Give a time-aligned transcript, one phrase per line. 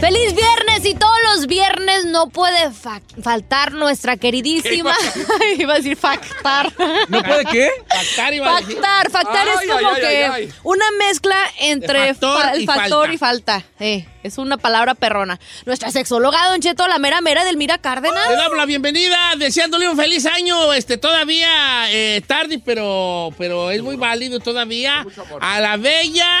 [0.00, 0.84] ¡Feliz viernes!
[0.84, 4.94] Y todos los viernes no puede fa- faltar nuestra queridísima.
[5.58, 6.72] Iba a decir factar.
[7.08, 7.70] ¿No puede qué?
[7.88, 8.76] Factar iba a decir.
[8.76, 10.52] Factar, factar Ay, es como ay, ay, que ay, ay.
[10.62, 13.12] una mezcla entre factor fa- el y factor falta.
[13.14, 13.64] y falta.
[13.78, 15.38] Eh, es una palabra perrona.
[15.66, 18.28] Nuestra sexóloga, Don Cheto, la mera mera del Mira Cárdenas.
[18.28, 23.82] Le damos la bienvenida, deseándole un feliz año, este, todavía eh, tarde, pero, pero es
[23.82, 25.04] muy válido todavía.
[25.40, 26.38] A la bella,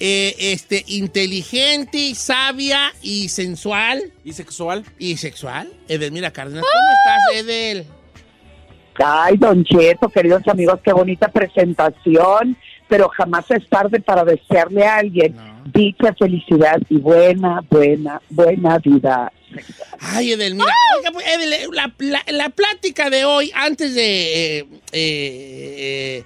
[0.00, 4.84] eh, este, inteligente, sabia y sensual ¿Y sexual?
[4.98, 6.64] y sexual, Edelmira Cárdenas.
[6.64, 7.86] ¿Cómo estás, Edel?
[9.02, 12.56] Ay, Don Cheto, queridos amigos, qué bonita presentación,
[12.88, 15.34] pero jamás es tarde para desearle a alguien
[15.72, 19.32] dicha, felicidad y buena, buena, buena vida.
[20.00, 20.72] Ay, Edelmira.
[20.98, 25.76] Oiga, pues, Edel, la, la- la plática de hoy, antes de, eh, eh,
[26.18, 26.24] eh,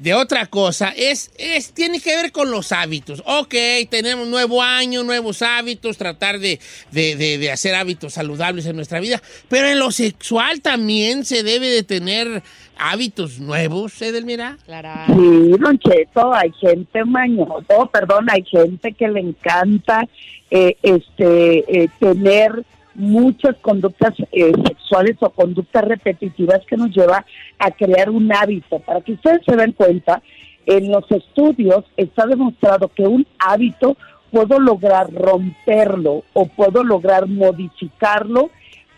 [0.00, 3.22] de otra cosa, es, es, tiene que ver con los hábitos.
[3.26, 3.54] Ok,
[3.90, 6.58] tenemos nuevo año, nuevos hábitos, tratar de,
[6.90, 11.42] de- de- de hacer hábitos saludables en nuestra vida, pero en lo sexual también se
[11.42, 12.42] debe de tener
[12.78, 14.56] hábitos nuevos, Edelmira.
[14.64, 15.04] Clara.
[15.06, 20.08] Sí, Don Cheto, hay gente mañoso, perdón, hay gente que le encanta
[20.50, 22.64] eh, este eh, tener
[23.00, 27.24] muchas conductas eh, sexuales o conductas repetitivas que nos lleva
[27.58, 28.78] a crear un hábito.
[28.80, 30.22] Para que ustedes se den cuenta,
[30.66, 33.96] en los estudios está demostrado que un hábito
[34.30, 38.50] puedo lograr romperlo o puedo lograr modificarlo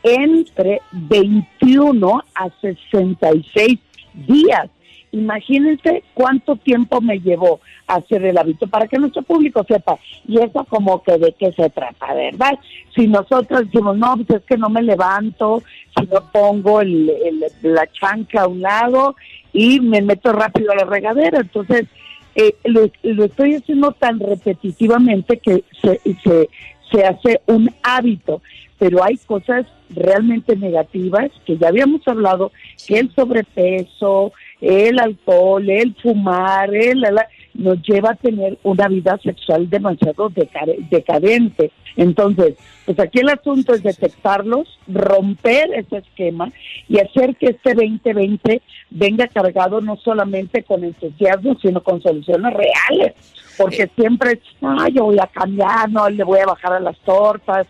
[0.02, 3.78] entre 21 a 66
[4.26, 4.69] días.
[5.12, 9.99] Imagínense cuánto tiempo me llevó hacer el hábito para que nuestro público sepa.
[10.27, 12.59] Y eso como que de qué se trata, ¿verdad?
[12.95, 15.62] Si nosotros decimos, no, pues es que no me levanto,
[15.99, 19.15] si no pongo el, el- la chanca a un lado
[19.53, 21.41] y me meto rápido a la regadera.
[21.41, 21.87] Entonces,
[22.34, 26.49] eh, lo, lo estoy haciendo tan repetitivamente que se, se,
[26.91, 28.41] se hace un hábito.
[28.79, 32.50] Pero hay cosas realmente negativas que ya habíamos hablado,
[32.87, 39.19] que el sobrepeso, el alcohol, el fumar, el, la- nos lleva a tener una vida
[39.23, 40.31] sexual demasiado
[40.91, 41.71] decadente.
[41.97, 42.55] Entonces,
[42.87, 46.50] pues aquí el asunto es detectarlos, romper ese esquema
[46.89, 53.12] y hacer que este 2020 venga cargado no solamente con entusiasmo, sino con soluciones reales.
[53.59, 57.67] Porque siempre, no, yo voy a cambiar, no, le voy a bajar a las tortas.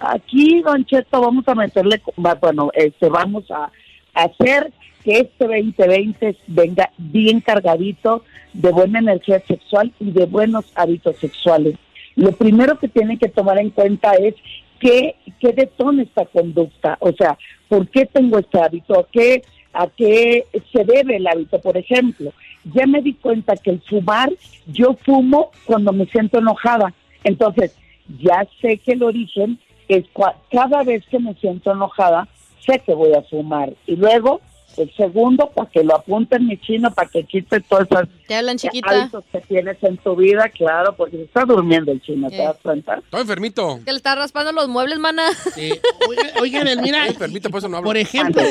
[0.00, 2.00] Aquí, Don Cheto, vamos a meterle,
[2.40, 3.70] bueno, este, vamos a
[4.16, 4.72] hacer
[5.04, 11.76] que este 2020 venga bien cargadito de buena energía sexual y de buenos hábitos sexuales.
[12.16, 14.34] Lo primero que tienen que tomar en cuenta es
[14.80, 17.38] qué, qué detona esta conducta, o sea,
[17.68, 18.98] ¿por qué tengo este hábito?
[18.98, 21.60] ¿A qué, ¿A qué se debe el hábito?
[21.60, 22.32] Por ejemplo,
[22.74, 24.32] ya me di cuenta que el fumar,
[24.66, 26.92] yo fumo cuando me siento enojada.
[27.22, 27.76] Entonces,
[28.20, 29.58] ya sé que el origen
[29.88, 30.04] es
[30.50, 32.26] cada vez que me siento enojada,
[32.64, 33.72] sé que voy a fumar.
[33.86, 34.40] Y luego,
[34.76, 38.58] el segundo, para que lo apunten mi chino, para que quite todas esas Te hablan
[38.58, 38.90] chiquita.
[38.90, 42.44] hábitos que tienes en tu vida, claro, porque se está durmiendo el chino, ¿te Eh.
[42.44, 42.96] das cuenta?
[42.96, 43.80] Estoy enfermito.
[43.84, 45.22] Que le está raspando los muebles, mana.
[45.54, 45.70] Sí.
[46.08, 47.88] Oiga, oiga, Edelmira, Estoy enfermito, por eso no hablo.
[47.88, 48.42] por ejemplo,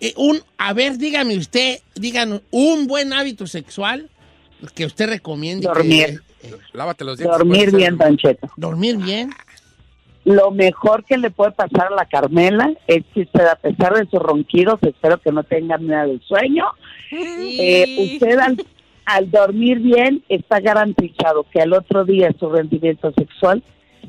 [0.00, 4.08] eh, un, a ver, dígame usted, díganos, un buen hábito sexual
[4.74, 5.66] que usted recomiende.
[5.66, 6.22] que- Dormir.
[6.42, 7.38] eh, Lávate los dientes.
[7.38, 8.48] Dormir bien, Don Cheto.
[8.56, 9.30] dormir bien.
[10.24, 14.06] Lo mejor que le puede pasar a la Carmela es que usted, a pesar de
[14.06, 16.66] sus ronquidos, espero que no tenga nada de sueño,
[17.10, 18.62] eh, usted al,
[19.06, 23.62] al dormir bien está garantizado que al otro día su rendimiento sexual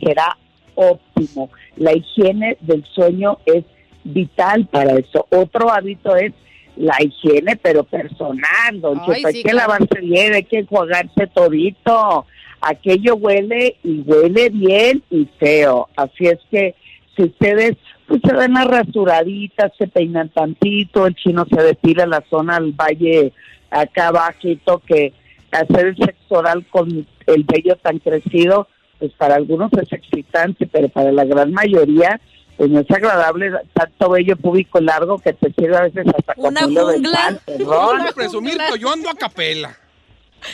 [0.04, 0.38] será
[0.76, 1.50] óptimo.
[1.78, 3.64] La higiene del sueño es
[4.04, 5.28] vital para eso.
[5.30, 6.34] Otro hábito es
[6.76, 9.28] la higiene, pero personal, don Ay, Cheto.
[9.28, 9.58] Hay que claro.
[9.58, 12.26] lavarse bien, hay que enjuagarse todito.
[12.62, 15.90] Aquello huele y huele bien y feo.
[15.96, 16.76] Así es que
[17.16, 17.76] si ustedes
[18.08, 22.74] pues se ven las rasuraditas, se peinan tantito, el chino se depila la zona del
[22.74, 23.32] valle
[23.70, 25.14] acá abajito que
[25.52, 28.68] hacer el sexo oral con el vello tan crecido,
[29.00, 32.20] pues para algunos es excitante, pero para la gran mayoría
[32.58, 36.50] pues no es agradable tanto vello púbico largo que te sirve a veces hasta como
[36.50, 37.10] Una hilo jungla.
[37.10, 37.98] dental, perdón.
[37.98, 39.76] Voy a presumir que yo ando a capela.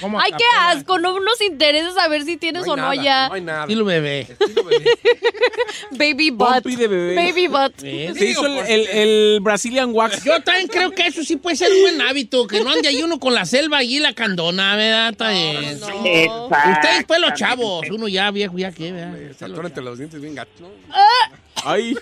[0.01, 0.97] ¿Cómo Ay, qué asco.
[0.99, 3.27] No nos interesa saber si tienes No o no nada, ya.
[3.29, 3.67] No hay nada.
[3.67, 4.21] Dilo, bebé.
[4.21, 4.85] Estilo bebé.
[5.91, 6.47] Baby butt.
[6.63, 7.15] Pompi de bebé.
[7.15, 7.81] Baby butt.
[7.81, 8.17] ¿Ves?
[8.17, 10.23] Se hizo el, el- el Brazilian Wax.
[10.23, 13.01] Yo también creo que eso sí puede ser un buen hábito, que no ande ahí
[13.03, 15.15] uno con la selva y la candona, ¿verdad?
[15.79, 16.45] No.
[16.45, 19.15] Ustedes pues los chavos, uno ya viejo, ya qué, ¿verdad?
[19.37, 20.51] Se atoran entre los dientes bien gacho.
[20.59, 20.67] ¿no?
[21.63, 21.95] Ay.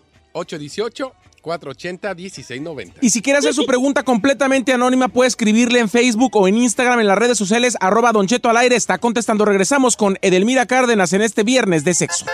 [1.45, 2.94] 818-480-1690.
[3.01, 7.00] Y si quiere hacer su pregunta completamente anónima, puede escribirle en Facebook o en Instagram
[7.00, 8.75] en las redes sociales, arroba Don Cheto al aire.
[8.75, 9.45] Está contestando.
[9.45, 12.25] Regresamos con Edelmira Cárdenas en este viernes de sexo.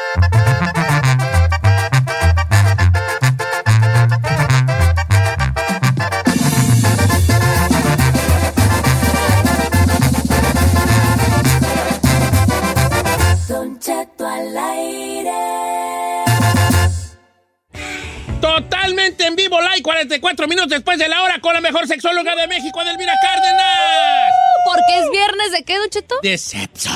[19.82, 24.34] Like 44 minutos después de la hora con la mejor sexóloga de México, Edelmira Cárdenas.
[24.66, 26.16] Porque es viernes de qué, Don Cheto?
[26.22, 26.90] De sexo.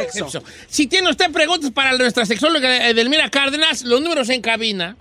[0.00, 0.42] De sexo.
[0.68, 4.96] Si tiene usted preguntas para nuestra sexóloga Edelmira Cárdenas, los números en cabina.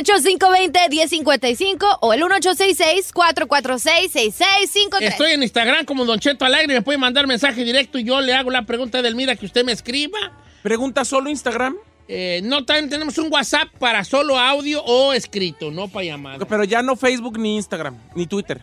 [0.00, 5.02] 818-520-1055 o el 1866-446-6653.
[5.02, 8.34] Estoy en Instagram como Don Cheto Alegre, me puede mandar mensaje directo y yo le
[8.34, 10.18] hago la pregunta a Edelmira que usted me escriba.
[10.62, 15.88] Pregunta solo Instagram, Eh, no, también tenemos un WhatsApp para solo audio o escrito, no
[15.88, 16.44] para llamada.
[16.46, 18.60] pero ya no Facebook ni Instagram, ni Twitter.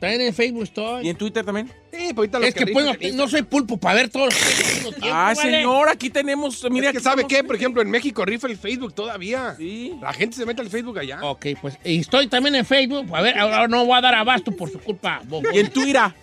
[0.00, 1.08] También en Facebook ¿Y estoy.
[1.08, 1.66] en Twitter también?
[1.92, 4.26] Sí, pues ahorita los Es que que puedo- dicen- no soy pulpo para ver todos
[4.32, 5.50] los Ah, ¿vale?
[5.56, 6.64] señor, aquí tenemos.
[6.70, 9.56] Mira, Es que aquí sabe tenemos- qué, por ejemplo, en México rifa el Facebook todavía.
[9.58, 9.94] Sí.
[10.00, 11.18] La gente se mete al Facebook allá.
[11.24, 13.06] Ok, pues y estoy también en Facebook.
[13.12, 15.20] A ver, ahora no voy a dar abasto por su culpa.
[15.24, 15.48] bobo.
[15.52, 16.14] Y en Twitter.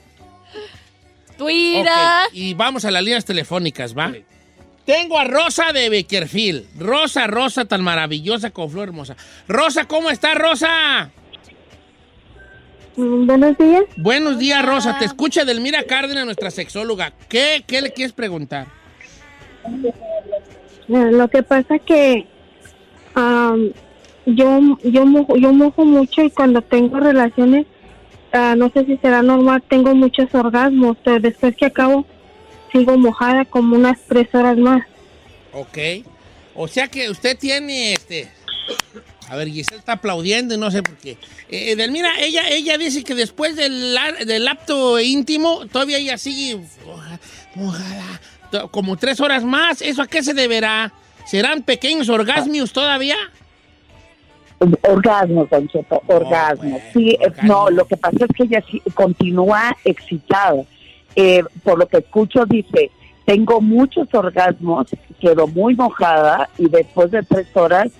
[1.37, 1.91] Twitter.
[2.31, 4.13] Y vamos a las líneas telefónicas, ¿va?
[4.85, 6.79] Tengo a Rosa de Beckerfield.
[6.79, 9.15] Rosa, Rosa, tan maravillosa con flor hermosa.
[9.47, 11.09] Rosa, ¿cómo está, Rosa?
[12.95, 13.83] Buenos días.
[13.97, 14.97] Buenos días, Rosa.
[14.97, 17.13] Te escucha Delmira Cárdenas, nuestra sexóloga.
[17.27, 18.67] ¿Qué, qué le quieres preguntar?
[20.87, 22.27] Eh, Lo que pasa que
[23.15, 23.71] am,
[24.25, 27.65] yo yo mojo, yo mojo mucho y cuando tengo relaciones,
[28.31, 32.05] ah, no sé si será normal, tengo muchos orgasmos, pero después que acabo
[32.77, 34.83] sigo mojada como unas tres horas más.
[35.53, 35.77] Ok.
[36.55, 38.27] O sea que usted tiene este.
[39.29, 41.17] A ver, Giselle está aplaudiendo y no sé por qué.
[41.49, 47.19] Eh, Edelmira, ella, ella dice que después del, del acto íntimo, todavía ella sigue moja-
[47.55, 48.21] mojada,
[48.71, 49.81] como tres horas más.
[49.81, 50.93] ¿Eso a qué se deberá?
[51.25, 53.15] ¿Serán pequeños orgasmios todavía?
[54.83, 56.69] Orgasmo, Don Cheto, orgasmo.
[56.79, 57.47] pues, sí, eh, orgasmo.
[57.47, 60.63] no, lo que pasa es que ella sí continúa excitada.
[61.15, 62.91] Eh, por lo que escucho, dice,
[63.25, 64.87] tengo muchos orgasmos,
[65.19, 67.91] quedo muy mojada y después de tres horas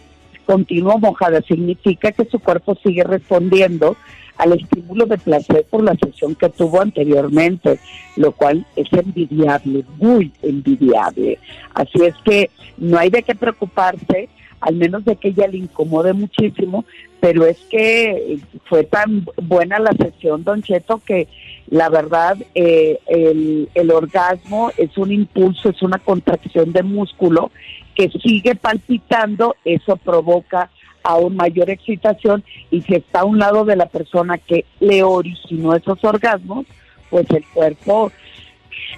[0.46, 1.42] continúo mojada.
[1.42, 3.96] Significa que su cuerpo sigue respondiendo
[4.38, 7.80] al estímulo de placer por la sesión que tuvo anteriormente,
[8.18, 11.40] lo cual es envidiable, muy envidiable.
[11.74, 14.30] Así es que no hay de qué preocuparse,
[14.60, 16.86] al menos de que ella le incomode muchísimo,
[17.20, 21.28] pero es que fue tan buena la sesión, Don Cheto, que
[21.68, 27.52] La verdad, eh, el, el orgasmo es un impulso, es una contracción de músculo
[27.96, 30.70] que sigue palpitando, eso provoca
[31.02, 35.76] aún mayor excitación y si está a un lado de la persona que le originó
[35.76, 36.66] esos orgasmos,
[37.10, 38.12] pues el cuerpo,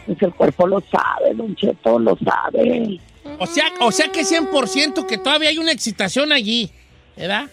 [0.05, 2.99] pues el cuerpo lo sabe, Don lo sabe.
[3.39, 6.71] O sea, o sea que 100% que todavía hay una excitación allí,
[7.15, 7.49] ¿verdad?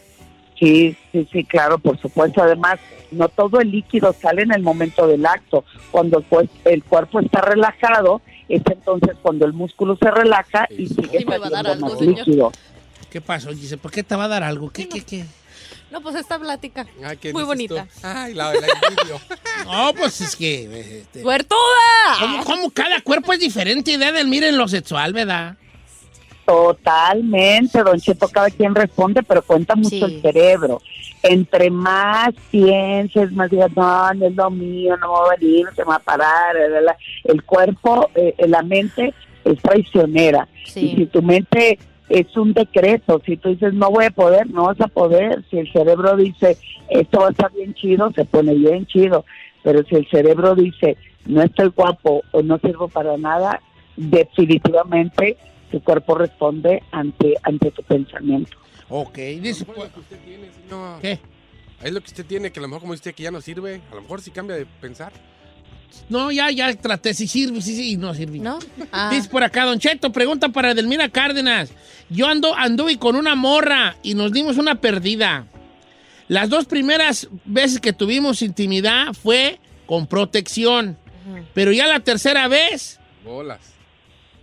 [0.59, 2.43] Sí, sí, sí, claro, por supuesto.
[2.43, 2.79] Además,
[3.11, 5.65] no todo el líquido sale en el momento del acto.
[5.91, 10.87] Cuando el, cuer- el cuerpo está relajado, es entonces cuando el músculo se relaja y
[10.87, 12.19] sigue Sí, me va a dar saliendo algo, más señor.
[12.27, 12.53] líquido.
[13.11, 13.79] ¿Qué pasó, Giselle?
[13.79, 14.71] ¿Por qué te va a dar algo?
[14.71, 15.25] ¿Qué, qué, qué?
[15.91, 16.87] No, pues esta plática.
[17.05, 17.85] Ay, ¿qué Muy bonita.
[17.85, 17.99] tú?
[18.07, 19.21] Ay, la, la envidio.
[19.65, 20.99] No, pues es que...
[21.01, 21.59] este, ¡Suertuda!
[22.19, 25.57] ¿cómo, cómo cada cuerpo es diferente, idea del miren lo sexual, ¿verdad?
[26.47, 30.03] Totalmente, don Cheto, cada quien responde, pero cuenta mucho Sí.
[30.03, 30.81] el cerebro.
[31.23, 35.67] Entre más pienses, más digas, no, no es lo mío, no me va a venir,
[35.75, 36.55] se me va a parar.
[36.55, 36.97] la, la, la".
[37.25, 40.49] El cuerpo, eh, la mente es traicionera.
[40.67, 40.91] Sí.
[40.93, 41.79] Y si tu mente
[42.11, 45.43] es un decreto, si tú dices no voy a poder, no vas a poder.
[45.51, 46.59] Si el cerebro dice
[46.91, 49.25] esto va a estar bien chido, se pone bien chido.
[49.63, 53.63] Pero si el cerebro dice no estoy guapo o no sirvo para nada,
[53.97, 55.39] definitivamente
[55.75, 58.57] tu cuerpo responde ante, ante tu pensamiento.
[58.88, 59.64] Ok, dice...
[59.64, 61.00] Es lo que usted tiene, señor.
[61.00, 61.19] ¿Qué?
[61.83, 63.81] Es lo que usted tiene, que a lo mejor como dice que ya no sirve.
[63.90, 65.12] A lo mejor sí cambia de pensar.
[66.09, 68.38] No, ya, ya traté, si sirve, sí, sí, no sirve.
[68.38, 68.61] ¿No?
[68.93, 69.11] Ah.
[69.12, 71.73] Dice por acá, Don Cheto, pregunta para Edelmira Cárdenas.
[72.09, 75.49] Yo ando, anduve con una morra y nos dimos una perdida.
[76.28, 80.97] Las dos primeras veces que tuvimos intimidad fue con protección.
[81.52, 83.74] Pero ya la tercera vez Bolas.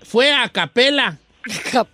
[0.03, 1.17] Fue a capela.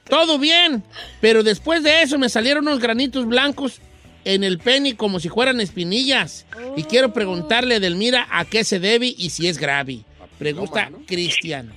[0.10, 0.84] Todo bien,
[1.22, 3.80] pero después de eso me salieron unos granitos blancos
[4.26, 6.46] en el pene como si fueran espinillas.
[6.76, 10.00] Y quiero preguntarle a Edelmira a qué se debe y si es grave.
[10.38, 11.00] Pregunta ¿no?
[11.08, 11.72] Cristian.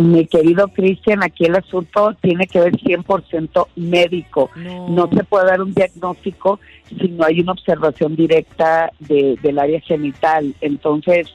[0.00, 4.48] Mi querido Cristian, aquí el asunto tiene que ver 100% médico.
[4.56, 5.08] No.
[5.12, 10.54] se puede dar un diagnóstico si no hay una observación directa de- del área genital.
[10.60, 11.26] Entonces,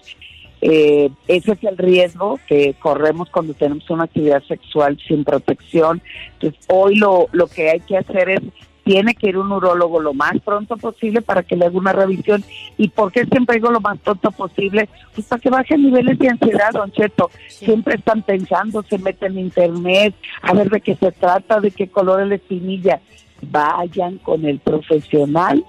[0.65, 6.01] eh, ese es el riesgo que corremos cuando tenemos una actividad sexual sin protección.
[6.35, 8.39] Entonces, hoy lo, lo que hay que hacer es,
[8.85, 12.45] tiene que ir un urólogo lo más pronto posible para que le haga una revisión.
[12.77, 14.87] ¿Y por qué siempre digo lo más pronto posible?
[15.13, 17.29] Pues para que bajen niveles de ansiedad, don Cheto.
[17.49, 21.89] Siempre están pensando, se meten en internet, a ver de qué se trata, de qué
[21.89, 23.01] color es la espinilla.
[23.41, 25.65] Vayan con el profesional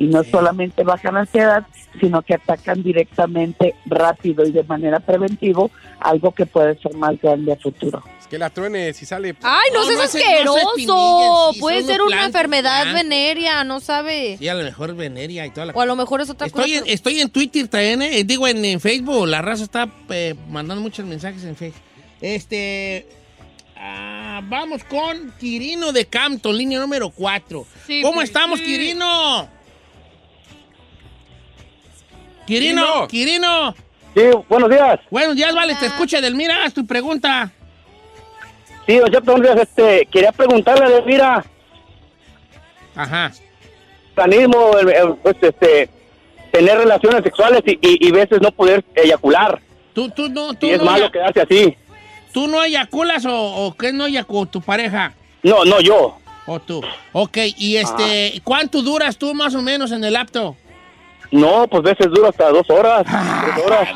[0.00, 1.64] y no solamente bajan la ansiedad,
[2.00, 5.66] sino que atacan directamente, rápido y de manera preventiva
[6.00, 8.02] algo que puede ser más grande a futuro.
[8.18, 9.36] Es que la truene si sale.
[9.42, 10.04] Ay, no, No, seas no
[10.56, 11.52] asqueroso.
[11.52, 13.02] sí, Puede ser una enfermedad blancos.
[13.02, 14.38] venérea, no sabe.
[14.40, 16.72] Y a lo mejor veneria y toda la O a lo mejor es otra Estoy
[16.74, 16.92] en, cosa.
[16.92, 19.26] estoy en Twitter también, eh, digo en, en Facebook.
[19.26, 21.82] La raza está eh, mandando muchos mensajes en Facebook.
[22.22, 23.06] Este.
[23.76, 27.66] ah, vamos con Quirino de Campton, línea número 4.
[27.86, 28.64] Sí, ¿Cómo sí, estamos, sí.
[28.64, 29.59] Quirino?
[32.50, 33.74] Quirino, Quirino.
[34.12, 34.98] Sí, buenos días.
[35.08, 37.52] Buenos días, vale, te escucha Delmira, haz tu pregunta.
[38.88, 39.68] Sí, don Cheto, buenos días.
[39.68, 41.44] Este, quería preguntarle, de, mira,
[42.96, 43.30] Ajá.
[44.80, 45.88] el, pues, este,
[46.50, 49.60] tener relaciones sexuales y, y, y veces no poder eyacular.
[49.94, 51.76] Tú, tú no, tú Y es no, malo ya- quedarse así.
[52.32, 53.32] ¿Tú no eyaculas o,
[53.66, 55.14] o qué no eyaculas tu pareja?
[55.44, 56.18] No, no, yo.
[56.46, 56.82] O tú.
[57.12, 60.56] Ok, y este, ¿cuánto duras tú más o menos en el apto?
[61.32, 63.88] No, pues veces dura hasta dos horas, tres horas.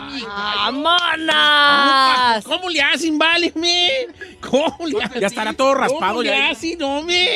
[2.44, 3.88] ¿Cómo le hacen, vale, me?
[4.40, 5.20] ¿Cómo le hacen?
[5.20, 6.50] Ya estará todo raspado ¿Cómo le ya.
[6.50, 7.26] hacen, no, me?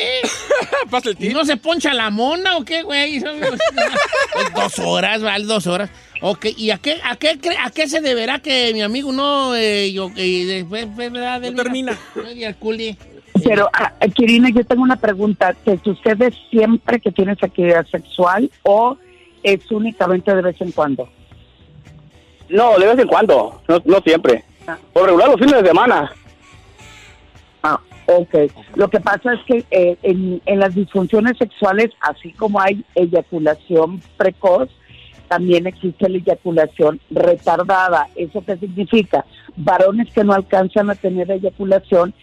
[0.89, 1.33] Pasa el ¿Y tip.
[1.33, 3.19] no se poncha la mona o qué, güey?
[4.33, 5.89] Pues dos horas, vale, dos horas.
[6.21, 9.55] Ok, ¿y a qué, a qué, cre- a qué se deberá que mi amigo no,
[9.55, 11.41] eh, yo, eh, después, ¿verdad?
[11.41, 11.97] No termina.
[13.43, 15.53] Pero, ah, Kirina, yo tengo una pregunta.
[15.63, 18.97] ¿Te sucede siempre que tienes actividad sexual o
[19.43, 21.07] es únicamente de vez en cuando?
[22.49, 24.43] No, de vez en cuando, no, no siempre.
[24.93, 26.11] Por regular los fines de semana.
[27.63, 28.35] Ah, ok.
[28.75, 34.01] Lo que pasa es que eh, en, en las disfunciones sexuales, así como hay eyaculación
[34.17, 34.69] precoz,
[35.27, 38.07] también existe la eyaculación retardada.
[38.15, 39.25] ¿Eso qué significa?
[39.55, 42.13] Varones que no alcanzan a tener eyaculación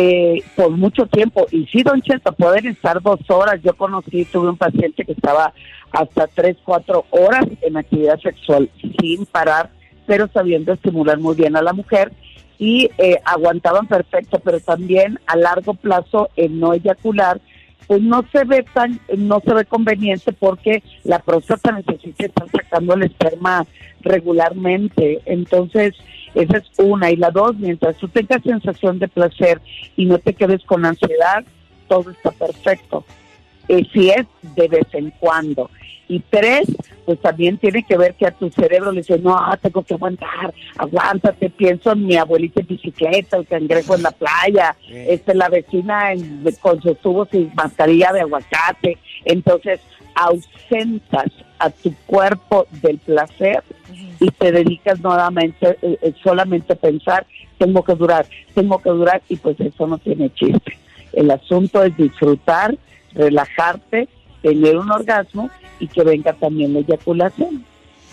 [0.00, 1.48] eh, por mucho tiempo.
[1.50, 3.60] Y sí, don Cheto, pueden estar dos horas.
[3.64, 5.52] Yo conocí, tuve un paciente que estaba
[5.90, 9.70] hasta tres, cuatro horas en actividad sexual sin parar,
[10.06, 12.12] pero sabiendo estimular muy bien a la mujer
[12.60, 17.40] y eh, aguantaban perfecto, pero también a largo plazo el no eyacular
[17.88, 22.94] pues no se ve tan, no se ve conveniente porque la próstata necesita estar sacando
[22.94, 23.66] el esperma
[24.02, 25.22] regularmente.
[25.24, 25.94] Entonces,
[26.42, 27.10] esa es una.
[27.10, 29.60] Y la dos, mientras tú tengas sensación de placer
[29.96, 31.44] y no te quedes con ansiedad,
[31.88, 33.04] todo está perfecto.
[33.68, 34.26] Eh, si es
[34.56, 35.70] de vez en cuando.
[36.10, 36.62] Y tres,
[37.04, 40.54] pues también tiene que ver que a tu cerebro le dice, no, tengo que aguantar,
[40.78, 46.12] aguántate, pienso en mi abuelita en bicicleta, el cangrejo en la playa, este, la vecina
[46.14, 48.96] en- con sus tubos y mascarilla de aguacate.
[49.26, 49.80] Entonces,
[50.14, 51.26] ausentas
[51.58, 53.62] a tu cuerpo del placer
[54.20, 57.26] y te dedicas nuevamente, eh, eh, solamente a pensar,
[57.58, 60.78] tengo que durar, tengo que durar, y pues eso no tiene chiste.
[61.12, 62.76] El asunto es disfrutar,
[63.12, 64.08] relajarte,
[64.42, 65.50] tener un orgasmo
[65.80, 67.64] y que venga también la eyaculación.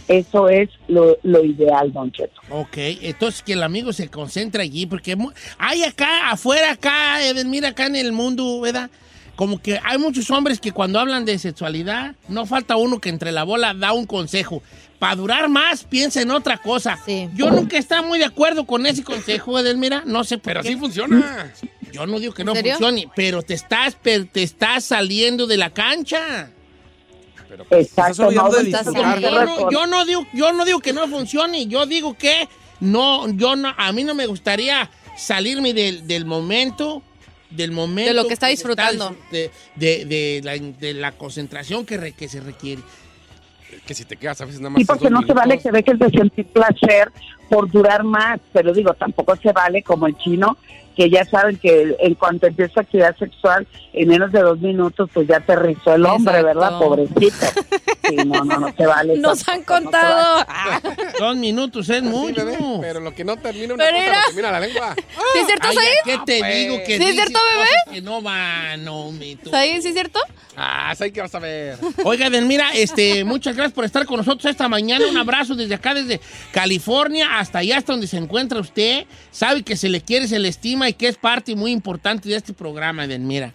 [0.07, 2.39] Eso es lo, lo ideal, Don Cheto.
[2.51, 5.17] Ok, entonces que el amigo se concentre allí, porque
[5.57, 8.89] hay acá, afuera, acá, mira acá en el mundo, ¿verdad?
[9.35, 13.31] Como que hay muchos hombres que cuando hablan de sexualidad, no falta uno que entre
[13.31, 14.63] la bola da un consejo.
[14.99, 16.97] Para durar más, piensa en otra cosa.
[17.33, 20.03] Yo nunca he estado muy de acuerdo con ese consejo, Edelmira.
[20.05, 21.51] No sé, pero así funciona.
[21.91, 26.49] Yo no digo que no funcione, pero te estás, te estás saliendo de la cancha.
[27.69, 29.69] Exacto, yo, no, no, estás haciendo razón.
[29.71, 32.49] yo no digo, yo no digo que no funcione, yo digo que
[32.79, 37.01] no, yo no, a mí no me gustaría salirme del, del momento,
[37.49, 39.11] del momento De lo que está disfrutando.
[39.11, 42.81] disfr- de, de- de la, de la concentración que, re- que se requiere.
[43.85, 44.79] Que si te quedas a veces nada más.
[44.79, 45.71] Sí, porque no se vale minutos.
[45.71, 47.11] que dejes de sentir placer
[47.49, 50.57] por durar más, pero digo, tampoco se vale como el chino,
[50.95, 55.27] que ya saben que en cuanto empieza actividad sexual, en menos de dos minutos, pues
[55.27, 56.59] ya te rizó el hombre, Exacto.
[56.59, 56.79] ¿verdad?
[56.79, 57.45] Pobrecito.
[58.07, 59.17] Sí, no, no, no se vale.
[59.17, 60.45] Nos han tampoco, no contado.
[61.19, 62.45] Dos minutos es Sí, mucho.
[62.45, 64.19] bebé, pero lo que no termina una Pero cosa, mira.
[64.19, 64.95] lo termina la lengua.
[65.33, 65.87] ¿Sí es cierto, Ay, Said?
[66.05, 66.55] ¿Qué te pues.
[66.55, 67.95] digo que ¿Sí es cierto, bebé?
[67.95, 69.49] Que no va, no, mi tú.
[69.49, 70.19] ¿Said, sí es cierto?
[70.57, 71.77] Ah, ¿sabes qué vas a ver?
[72.05, 75.05] Oiga, Edelmira, este, muchas gracias por estar con nosotros esta mañana.
[75.07, 76.21] Un abrazo desde acá, desde
[76.53, 79.05] California, hasta allá, hasta donde se encuentra usted.
[79.31, 82.35] Sabe que se le quiere, se le estima y que es parte muy importante de
[82.35, 83.51] este programa, Edelmira.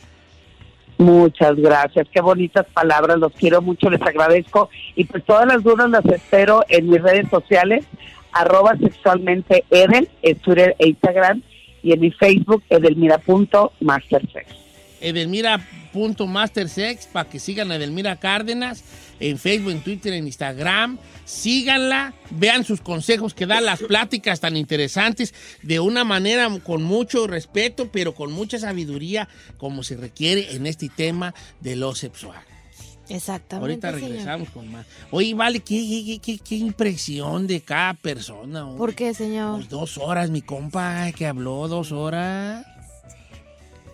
[0.98, 5.88] Muchas gracias, qué bonitas palabras, los quiero mucho, les agradezco y pues todas las dudas
[5.88, 7.86] las espero en mis redes sociales,
[8.32, 11.42] arroba sexualmente Edel, en Twitter e Instagram
[11.82, 14.46] y en mi Facebook edelmira.mastersex.
[15.92, 18.82] Edelmira.mastersex para que sigan a Edelmira Cárdenas
[19.18, 20.98] en Facebook, en Twitter, en Instagram.
[21.24, 27.26] Síganla, vean sus consejos que da, las pláticas tan interesantes de una manera con mucho
[27.26, 32.40] respeto, pero con mucha sabiduría, como se requiere en este tema de lo sexual.
[33.08, 33.56] Exactamente.
[33.86, 34.08] Ahorita señor.
[34.10, 34.86] regresamos con más.
[35.10, 35.76] Oye, vale, qué,
[36.06, 38.64] qué- qué- qué impresión de cada persona.
[38.64, 38.78] hombre.
[38.78, 39.56] ¿Por qué, señor?
[39.56, 42.64] Pues dos horas, mi compa, que habló dos horas.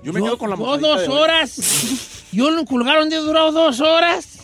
[0.07, 2.29] Yo me quedo con la yo dos horas.
[2.31, 4.39] Yo lo colgaron de durado dos horas.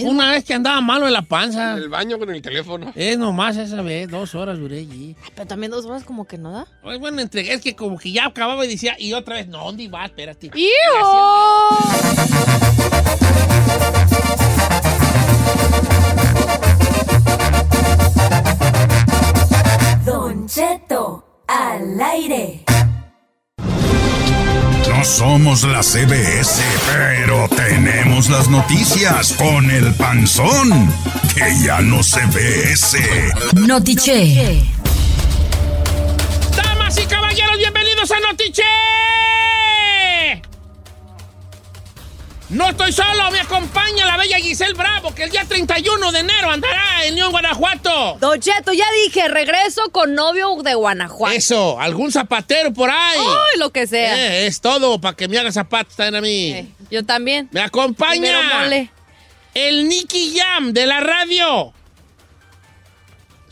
[0.00, 1.76] Una vez que andaba malo en la panza.
[1.76, 2.92] En el baño con el teléfono.
[2.96, 5.14] Es nomás esa vez, dos horas duré allí.
[5.36, 6.66] Pero también dos horas como que no da.
[6.82, 9.86] Bueno, entre, es que como que ya acababa y decía, y otra vez, no, ¿dónde
[9.86, 10.06] va?
[10.06, 10.50] Espérate.
[20.04, 22.64] Don Cheto, al aire.
[24.88, 30.92] No somos la CBS, pero tenemos las noticias con el panzón,
[31.34, 33.32] que ya no se ve ese.
[33.54, 34.62] Notiche.
[36.56, 38.62] Damas y caballeros, bienvenidos a Notiche.
[42.50, 46.50] No estoy solo, me acompaña la bella Giselle Bravo, que el día 31 de enero
[46.50, 48.16] andará en León, Guanajuato.
[48.18, 51.32] Don Cheto, ya dije, regreso con novio de Guanajuato.
[51.36, 53.18] Eso, algún zapatero por ahí.
[53.20, 54.16] Ay, lo que sea.
[54.18, 56.50] Eh, es todo para que me haga zapatos también a mí.
[56.50, 57.48] Eh, yo también.
[57.52, 58.90] Me acompaña mole.
[59.54, 61.72] el Nicky Jam de la radio.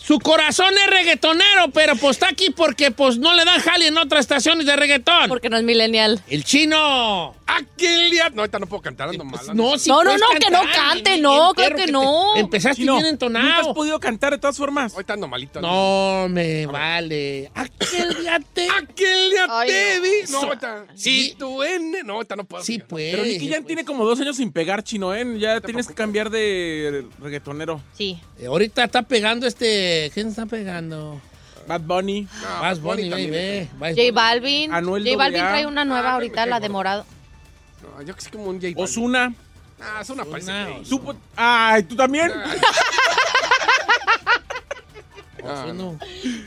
[0.09, 3.99] Su corazón es reggaetonero, pero pues está aquí porque pues no le dan jale en
[3.99, 5.29] otras estaciones de reggaetón.
[5.29, 6.23] Porque no es millennial.
[6.29, 7.35] El chino.
[7.47, 8.31] Aquel día.
[8.31, 9.40] No, ahorita no puedo cantar, ando mal.
[9.55, 12.37] No, sí No, no, no, que no cante, bien, no, bien, que te- no.
[12.37, 13.75] Empezaste Chino, bien Nunca has entonado.
[13.75, 14.92] podido cantar de todas formas.
[14.94, 15.61] Ahorita ando malito.
[15.61, 17.51] No me vale.
[17.55, 18.66] Aquel día te...
[18.71, 20.03] Aquel día Ay, te no.
[20.03, 20.11] vi.
[20.33, 20.87] No, ahorita.
[20.94, 21.35] Sí.
[21.38, 22.03] Tu N.
[22.05, 22.62] No, ahorita no puedo.
[22.64, 23.11] Sí, pues.
[23.12, 25.25] Pero Nicky Jam tiene como dos años sin pegar, chino, ¿eh?
[25.38, 27.81] Ya tienes que cambiar de reggaetonero.
[27.97, 28.18] Sí.
[28.38, 29.97] Eh, Ahorita está pegando este...
[30.12, 31.20] ¿Quién está pegando?
[31.66, 32.22] Bad Bunny.
[32.22, 33.68] No, Vas Bunny Bunny.
[33.94, 34.72] J Balvin.
[34.72, 35.48] Anuel J Balvin AA.
[35.48, 37.04] trae una nueva Ah, ahorita, la de morado.
[37.82, 38.84] No, yo que es como un J Balvin.
[38.84, 39.34] Osuna.
[39.80, 40.82] Ah, es una parece Ozuna, gay.
[40.88, 42.32] Tú Ay, ¿tú también?
[45.38, 45.98] eso no.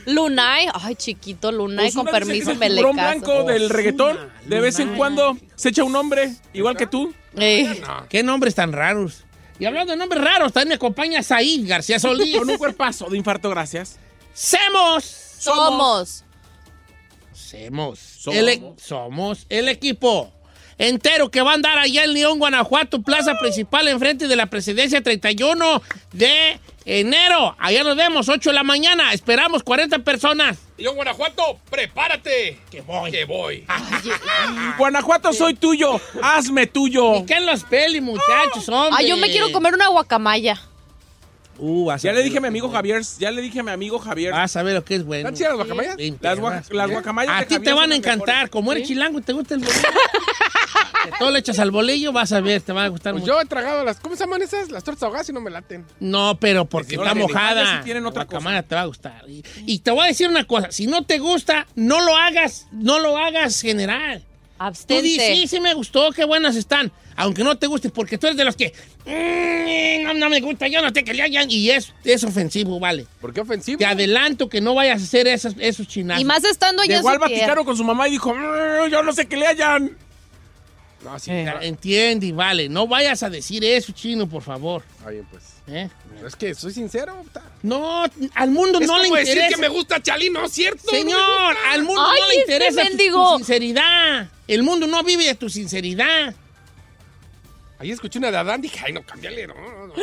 [0.06, 2.92] Lunay, ay, chiquito, Lunay, con permiso, me el le caso.
[2.92, 4.18] blanco del reggaetón.
[4.46, 7.12] De vez en cuando se echa un hombre, igual que tú.
[7.36, 9.24] Eh, ¿Qué nombres tan raros?
[9.62, 12.36] Y hablando de nombres raros, también me acompaña Said García Solís.
[12.38, 13.96] Con un cuerpazo de infarto, gracias.
[14.34, 15.04] ¡Semos!
[15.38, 16.24] somos.
[17.32, 17.98] Semos.
[18.00, 18.38] Somos.
[18.40, 20.32] El, e- somos el equipo
[20.78, 25.00] entero que va a andar allá en León, Guanajuato, plaza principal, enfrente de la presidencia
[25.00, 25.80] 31
[26.12, 27.56] de enero.
[27.58, 29.12] Allá nos vemos, 8 de la mañana.
[29.12, 30.58] Esperamos 40 personas.
[30.78, 32.58] Yo, Guanajuato, prepárate.
[32.70, 33.10] Que voy.
[33.10, 33.64] Que voy.
[34.78, 36.00] Guanajuato, soy tuyo.
[36.22, 37.16] Hazme tuyo.
[37.16, 38.96] ¿Y qué en los pelis, muchachos, hombre?
[38.98, 40.60] Ay, yo me quiero comer una guacamaya.
[41.58, 43.62] Uh, vas a Ya le dije a mi amigo que- Javier, ya le dije a
[43.62, 44.32] mi amigo Javier.
[44.32, 45.28] Vas a ver lo que es bueno.
[45.28, 45.96] ¿Están chidas las guacamayas?
[46.20, 48.26] Las, las guacamayas A ti te van a encantar.
[48.34, 48.50] mejores.
[48.50, 49.78] Como eres chilango y te gusta el bolillo.
[51.04, 53.32] que todo le echas al bolillo, vas a ver, te van a gustar Pues mucho.
[53.34, 53.98] yo he tragado las.
[54.00, 54.70] ¿Cómo se llaman esas?
[54.70, 55.84] Las tortas ahogadas y no me laten.
[56.00, 57.62] No, pero porque No, está mojada.
[57.62, 59.24] Italia sí tienen otra La guacamaya te va a gustar.
[59.28, 60.70] Y, y te voy a decir una cosa.
[60.72, 64.22] Si no te gusta, no lo hagas, no lo hagas general.
[64.86, 65.48] Tú dices, sí, Abstente.
[65.48, 66.92] sí me gustó, qué buenas están.
[67.16, 68.72] Aunque no te guste, porque tú eres de los que...
[69.04, 71.42] "Mm, no, no me gusta, yo no te quería ya.
[71.48, 73.06] Y es, es ofensivo, vale.
[73.20, 73.78] ¿Por qué ofensivo?
[73.78, 76.22] Te adelanto que no vayas a hacer esas, esos chinazos.
[76.22, 77.40] Y más estando ya Llegó al su tierra.
[77.40, 79.96] Vaticano con su mamá y dijo, "Mm, yo no sé qué le hayan.
[81.04, 81.30] No, sí.
[81.30, 82.68] Ya, Entiende, y vale.
[82.68, 84.82] No vayas a decir eso, chino, por favor.
[84.98, 85.42] Está bien, pues.
[85.66, 85.88] ¿Eh?
[86.14, 87.24] Pero es que soy sincero.
[87.32, 87.42] ta.
[87.62, 89.54] No, al mundo Es no le como decir interesa.
[89.56, 90.82] que me gusta Chalín, ¿no es cierto?
[90.84, 91.20] No Señor,
[91.54, 91.70] gusta.
[91.72, 94.28] al mundo Ay, no le este interesa tu- tu sinceridad.
[94.48, 96.34] El mundo no vive de tu sinceridad.
[97.78, 99.94] Ahí escuché una de Adán, dije, ay, no, cámbiale, no, no, no.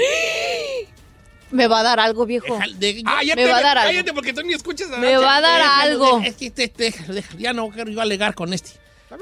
[1.51, 2.45] Me va a dar algo, viejo.
[2.59, 3.89] Deja- de- Ah, ya Me te, va a dar algo.
[3.91, 5.01] cállate porque tú ni escuchas a Adán.
[5.01, 6.21] Me va a dar déjalo, algo.
[6.23, 7.39] Es que te- te- déjalo, déjalo.
[7.39, 8.71] ya no quiero yo alegar con este.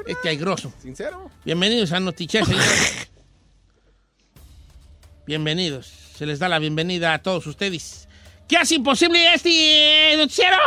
[0.06, 0.73] Este aigroso.
[0.82, 1.32] Sincero.
[1.45, 3.08] Bienvenidos a Notiche, señores.
[5.26, 5.88] Bienvenidos.
[5.88, 8.08] Se les da la bienvenida a todos ustedes.
[8.50, 10.58] ¿Qué hace imposible este eh, noticiero?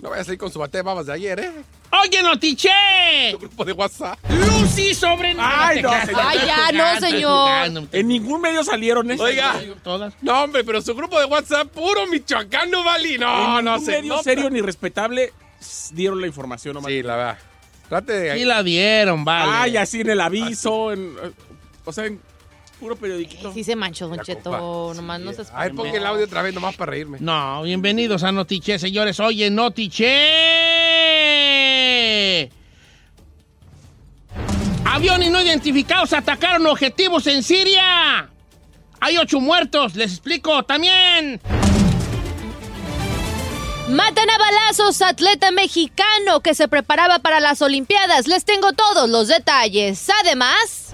[0.00, 1.52] No vayas a ir con su bate de babas de ayer, ¿eh?
[2.02, 2.70] ¡Oye, Notiche!
[3.32, 4.18] Tu grupo de WhatsApp.
[4.28, 5.34] Lucy sobre...
[5.38, 6.20] Ay, no, señor.
[6.24, 7.88] Ay, ya, no, señor.
[7.92, 9.16] En ningún medio salieron, ¿eh?
[9.18, 9.60] Oiga.
[9.82, 10.14] Todas.
[10.22, 13.18] No, hombre, pero su grupo de WhatsApp, puro Michoacán, no vale.
[13.18, 13.92] No, en no ningún sé.
[14.02, 15.32] medio no, serio ni respetable
[15.92, 16.90] dieron la información nomás.
[16.92, 17.38] Sí, la verdad.
[17.88, 18.38] Trate de.
[18.38, 19.52] Sí la dieron, vale.
[19.54, 21.14] Ay, así en el aviso, en,
[21.84, 22.20] o sea, en
[22.80, 23.52] puro periodiquito.
[23.52, 24.92] Sí se manchó, Don La Cheto.
[24.94, 27.18] Nomás no se A ver, ponga el audio otra vez nomás para reírme.
[27.20, 29.20] No, bienvenidos a Notiche, señores.
[29.20, 30.10] Oye, Notiche.
[34.84, 38.30] Aviones no identificados atacaron objetivos en Siria.
[38.98, 41.40] Hay ocho muertos, les explico también.
[43.88, 48.26] Matan a balazos atleta mexicano que se preparaba para las Olimpiadas.
[48.26, 50.08] Les tengo todos los detalles.
[50.22, 50.92] Además,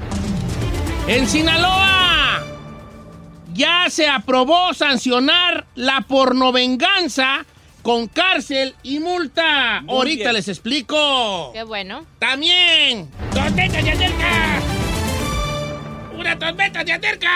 [1.09, 2.45] En Sinaloa
[3.55, 7.45] ya se aprobó sancionar la pornovenganza
[7.83, 9.81] con cárcel y multa.
[9.83, 10.35] Muy Ahorita bien.
[10.35, 11.51] les explico.
[11.55, 12.05] qué bueno.
[12.19, 14.61] También, tormentas de acerca.
[16.17, 17.31] Una tormenta de acerca.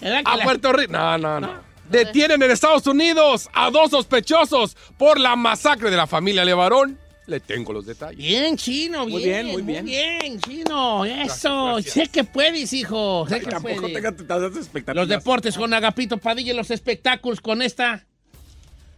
[0.00, 0.92] ¿Verdad que A la- Puerto Rico.
[0.92, 1.69] No, no, no.
[1.90, 6.98] Detienen en Estados Unidos a dos sospechosos por la masacre de la familia Levarón.
[7.26, 8.18] Le tengo los detalles.
[8.18, 9.12] Bien, chino, bien.
[9.12, 9.84] Muy bien, muy bien.
[9.84, 11.04] bien, chino.
[11.04, 11.74] Eso.
[11.74, 11.92] gracias.
[11.94, 13.24] Sé que puedes, hijo.
[13.28, 13.92] Sé que Tampoco puedes.
[13.94, 14.96] tengan tantas expectativas.
[14.96, 18.04] Los deportes con Agapito Padilla y los espectáculos con esta.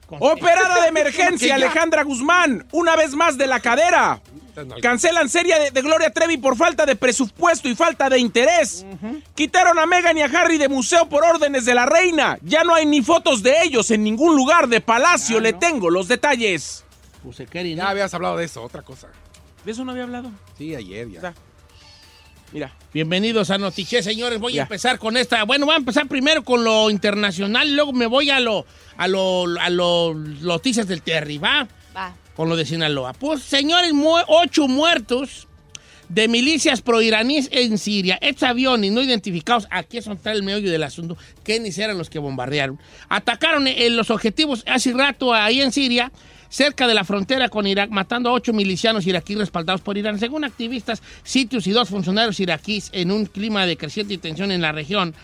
[0.07, 4.21] con- Operada de emergencia, Alejandra Guzmán, una vez más de la cadera.
[4.83, 8.85] Cancelan serie de, de Gloria Trevi por falta de presupuesto y falta de interés.
[9.35, 12.39] Quitaron a Megan y a Harry de museo por órdenes de la reina.
[12.43, 15.41] Ya no hay ni fotos de ellos en ningún lugar de palacio.
[15.41, 16.85] Le tengo los detalles.
[17.23, 17.89] Pues se quiere ir, Ya ¿no?
[17.91, 19.09] habías hablado de eso, otra cosa.
[19.65, 20.31] De eso no había hablado.
[20.59, 21.33] Sí, ayer ya.
[22.53, 22.71] Mira.
[22.93, 24.39] Bienvenidos a Notiche, señores.
[24.39, 24.63] Voy Ya.
[24.63, 25.45] a empezar con esta.
[25.45, 28.67] Bueno, voy a empezar primero con lo internacional y luego me voy a lo
[28.99, 31.67] a lo a lo noticias del Terry, ¿va?
[31.97, 32.15] Va.
[32.37, 33.13] Con lo de Sinaloa.
[33.13, 33.93] Pues, señores,
[34.29, 35.49] ocho muertos
[36.09, 38.19] de milicias proiraníes en Siria.
[38.21, 42.11] Estos aviones no identificados, aquí es donde está el meollo del asunto, quiénes eran los
[42.11, 42.79] que bombardearon.
[43.09, 46.13] Atacaron en los objetivos hace rato ahí en Siria,
[46.51, 50.19] cerca de la frontera con Irak, matando a ocho milicianos iraquíes respaldados por Irán.
[50.19, 54.73] Según activistas, sitios y dos funcionarios iraquíes en un clima de creciente tensión en la
[54.73, 55.15] región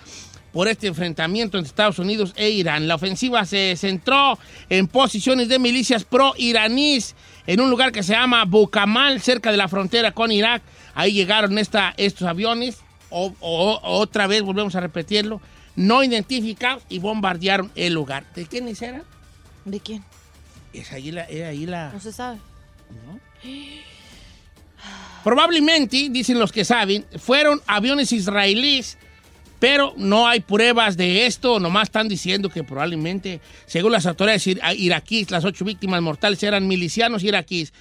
[0.53, 2.89] por este enfrentamiento entre Estados Unidos e Irán.
[2.89, 7.15] La ofensiva se centró en posiciones de milicias pro-iraníes
[7.47, 10.63] en un lugar que se llama Bukamal, cerca de la frontera con Irak.
[10.95, 12.79] Ahí llegaron esta, estos aviones,
[13.11, 15.41] o, o- otra vez volvemos a repetirlo,
[15.77, 18.25] no identificados y bombardearon el lugar.
[18.35, 19.03] ¿De quiénes eran?
[19.65, 20.03] ¿De quién?
[20.73, 21.23] Es ahí la...
[21.25, 22.39] Es ahí la No se sabe.
[25.25, 28.97] Probablemente, dicen los que saben, fueron aviones israelíes
[29.61, 34.73] Pero no hay pruebas de esto, nomás están diciendo que probablemente, según las autoridades ira-
[34.75, 37.73] iraquíes, las ocho víctimas mortales eran milicianos iraquíes.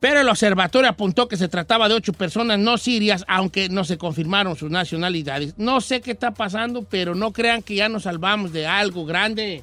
[0.00, 3.96] Pero el observatorio apuntó que se trataba de ocho personas no sirias, aunque no se
[3.98, 5.54] confirmaron sus nacionalidades.
[5.58, 9.62] No sé qué está pasando, pero no crean que ya nos salvamos de algo grande.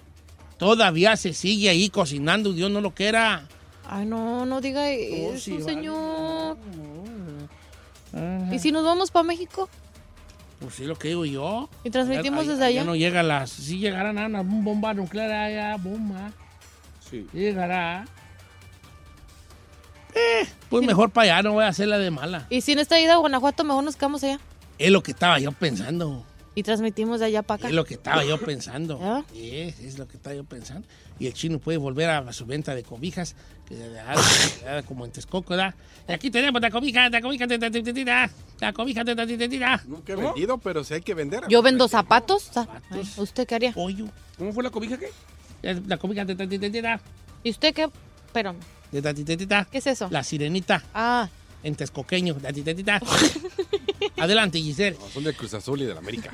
[0.58, 3.48] Todavía se sigue ahí cocinando, Dios no lo quiera.
[3.88, 5.64] Ay, no, no diga eso, sí, vale.
[5.66, 6.58] señor.
[8.52, 9.70] ¿Y si nos vamos para México?
[10.62, 11.70] Pues sí, lo que digo yo.
[11.84, 12.82] Y transmitimos desde allá.
[12.82, 13.50] Ya no llega las.
[13.50, 16.32] Si llegarán a una bomba nuclear allá, bomba.
[17.10, 17.28] Sí.
[17.34, 18.06] Llegará.
[20.14, 22.46] Eh, pues mejor para allá, no voy a hacer la de mala.
[22.50, 24.40] Y si en esta ida a Guanajuato, mejor nos quedamos allá.
[24.78, 26.24] Es lo que estaba yo pensando.
[26.54, 27.68] Y transmitimos de allá para acá.
[27.70, 29.00] Es lo que estaba yo pensando.
[29.00, 29.24] ¿Ya?
[29.34, 30.88] Es, es lo que estaba yo pensando.
[31.18, 33.36] Y el chino puede volver a su venta de cobijas,
[33.70, 34.16] que ah,
[34.68, 35.76] ah, como en Texcoco, ¿verdad?
[36.10, 39.84] Y aquí tenemos la cobija, la cobija, la cobija, ta, ta.
[39.88, 41.44] Nunca he vendido, pero si hay que vender.
[41.48, 42.52] Yo vendo zapatos.
[42.90, 43.72] Ay, ¿Usted qué haría?
[43.74, 44.08] Pollo.
[44.38, 45.10] ¿Cómo fue la cobija qué?
[45.62, 46.26] La, la cobija.
[47.44, 47.90] ¿Y usted qué?
[48.34, 48.56] Pero.
[48.92, 50.10] ¿qué es eso?
[50.12, 51.30] La sirenita Ah,
[51.64, 52.36] en Texcoqueño.
[54.18, 54.98] Adelante, Giselle.
[55.00, 56.32] No, son del Cruz Azul y del América.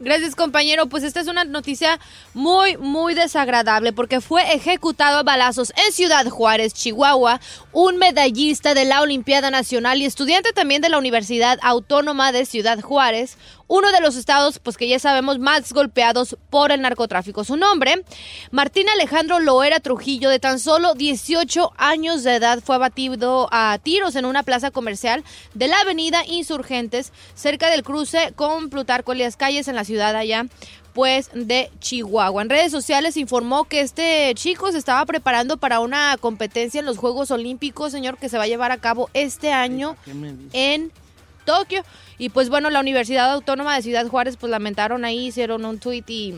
[0.00, 0.86] gracias compañero.
[0.86, 1.98] Pues esta es una noticia
[2.34, 7.40] muy, muy desagradable porque fue ejecutado a balazos en Ciudad Juárez, Chihuahua,
[7.72, 12.80] un medallista de la Olimpiada Nacional y estudiante también de la Universidad Autónoma de Ciudad
[12.80, 13.36] Juárez,
[13.68, 17.44] uno de los estados, pues que ya sabemos, más golpeados por el narcotráfico.
[17.44, 18.02] Su nombre,
[18.50, 24.16] Martín Alejandro Loera Trujillo, de tan solo 18 años de edad, fue abatido a tiros
[24.16, 25.22] en una plaza comercial
[25.54, 30.46] de la avenida Insurgentes, cerca del cruce con Plutarco Elías Calles en la ciudad allá
[30.94, 32.42] pues de Chihuahua.
[32.42, 36.98] En redes sociales informó que este chico se estaba preparando para una competencia en los
[36.98, 39.96] Juegos Olímpicos, señor, que se va a llevar a cabo este año
[40.52, 40.90] en
[41.44, 41.84] Tokio.
[42.18, 46.08] Y pues bueno, la Universidad Autónoma de Ciudad Juárez pues lamentaron ahí, hicieron un tuit
[46.10, 46.34] y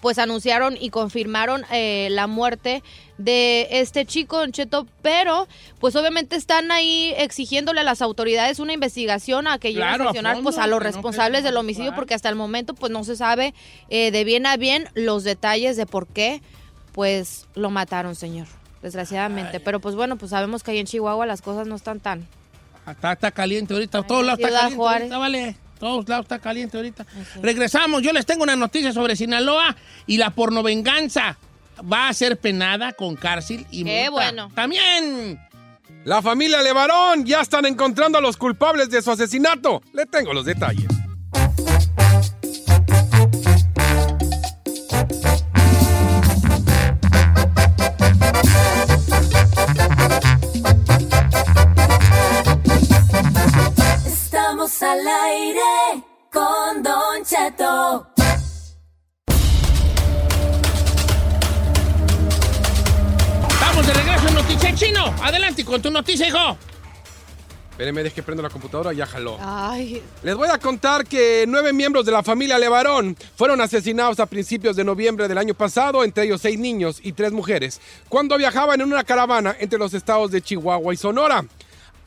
[0.00, 2.82] pues anunciaron y confirmaron eh, la muerte
[3.18, 5.48] de este chico, Don Cheto, pero
[5.80, 10.06] pues obviamente están ahí exigiéndole a las autoridades una investigación a que Claro, a a
[10.06, 13.02] sancionar fondo, pues a los no responsables del homicidio porque hasta el momento pues no
[13.04, 13.52] se sabe
[13.88, 16.40] eh, de bien a bien los detalles de por qué
[16.92, 18.46] pues lo mataron, señor,
[18.82, 19.60] desgraciadamente.
[19.60, 22.26] Pero pues bueno, pues sabemos que ahí en Chihuahua las cosas no están tan...
[22.92, 24.02] Está, está caliente ahorita.
[24.02, 25.00] Todos lados está caliente Juárez.
[25.02, 25.56] ahorita, vale.
[25.78, 27.06] Todos lados está caliente ahorita.
[27.42, 28.02] Regresamos.
[28.02, 29.74] Yo les tengo una noticia sobre Sinaloa
[30.06, 31.38] y la pornovenganza
[31.90, 34.10] va a ser penada con cárcel y Qué multa.
[34.10, 34.50] bueno.
[34.54, 35.40] También.
[36.04, 39.82] La familia Levarón ya están encontrando a los culpables de su asesinato.
[39.92, 40.86] Le tengo los detalles.
[54.62, 58.06] Estamos al aire con Don Cheto.
[63.48, 65.14] Estamos de regreso en Noticia Chino.
[65.22, 66.58] Adelante con tu noticia, hijo.
[67.70, 69.38] Espérenme, deje que prendo la computadora, ya jaló.
[69.40, 74.26] Ay, Les voy a contar que nueve miembros de la familia Levarón fueron asesinados a
[74.26, 78.82] principios de noviembre del año pasado, entre ellos seis niños y tres mujeres, cuando viajaban
[78.82, 81.46] en una caravana entre los estados de Chihuahua y Sonora.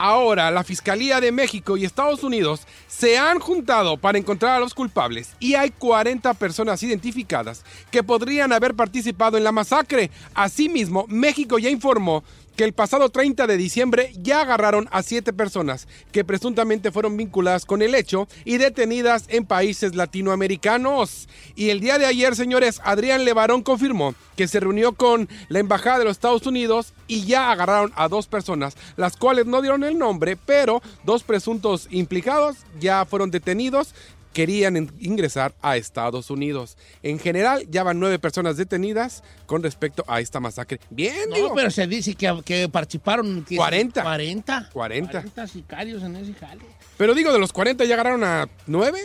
[0.06, 4.74] Ahora, la Fiscalía de México y Estados Unidos se han juntado para encontrar a los
[4.74, 10.12] culpables y hay 40 personas identificadas que podrían haber participado en la masacre.
[10.34, 15.88] Asimismo, México ya informó que el pasado 30 de diciembre ya agarraron a siete personas
[16.12, 21.28] que presuntamente fueron vinculadas con el hecho y detenidas en países latinoamericanos.
[21.56, 26.00] Y el día de ayer, señores, Adrián Levarón confirmó que se reunió con la Embajada
[26.00, 29.98] de los Estados Unidos y ya agarraron a dos personas, las cuales no dieron el
[29.98, 33.94] nombre, pero dos presuntos implicados ya fueron detenidos
[34.34, 36.78] querían ingresar a Estados Unidos.
[37.04, 40.80] En general, ya van nueve personas detenidas con respecto a esta masacre.
[40.90, 41.54] Bien, No, digo.
[41.56, 43.46] pero se dice que, que participaron.
[43.48, 44.02] que- 40.
[44.04, 44.70] 40.
[44.74, 45.12] 40.
[45.12, 46.62] 40 sicarios en ese jale.
[46.98, 49.00] Pero digo, de los 40 ya agarraron a 9.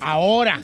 [0.00, 0.62] Ahora.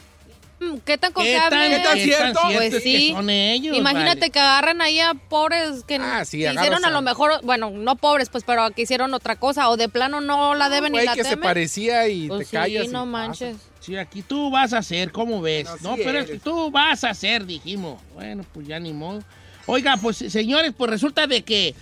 [0.61, 1.79] mm, ¿qué tan ¿Qué confiable tan, es?
[1.79, 2.41] ¿Qué tan cierto?
[2.53, 3.13] Pues sí.
[3.13, 3.77] son ellos?
[3.77, 4.31] Imagínate vale?
[4.31, 7.71] que agarran ahí a pobres que, Ah, sí, que hicieron a a- lo mejor, bueno,
[7.71, 11.03] no pobres, pues, pero que hicieron otra cosa o de plano no la deben ni
[11.03, 11.43] la que se temen.
[11.43, 12.89] parecía y Pues te sí, callas.
[12.89, 13.53] no pasa.
[13.85, 15.69] Sí, aquí tú vas a hacer, ¿cómo ves?
[15.69, 18.01] Así no, pero es que tú vas a hacer, dijimos.
[18.15, 19.23] Bueno, pues ya ni modo.
[19.67, 21.75] Oiga, pues señores, pues resulta de que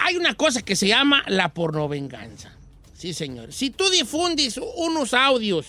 [0.00, 2.52] hay una cosa que se llama la pornovenganza.
[2.94, 3.54] Sí, señores.
[3.56, 5.66] Si tú difundes unos audios,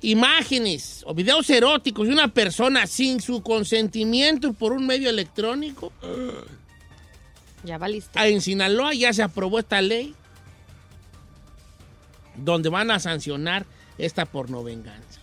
[0.00, 5.92] imágenes o videos eróticos de una persona sin su consentimiento por un medio electrónico,
[7.64, 8.18] Ya valiste.
[8.28, 10.14] en Sinaloa ya se aprobó esta ley
[12.38, 13.66] donde van a sancionar
[13.98, 15.20] esta porno venganza.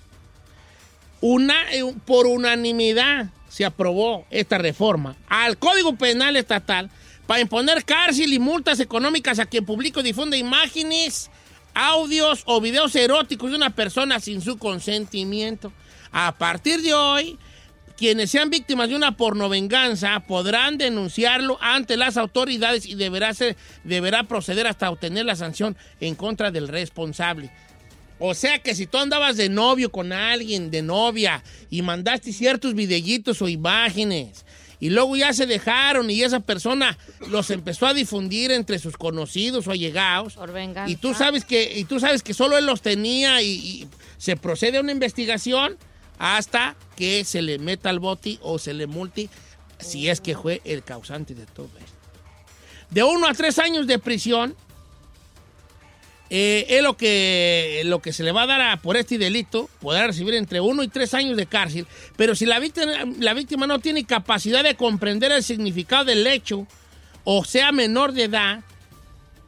[1.22, 6.90] Una, eh, por unanimidad se aprobó esta reforma al Código Penal Estatal
[7.28, 11.30] para imponer cárcel y multas económicas a quien publica o difunde imágenes,
[11.74, 15.72] audios o videos eróticos de una persona sin su consentimiento.
[16.12, 17.40] A partir de hoy,
[18.04, 24.24] quienes sean víctimas de una pornovenganza podrán denunciarlo ante las autoridades y deberá, ser- deberá
[24.26, 27.50] proceder hasta obtener la sanción en contra del responsable.
[28.20, 32.74] O sea que si tú andabas de novio con alguien, de novia, y mandaste ciertos
[32.74, 34.44] videillitos o imágenes,
[34.82, 36.98] y luego ya se dejaron y esa persona
[37.30, 40.92] los empezó a difundir entre sus conocidos o allegados, Por venganza.
[40.92, 43.88] y tú sabes que, y tú sabes que solo él los tenía y, y
[44.18, 45.78] se procede a una investigación
[46.18, 49.30] hasta que se le meta al boti o se le multi
[49.80, 51.94] si es que fue el causante de todo esto.
[52.90, 54.56] De uno a tres años de prisión
[56.36, 59.70] eh, es lo que, lo que se le va a dar por este delito.
[59.80, 61.86] Podrá recibir entre uno y tres años de cárcel.
[62.16, 66.68] Pero si la víctima, no tiene capacidad de comprender el significado del hecho
[67.24, 68.64] o sea menor de edad,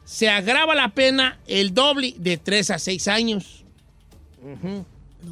[0.04, 3.64] se agrava la pena el doble de tres a seis años.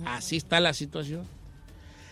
[0.07, 1.27] Así está la situación.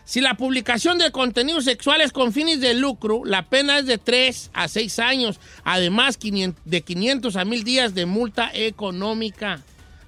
[0.05, 3.99] Si la publicación de contenido sexual es con fines de lucro, la pena es de
[3.99, 5.38] 3 a 6 años.
[5.64, 9.61] Además, 500 de 500 a 1000 días de multa económica.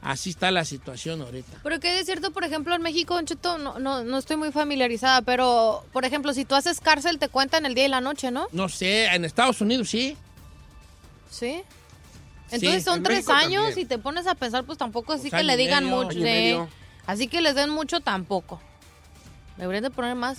[0.03, 1.59] Así está la situación ahorita.
[1.63, 5.23] Pero que de cierto, por ejemplo, en México, Cheto, no, no, no estoy muy familiarizada,
[5.23, 8.49] pero, por ejemplo, si tú haces cárcel, te cuentan el día y la noche, ¿no?
[8.53, 10.17] No sé, en Estados Unidos sí.
[11.31, 11.63] Sí.
[12.51, 13.87] Entonces Sí, son en tres México años también.
[13.87, 16.19] y te pones a pensar, pues tampoco así Pues que le digan mucho.
[17.07, 18.61] Así que les den mucho tampoco.
[19.57, 20.39] Deberían de poner más.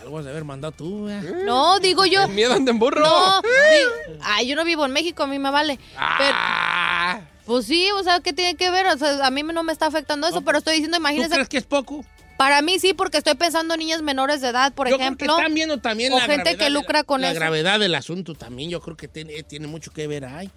[0.00, 1.20] Algo has de haber mandado tú, ¿eh?
[1.44, 2.24] No, digo yo.
[2.24, 3.00] El miedo anda en burro.
[3.02, 3.40] No,
[4.22, 5.78] ay, yo no vivo en México, a mí me vale.
[6.18, 7.20] Pero- Ah.
[7.46, 8.86] pues sí, o sea, ¿qué tiene que ver?
[8.86, 11.34] O sea, a mí no me está afectando eso, pero estoy diciendo, ¿Tú imagínense.
[11.34, 12.04] crees que es poco?
[12.36, 15.36] Para mí sí, porque estoy pensando en niñas menores de edad, por Yo creo ejemplo.
[15.36, 17.38] que están viendo también o la gente gravedad que lucra la, con la eso.
[17.38, 18.70] gravedad del asunto también.
[18.70, 20.50] Yo creo que tiene, tiene mucho que ver ahí.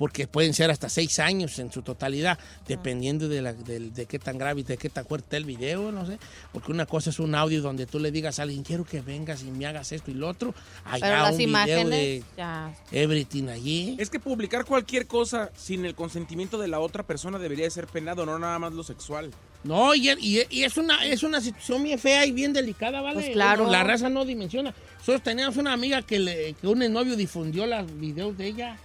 [0.00, 4.38] Porque pueden ser hasta seis años en su totalidad, dependiendo de, la, de qué tan
[4.38, 6.18] grave y de qué tan fuerte el video, no sé.
[6.54, 9.42] Porque una cosa es un audio donde tú le digas a alguien, quiero que vengas
[9.42, 10.54] y me hagas esto y lo otro.
[10.86, 12.74] Allá Pero las un video de ya.
[12.92, 13.94] everything allí.
[13.98, 17.86] Es que publicar cualquier cosa sin el consentimiento de la otra persona debería de ser
[17.86, 19.30] penado, no nada más lo sexual.
[19.64, 23.20] No, y, y- y es, una, es una situación bien fea y bien delicada, ¿vale?
[23.20, 23.68] Pues claro.
[23.68, 24.74] La raza no dimensiona.
[25.00, 28.78] Nosotros teníamos una amiga que, le, que un novio difundió los videos de ella.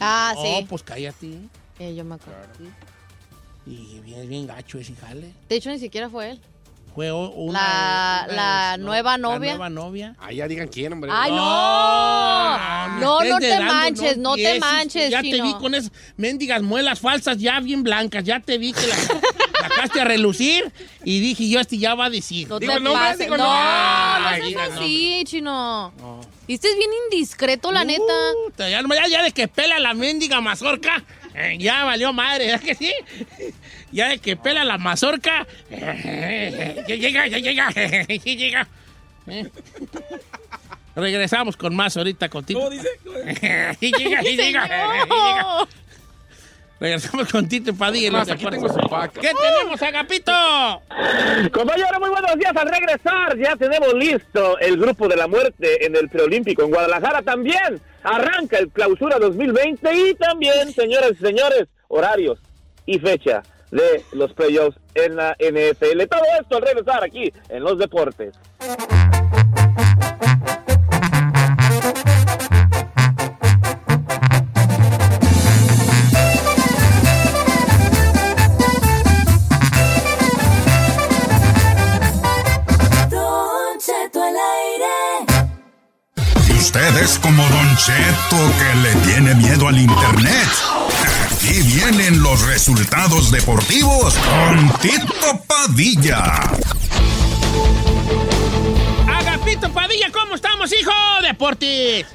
[0.00, 0.66] Ah, Oh, sí.
[0.68, 1.38] pues cállate.
[1.78, 2.40] Eh, yo me acuerdo.
[2.58, 2.68] sí.
[3.66, 5.32] Y bien, bien gacho ese jale.
[5.48, 6.40] De hecho, ni siquiera fue él.
[6.94, 9.38] Fue una, La- una- la nueva novia.
[9.52, 10.16] La nueva novia.
[10.20, 11.10] Ah, ya digan quién, hombre.
[11.12, 13.00] ¡Ay, no!
[13.00, 17.38] No, no te manches, no te manches, Ya te vi con esas mendigas muelas falsas
[17.38, 18.22] ya bien blancas.
[18.24, 20.70] Ya te vi que la sacaste a relucir
[21.04, 22.48] y dije yo, este ya va a decir.
[22.48, 23.18] No Digo te pases.
[23.18, 24.38] digo el no, nombre.
[24.40, 25.92] no Diga seas el así, chino.
[25.98, 26.20] No.
[26.46, 28.02] Y este es bien indiscreto, la neta.
[28.46, 31.02] Puta, ya, ya- ya de que pela la mendiga mazorca,
[31.34, 32.92] eh, ya valió madre, ¿verdad que sí?
[33.92, 37.70] Ya de que pela la mazorca, eh, ya llega, ya llega,
[38.08, 38.68] ya llega.
[39.26, 39.48] Eh.
[40.96, 42.60] Regresamos con más ahorita contigo.
[42.60, 42.88] ¿Cómo dice?
[43.80, 45.68] Llega, llega, llega.
[46.84, 48.20] Regresamos con Tito Padilla.
[48.20, 49.14] aquí tengo su pack.
[49.14, 50.32] ¿Qué tenemos, Agapito?
[51.50, 53.38] Compañero, muy buenos días al regresar.
[53.38, 57.80] Ya tenemos listo el grupo de la muerte en el preolímpico en Guadalajara también.
[58.02, 62.38] Arranca el clausura 2020 y también, señoras y señores, horarios
[62.84, 66.04] y fecha de los playoffs en la NFL.
[66.06, 68.34] Todo esto al regresar aquí en los deportes.
[86.74, 90.48] Usted es como Don Cheto que le tiene miedo al internet.
[91.30, 96.24] Aquí vienen los resultados deportivos con Tito Padilla.
[99.06, 100.90] Agapito Padilla, ¿cómo estamos, hijo?
[101.22, 102.06] Deportes.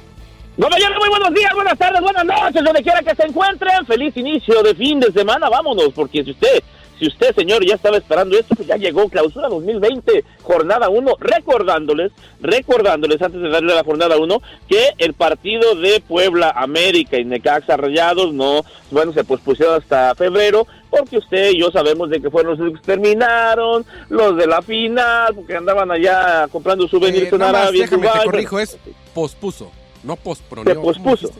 [0.58, 3.86] Muy buenos días, buenas tardes, buenas noches, donde quiera que se encuentren.
[3.86, 6.62] Feliz inicio de fin de semana, vámonos, porque si usted,
[7.00, 12.12] si usted, señor, ya estaba esperando esto, pues ya llegó clausura 2020, jornada 1, recordándoles,
[12.42, 17.24] recordándoles antes de darle a la jornada 1, que el partido de Puebla, América y
[17.24, 22.28] Necaxa Rayados no, bueno, se pospusieron hasta febrero, porque usted y yo sabemos de que
[22.28, 27.38] fueron los que terminaron, los de la final, porque andaban allá comprando souvenirs Eh, en
[27.38, 28.78] nada más, Arabia, déjame te Dubái, corrijo, es
[29.14, 29.70] pospuso,
[30.02, 30.64] no posponió.
[30.66, 31.30] se ¿Cómo pospuso.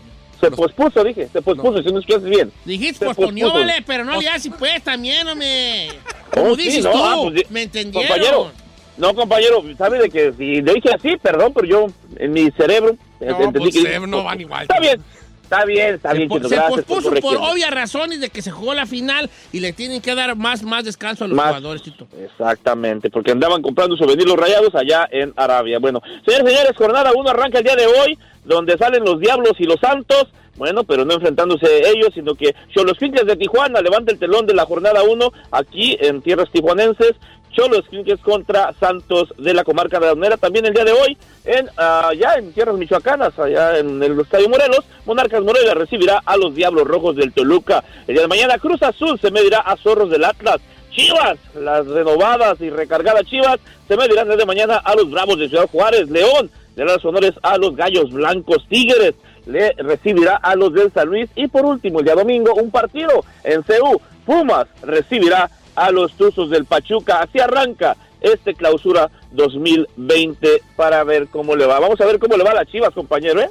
[0.41, 2.51] Se pospuso, dije, se pospuso, si no es que haces bien.
[2.64, 5.88] Dijiste posponió, vale, pero no le haces pues también, hombre.
[6.32, 8.09] Como Oh, sí, dices no, tú, ah, pues, me entendieron.
[8.09, 8.51] Compañero,
[8.97, 11.86] no, compañero, sabe de que si le dije así, perdón, pero yo
[12.16, 14.62] en mi cerebro No, entendí pues, que eh, no van igual.
[14.62, 15.03] Está bien,
[15.43, 18.51] está bien, está Se, bien, po- se por pospuso por obvias razones de que se
[18.51, 21.49] jugó la final y le tienen que dar más, más descanso a los Más.
[21.49, 22.07] jugadores, Tito.
[22.22, 25.78] Exactamente, porque andaban comprando souvenirs los rayados allá en Arabia.
[25.78, 29.64] Bueno, señores, señores, jornada 1 arranca el día de hoy, donde salen los Diablos y
[29.64, 30.28] los Santos.
[30.57, 34.55] Bueno, pero no enfrentándose ellos, sino que Cholos Quincles de Tijuana levanta el telón de
[34.55, 37.14] la jornada 1 aquí en tierras tijuanenses.
[37.51, 40.36] Cholos Quincles contra Santos de la comarca de Lagunera.
[40.36, 44.49] También el día de hoy, en ah, ya en tierras michoacanas, allá en el Estadio
[44.49, 47.82] Morelos, Monarcas Morelia recibirá a los Diablos Rojos del Toluca.
[48.07, 50.61] El día de mañana, Cruz Azul se medirá a Zorros del Atlas.
[50.91, 55.68] Chivas, las renovadas y recargadas Chivas, se medirán desde mañana a los Bravos de Ciudad
[55.68, 56.11] Juárez.
[56.11, 58.66] León le da los honores a los Gallos Blancos.
[58.68, 59.14] Tigres
[59.47, 61.29] le recibirá a los del San Luis.
[61.35, 64.01] Y por último, el día domingo, un partido en CU.
[64.27, 67.21] Pumas recibirá a los Tuzos del Pachuca.
[67.23, 71.81] Así arranca este clausura 2020 para ver cómo le va.
[71.81, 73.51] Vamos a ver cómo le va a las Chivas, compañero, ¿eh?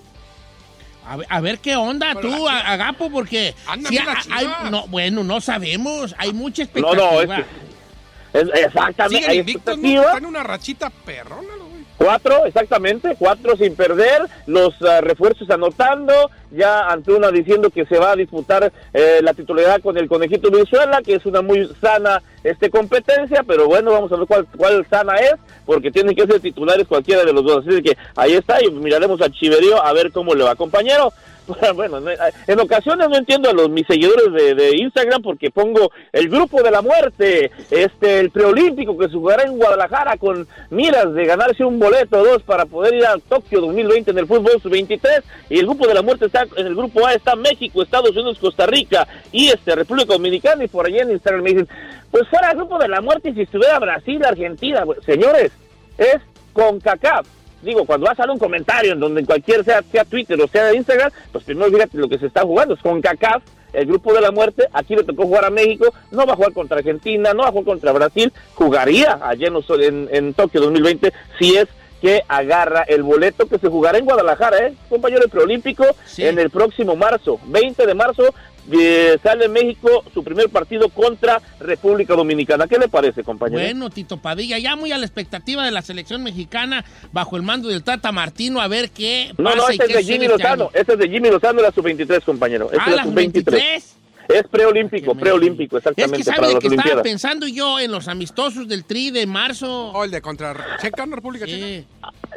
[1.07, 4.27] A ver, a ver qué onda tú, Agapo, porque hay- Chivas.
[4.69, 7.11] no, bueno, no sabemos, hay mucha No, expectativa.
[7.11, 9.15] no, es que- es- exactamente.
[9.17, 10.01] Siguen hay invictos, ¿no?
[10.03, 11.68] Están una rachita perrona, los güey.
[11.99, 16.13] Cuatro, exactamente, cuatro sin perder, los ah, refuerzos anotando,
[16.49, 21.01] ya Antuna diciendo que se va a disputar eh, la titularidad con el Conejito Venezuela,
[21.03, 25.15] que es una muy sana este competencia, pero bueno, vamos a ver cuál, cuál sana
[25.15, 25.33] es,
[25.65, 29.19] porque tienen que ser titulares cualquiera de los dos, así que ahí está, y miraremos
[29.19, 31.11] al Chiverío a ver cómo le va, compañero.
[31.75, 32.11] Bueno, no-
[32.47, 36.71] en ocasiones no entiendo a los mis seguidores de, Instagram porque pongo el grupo de
[36.71, 41.79] la muerte, este el preolímpico que se jugará en Guadalajara con miras de ganarse un
[41.79, 45.65] boleto o dos para poder ir a Tokio 2020 en el fútbol sub-23 y el
[45.65, 49.07] grupo de la muerte está en el grupo A está México, Estados Unidos, Costa Rica
[49.31, 51.67] y este República Dominicana y por allá en Instagram me dicen,
[52.11, 55.51] pues fuera el grupo de la muerte si estuviera Brasil, Argentina, señores,
[55.97, 56.17] es
[56.53, 60.39] con CACAF digo, cuando vas a dar un comentario en donde cualquier sea, sea Twitter
[60.41, 63.43] o sea Instagram, pues primero fíjate lo que se está jugando, es con CACAF,
[63.73, 66.53] el grupo de la muerte, aquí le tocó jugar a México, no va a jugar
[66.53, 71.13] contra Argentina, no va a jugar contra Brasil, jugaría allá en, en, en Tokio 2020
[71.37, 71.67] si es
[72.01, 74.73] que agarra el boleto que se jugará en Guadalajara, ¿eh?
[74.89, 76.25] compañero del preolímpico, Sí.
[76.25, 78.23] en el próximo marzo, 20 de marzo,
[78.71, 82.67] eh, sale México su primer partido contra República Dominicana.
[82.67, 83.61] ¿Qué le parece, compañero?
[83.61, 87.69] Bueno, Tito Padilla, ya muy a la expectativa de la selección mexicana bajo el mando
[87.69, 90.27] del Tata Martino, a ver qué No, pasa no, y este es qué de Jimmy
[90.27, 90.63] Lozano.
[90.65, 90.71] año.
[90.73, 92.65] Este es de Jimmy Lozano, la sub-23, compañero.
[92.65, 93.43] Este Ah, es la las sub-23.
[93.51, 93.95] 23.
[94.29, 98.07] Es preolímpico, me- preolímpico, Es exactamente, que sabe de que estaba pensando yo en los
[98.07, 99.87] amistosos del Tri de marzo.
[99.91, 101.05] O el de contra Checa.
[101.07, 101.65] República Checa.
[101.65, 101.85] Sí.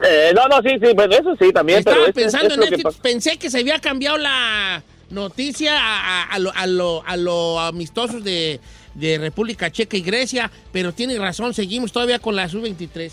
[0.09, 2.75] Eh, no, no, sí, sí, bueno, eso sí, también, Estaba pero este- pensando es en
[2.75, 4.83] este, pensé que se había cambiado la
[5.13, 8.61] noticia a, a- a lo, a, lo, lo amistosos de,
[8.95, 13.13] de República Checa y Grecia, pero tiene razón, seguimos todavía con la sub-23.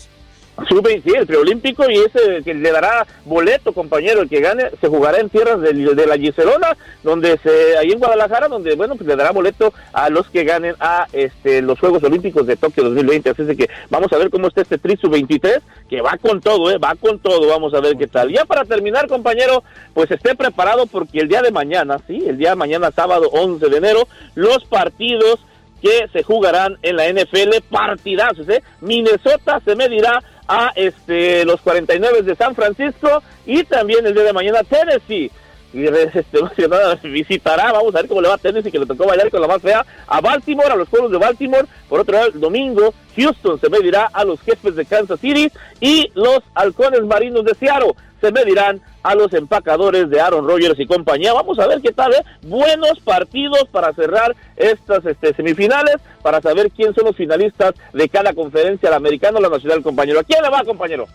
[0.68, 4.88] Sube, sí, el preolímpico y ese que le dará boleto, compañero, el que gane se
[4.88, 9.08] jugará en tierras de, de la Giselona, donde se, ahí en Guadalajara, donde, bueno, pues
[9.08, 13.30] le dará boleto a los que ganen a este los Juegos Olímpicos de Tokio 2020.
[13.30, 16.70] Así es que vamos a ver cómo está este Tri Sub-23, que va con todo,
[16.70, 16.78] ¿eh?
[16.78, 18.30] Va con todo, vamos a ver qué tal.
[18.30, 19.62] Ya para terminar, compañero,
[19.94, 23.68] pues esté preparado porque el día de mañana, sí, el día de mañana, sábado 11
[23.68, 25.40] de enero, los partidos
[25.80, 28.62] que se jugarán en la NFL partidazos, ¿eh?
[28.80, 34.32] Minnesota se medirá a este los 49 de San Francisco y también el día de
[34.32, 35.30] mañana Tennessee.
[35.72, 39.40] Este, visitará, vamos a ver cómo le va a Tennessee que le tocó bailar con
[39.40, 42.92] la más fea a Baltimore, a los pueblos de Baltimore, por otro lado el domingo
[43.16, 45.48] Houston se medirá a los jefes de Kansas City
[45.80, 50.86] y los halcones marinos de Seattle se medirán a los empacadores de Aaron Rodgers y
[50.86, 51.32] compañía.
[51.32, 52.24] Vamos a ver qué tal, ¿eh?
[52.42, 58.32] Buenos partidos para cerrar estas este, semifinales, para saber quién son los finalistas de cada
[58.34, 60.20] conferencia, la americana o la nacional, compañero.
[60.20, 61.06] ¿A quién le va, compañero?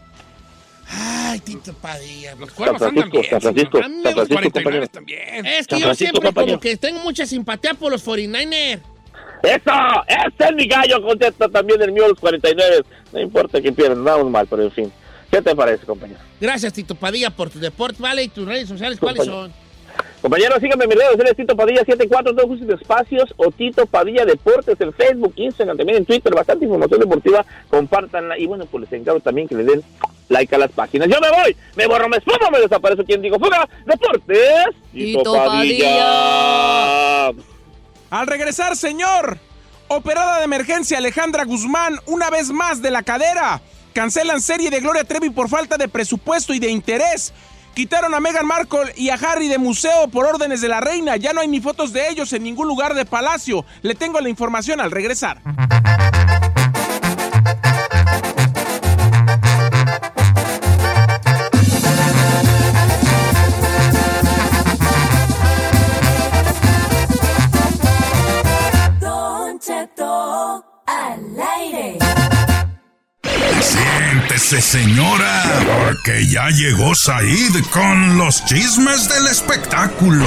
[0.87, 2.35] Ay, Tito Padilla.
[2.35, 3.23] Los San cuervos andan bien.
[3.29, 4.87] San Francisco, A mí me San gusta Francisco, 49 compañero.
[4.87, 5.45] también.
[5.45, 6.53] Es que yo siempre compañero.
[6.53, 8.79] como que tengo mucha simpatía por los 49ers.
[9.43, 9.71] ¡Eso!
[10.07, 11.01] ¡Ese es mi gallo!
[11.03, 12.83] Contesta también el mío, los 49.
[13.13, 14.91] No importa que pierdan, vamos mal, pero en fin.
[15.31, 16.19] ¿Qué te parece, compañero?
[16.39, 18.23] Gracias, Tito Padilla, por tu deporte, ¿vale?
[18.23, 19.51] ¿Y tus redes sociales cuáles son?
[20.21, 23.85] Compañero, síganme en mis redes sociales, Tito Padilla 74, dos juicios de espacios o Tito
[23.85, 28.81] Padilla Deportes en Facebook, Instagram, también en Twitter, bastante información deportiva, compártanla y bueno, pues
[28.89, 29.83] les encargo también que le den
[30.29, 31.07] like a las páginas.
[31.09, 37.27] Yo me voy, me borro, me esfumo, me desaparezco, quien digo, fuga, Deportes, Tito Padilla.
[38.09, 39.37] Al regresar, señor,
[39.87, 43.61] operada de emergencia Alejandra Guzmán una vez más de la cadera.
[43.95, 47.31] Cancelan serie de Gloria Trevi por falta de presupuesto y de interés.
[47.73, 51.15] Quitaron a Meghan Markle y a Harry de museo por órdenes de la reina.
[51.15, 53.63] Ya no hay ni fotos de ellos en ningún lugar de palacio.
[53.83, 55.41] Le tengo la información al regresar.
[73.75, 75.43] Siéntese, señora,
[75.85, 80.25] porque ya llegó Said con los chismes del espectáculo.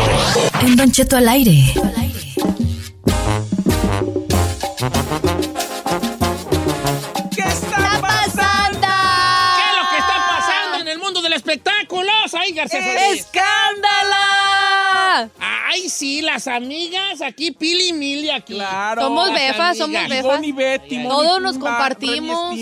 [0.61, 1.72] En Don Cheto al aire.
[7.34, 8.88] ¿Qué está pasando?
[9.57, 12.11] ¿Qué es lo que está pasando en el mundo del espectáculo?
[12.32, 13.20] Ahí, García Solís.
[13.20, 14.18] ¡Escándala!
[15.40, 18.55] Ay, sí, las amigas aquí, Pili y Mili aquí.
[18.55, 19.03] Claro.
[19.03, 20.40] Somos befas, somos befas.
[20.42, 20.55] Ay,
[20.90, 22.55] ay, Todos nos compartimos.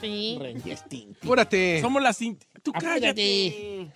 [0.00, 0.38] Sí.
[1.22, 1.80] Apúrate.
[1.80, 2.20] Somos las...
[2.20, 3.90] cin- Tú cállate.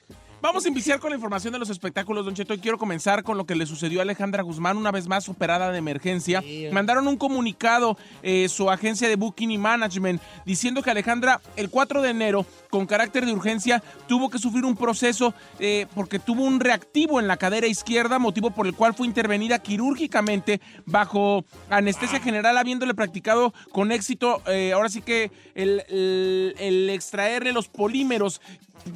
[0.44, 3.38] Vamos a iniciar con la información de los espectáculos, Don Cheto, y quiero comenzar con
[3.38, 6.42] lo que le sucedió a Alejandra Guzmán, una vez más operada de emergencia.
[6.42, 6.66] Sí.
[6.70, 12.02] Mandaron un comunicado, eh, su agencia de Booking y Management, diciendo que Alejandra, el 4
[12.02, 16.60] de enero, con carácter de urgencia, tuvo que sufrir un proceso eh, porque tuvo un
[16.60, 22.58] reactivo en la cadera izquierda, motivo por el cual fue intervenida quirúrgicamente bajo anestesia general,
[22.58, 28.42] habiéndole practicado con éxito, eh, ahora sí que el, el- el extraerle los polímeros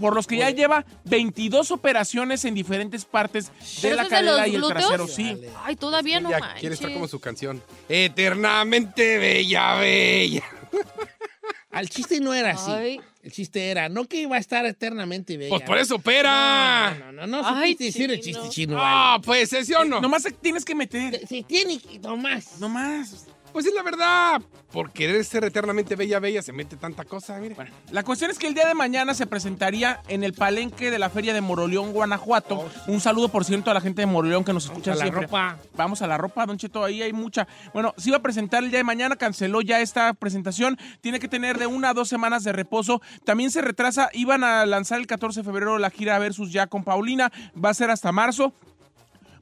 [0.01, 4.49] por los que ya lleva 22 operaciones en diferentes partes de ¿Pero la de cadera
[4.49, 4.79] y el glúteos?
[4.87, 5.41] trasero, sí.
[5.65, 6.61] Ay, todavía no Ya manches.
[6.61, 7.63] quiere estar como su canción.
[7.89, 10.45] Eternamente bella, bella.
[11.71, 12.71] Al chiste no era así.
[12.71, 13.01] Ay.
[13.23, 15.51] El chiste era, no que iba a estar eternamente bella.
[15.51, 16.97] Pues por eso opera.
[16.99, 18.77] No, no, no, no, Ay, supiste decir el chiste chino.
[18.81, 19.25] Ah, vale.
[19.25, 20.01] pues ese o no.
[20.01, 21.27] Nomás tienes que meter.
[21.27, 22.59] Se tiene que, nomás.
[22.59, 23.27] Nomás.
[23.53, 24.41] Pues es la verdad.
[24.73, 27.55] Por querer ser eternamente bella, bella, se mete tanta cosa, mire.
[27.55, 30.99] Bueno, la cuestión es que el día de mañana se presentaría en el palenque de
[30.99, 32.71] la feria de Moroleón, Guanajuato.
[32.87, 35.59] Un saludo, por cierto, a la gente de Moroleón que nos escucha a la ropa.
[35.77, 37.49] Vamos a la ropa, Don Cheto, ahí hay mucha.
[37.73, 40.79] Bueno, se iba a presentar el día de mañana, canceló ya esta presentación.
[41.01, 43.01] Tiene que tener de una a dos semanas de reposo.
[43.25, 46.85] También se retrasa, iban a lanzar el 14 de febrero la gira versus ya con
[46.85, 47.33] Paulina.
[47.63, 48.53] Va a ser hasta marzo.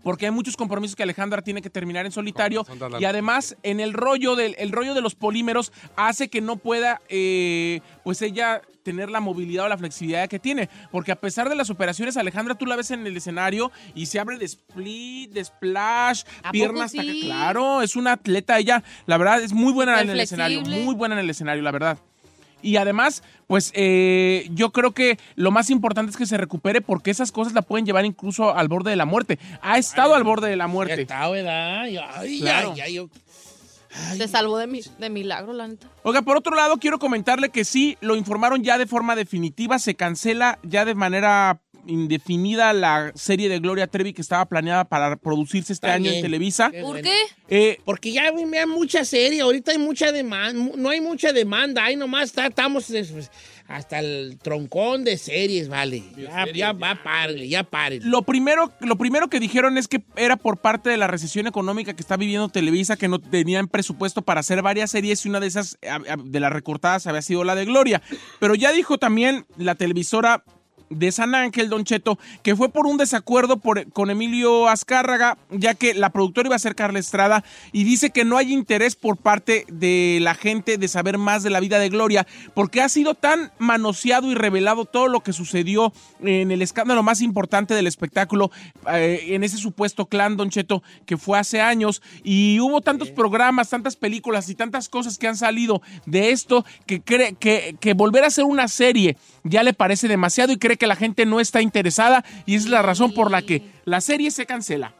[0.07, 2.65] Porque hay muchos compromisos que Alejandra tiene que terminar en solitario.
[3.01, 7.01] Y además, en el rollo, del, el rollo de los polímeros hace que no pueda,
[7.09, 10.71] eh, pues ella tener la movilidad o la flexibilidad que tiene.
[10.93, 14.21] Porque a pesar de las operaciones, Alejandra, tú la ves en el escenario y se
[14.21, 17.03] abre de split, de splash, ¿A piernas hasta?
[17.03, 18.85] Claro, es una atleta ella.
[19.07, 20.61] La verdad, es muy buena en el escenario.
[20.61, 21.99] Muy buena en el escenario, la verdad.
[22.67, 27.12] Y además, pues eh, yo creo que lo más importante es que se recupere porque
[27.12, 29.39] esas cosas la pueden llevar incluso al borde de la muerte.
[29.62, 31.03] Ha estado al borde de la muerte.
[31.03, 31.83] está, ¿verdad?
[31.83, 32.73] Ay, Claro.
[32.75, 33.09] ay, ay, yo-
[34.17, 35.87] Se salvó de, mi, de milagro, la neta.
[36.03, 39.95] Oiga, por otro lado, quiero comentarle que sí, lo informaron ya de forma definitiva, se
[39.95, 45.72] cancela ya de manera indefinida la serie de Gloria Trevi que estaba planeada para producirse
[45.72, 46.22] este año en.
[46.22, 46.70] Televisa.
[46.70, 47.09] Qué ¿Por bueno.
[47.09, 47.18] qué?
[47.49, 51.84] Eh, Porque ya hay hay mucha serie, ahorita hay mucha demanda, no hay mucha demanda,
[51.84, 53.30] ahí nomás está- estamos pues,
[53.68, 56.03] hasta el troncón de series, vale.
[56.16, 58.05] Ya, ya va, párele, ya párele.
[58.05, 61.95] Lo primero, lo primero que dijeron es que era por parte de la recesión económica
[61.95, 65.49] que está viviendo Televisa, que no tenían presupuesto para hacer varias series y una de
[65.49, 65.78] esas,
[66.24, 68.03] de las recortadas, había sido la de Gloria.
[68.39, 70.45] Pero ya dijo también la televisora
[70.91, 75.74] de San Ángel, Don Cheto, que fue por un desacuerdo por- con Emilio Azcárraga, ya
[75.74, 79.16] que la productora iba a ser Carla Estrada, y dice que no hay interés por
[79.16, 83.14] parte de la gente de saber más de la vida de Gloria, porque ha sido
[83.14, 88.51] tan manoseado y revelado todo lo que sucedió en el escándalo más importante del espectáculo,
[88.93, 93.70] eh, en ese supuesto clan, Don Cheto, que fue hace años, y hubo tantos programas,
[93.70, 98.24] tantas películas y tantas cosas que han salido de esto, que cree que, que volver
[98.24, 99.16] a hacer una serie
[99.49, 102.83] ya le parece demasiado y cree que la gente no está interesada, y es la
[102.83, 104.95] razón por la que la serie se cancela.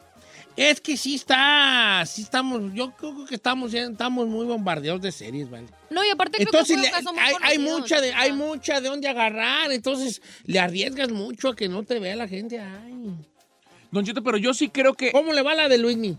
[0.55, 5.11] Es que sí está, sí estamos, yo creo que estamos, ya estamos muy bombardeados de
[5.11, 5.67] series, vale.
[5.91, 8.13] No, y aparte creo Entonces que le- fue un caso muy hay, hay mucha de,
[8.13, 12.27] hay mucha de dónde agarrar, entonces le arriesgas mucho a que no te vea la
[12.27, 12.59] gente.
[12.59, 13.13] Ay.
[13.91, 15.11] Don Cheto, pero yo sí creo que...
[15.11, 16.17] ¿Cómo le va la de Luismi?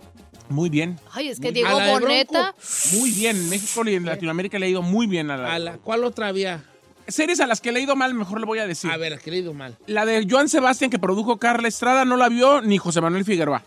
[0.49, 0.99] Muy bien.
[1.13, 2.55] Ay, es que Muy- Diego Boneta.
[2.93, 3.37] Muy bien.
[3.37, 5.53] En México y en Latinoamérica le ha ido muy bien a la...
[5.55, 6.63] ¿A la cuál otra había?
[7.09, 8.91] Series a las que le ha ido mal, mejor le voy a decir.
[8.91, 9.77] A ver, la que le he ido mal.
[9.87, 13.65] La de Joan Sebastián que produjo Carla Estrada no la vio ni José Manuel Figueroa.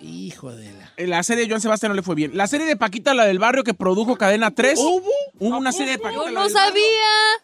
[0.00, 0.92] Hijo de la.
[0.96, 2.36] En La serie de Joan Sebastián no le fue bien.
[2.36, 4.78] La serie de Paquita, la del barrio que produjo Cadena 3.
[4.78, 5.02] ¿Hubo?
[5.40, 6.22] Hubo una serie de Paquita.
[6.22, 6.56] Yo la no barrio.
[6.56, 6.82] sabía.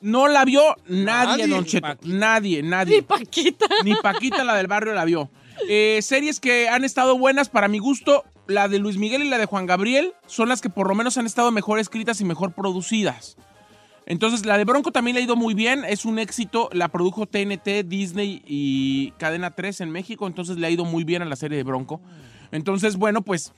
[0.01, 1.05] No la vio nadie,
[1.43, 1.47] Nadie.
[1.49, 1.87] Don Cheto.
[1.89, 2.17] Paquita.
[2.17, 2.97] Nadie, nadie.
[2.97, 3.67] Ni Paquita.
[3.83, 5.31] Ni Paquita, la del barrio, la vio.
[5.69, 9.39] Eh, series que han estado buenas para mi gusto, la de Luis Miguel y la
[9.39, 12.53] de Juan Gabriel, son las que por lo menos han estado mejor escritas y mejor
[12.53, 13.37] producidas.
[14.07, 15.85] Entonces, la de Bronco también le ha ido muy bien.
[15.85, 16.69] Es un éxito.
[16.73, 20.27] La produjo TNT, Disney y Cadena 3 en México.
[20.27, 22.01] Entonces, le ha ido muy bien a la serie de Bronco.
[22.53, 23.53] Entonces, bueno, pues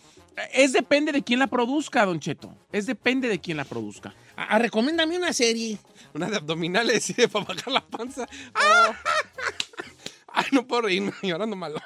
[0.52, 2.54] es depende de quién la produzca, Don Cheto.
[2.72, 4.14] Es depende de quién la produzca.
[4.36, 5.78] Ah, recomiéndame una serie.
[6.14, 8.28] Una de abdominales y de para bajar la panza.
[8.54, 8.92] ¡Ah!
[10.32, 11.80] Ay, no puedo reírme, llorando malo.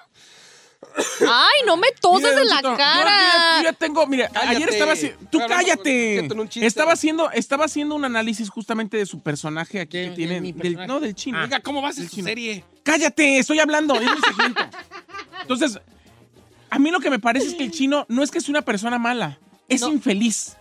[1.21, 2.77] Ay, no me toses Mire, en la cara.
[2.97, 4.57] Yo, ya- yo ya tengo, mire, Cállate.
[4.57, 5.19] ayer estaba haciendo.
[5.31, 6.27] Tú cállate.
[6.67, 10.41] Estaba haciendo, estaba haciendo un análisis justamente de su personaje aquí De- que de tiene.
[10.41, 10.89] mi del- personaje.
[10.89, 11.41] no, del chino.
[11.43, 12.29] Oiga, ¿cómo vas en su chino.
[12.29, 12.65] serie?
[12.83, 13.95] Cállate, estoy hablando.
[13.95, 14.63] Es mi segmento.
[15.43, 15.79] Entonces,
[16.71, 18.63] a mí lo que me parece es que el chino no es que es una
[18.63, 19.89] persona mala, es No.
[19.91, 20.57] infeliz.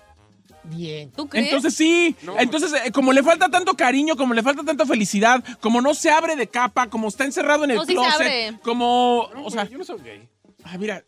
[0.70, 1.12] Bien.
[1.12, 1.48] ¿Tú crees?
[1.48, 5.82] Entonces sí, entonces eh, como le falta tanto cariño, como le falta tanta felicidad, como
[5.82, 8.60] no se abre de capa, como está encerrado en el No, sí se closet, abre.
[8.64, 10.28] como, o sea, Yo no soy gay.
[10.64, 11.04] ah, mira,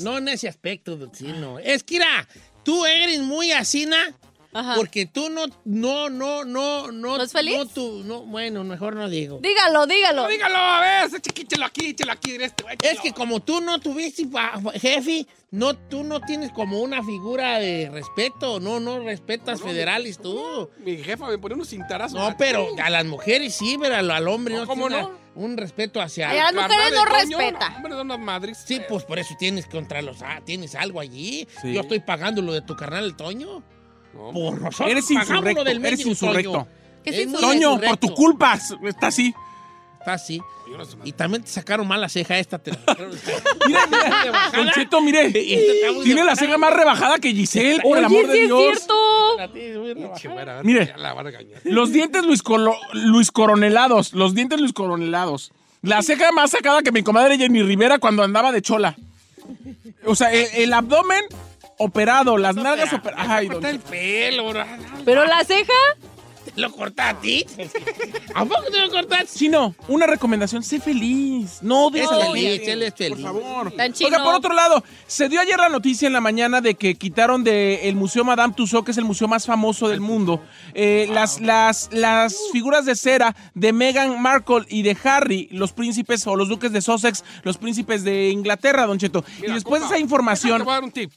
[0.00, 1.58] No en ese aspecto, Chino.
[1.60, 2.26] Es que, mira,
[2.64, 3.96] tú eres muy asina
[4.52, 4.74] Ajá.
[4.76, 7.16] porque tú no, no, no, no, no.
[7.18, 7.56] ¿No es feliz?
[7.58, 9.38] No, tú, no, bueno, mejor no digo.
[9.42, 10.22] Dígalo, dígalo.
[10.22, 14.26] No, dígalo, a ver, chiquíchelo aquí, échelo aquí, este, Es que como tú no tuviste
[14.80, 20.70] jefe, no, tú no tienes como una figura de respeto, no, no respetas federales tú.
[20.84, 22.18] Mi jefa me pone unos cintarazos.
[22.18, 25.08] No, pero a las mujeres sí, pero al, al hombre no, No, ¿cómo tiene no?
[25.08, 26.30] una- un respeto hacia...
[26.30, 27.68] A las mujeres no respeta.
[27.70, 28.58] no, Hombre, son unas madres.
[28.66, 30.20] Sí, pues por eso tienes contra los...
[30.20, 31.46] Ah, tienes algo allí.
[31.62, 31.74] Sí.
[31.74, 33.62] Yo estoy pagando lo de tu carnal el Toño.
[34.14, 36.52] No, Por nosotros eres insurrecto, del eres insurrecto.
[36.52, 36.66] Toño.
[37.04, 37.68] ¿Qué es Es muy insurrecto?
[37.76, 39.34] Toño, por tu culpa, está así.
[40.00, 40.40] Está así.
[41.04, 42.58] Y también te sacaron mal la ceja esta.
[42.58, 42.78] Te la
[43.66, 48.04] Mira, mira, Don Cheto, mire, Estamos tiene la ceja más rebajada que Giselle, por el
[48.04, 48.60] amor de es Dios.
[48.62, 49.40] cierto.
[49.40, 50.94] A ver, Mire.
[51.64, 55.52] Los dientes Luis, Colo- Luis Coronelados, los dientes Luis Coronelados.
[55.80, 58.96] La ceja más sacada que mi comadre Jenny Rivera cuando andaba de chola.
[60.04, 61.24] O sea, el, el abdomen
[61.78, 63.26] operado, las nalgas operadas.
[63.28, 63.90] Ay, don Corta el Cheto.
[63.90, 64.64] pelo, bro.
[65.04, 65.72] Pero la ceja.
[66.56, 67.46] ¿Lo cortaste a ti?
[68.34, 69.38] ¿A poco te lo cortaste?
[69.38, 71.58] Chino, una recomendación, sé feliz.
[71.60, 73.18] No Es de feliz, él es feliz.
[73.20, 73.72] Por favor.
[73.72, 74.08] Tan chino.
[74.08, 77.44] Oiga, por otro lado, se dio ayer la noticia en la mañana de que quitaron
[77.44, 80.42] del Museo Madame Tussauds, que es el museo más famoso del mundo,
[80.74, 86.26] eh, las, las, las figuras de cera de Meghan Markle y de Harry, los príncipes
[86.26, 89.24] o los duques de Sussex, los príncipes de Inglaterra, Don Cheto.
[89.40, 90.58] Mira, y después compa, de esa información...
[90.58, 91.12] Te voy a dar un tip.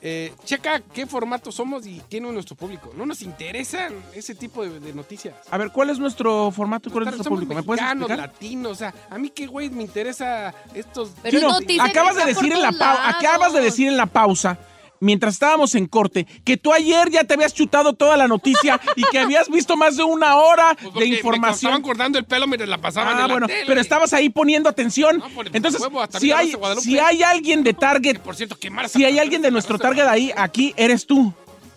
[0.00, 2.92] Eh, checa qué formato somos y quién es nuestro público.
[2.96, 5.34] No nos interesan ese tipo de, de noticias.
[5.50, 7.54] A ver, ¿cuál es nuestro formato y cuál es nuestro Somos público?
[7.54, 7.82] ¿Me puedes
[8.16, 11.10] latinos, o sea, a mí qué güey me interesa estos...
[11.22, 14.58] Pero Chino, acabas de decir en la todos pau- acabas de decir en la pausa
[15.00, 19.02] mientras estábamos en corte que tú ayer ya te habías chutado toda la noticia y
[19.04, 21.54] que habías visto más de una hora Pues de porque Me información.
[21.54, 23.64] estaban cortando el pelo mientras la pasaban Ah, en la bueno, tele.
[23.66, 25.18] pero estabas ahí poniendo atención.
[25.18, 28.56] No, por- Entonces, huevo, si hay, si hay alguien de Target, Por cierto,
[28.88, 31.32] si hay alguien de nuestro Target ahí, aquí eres tú.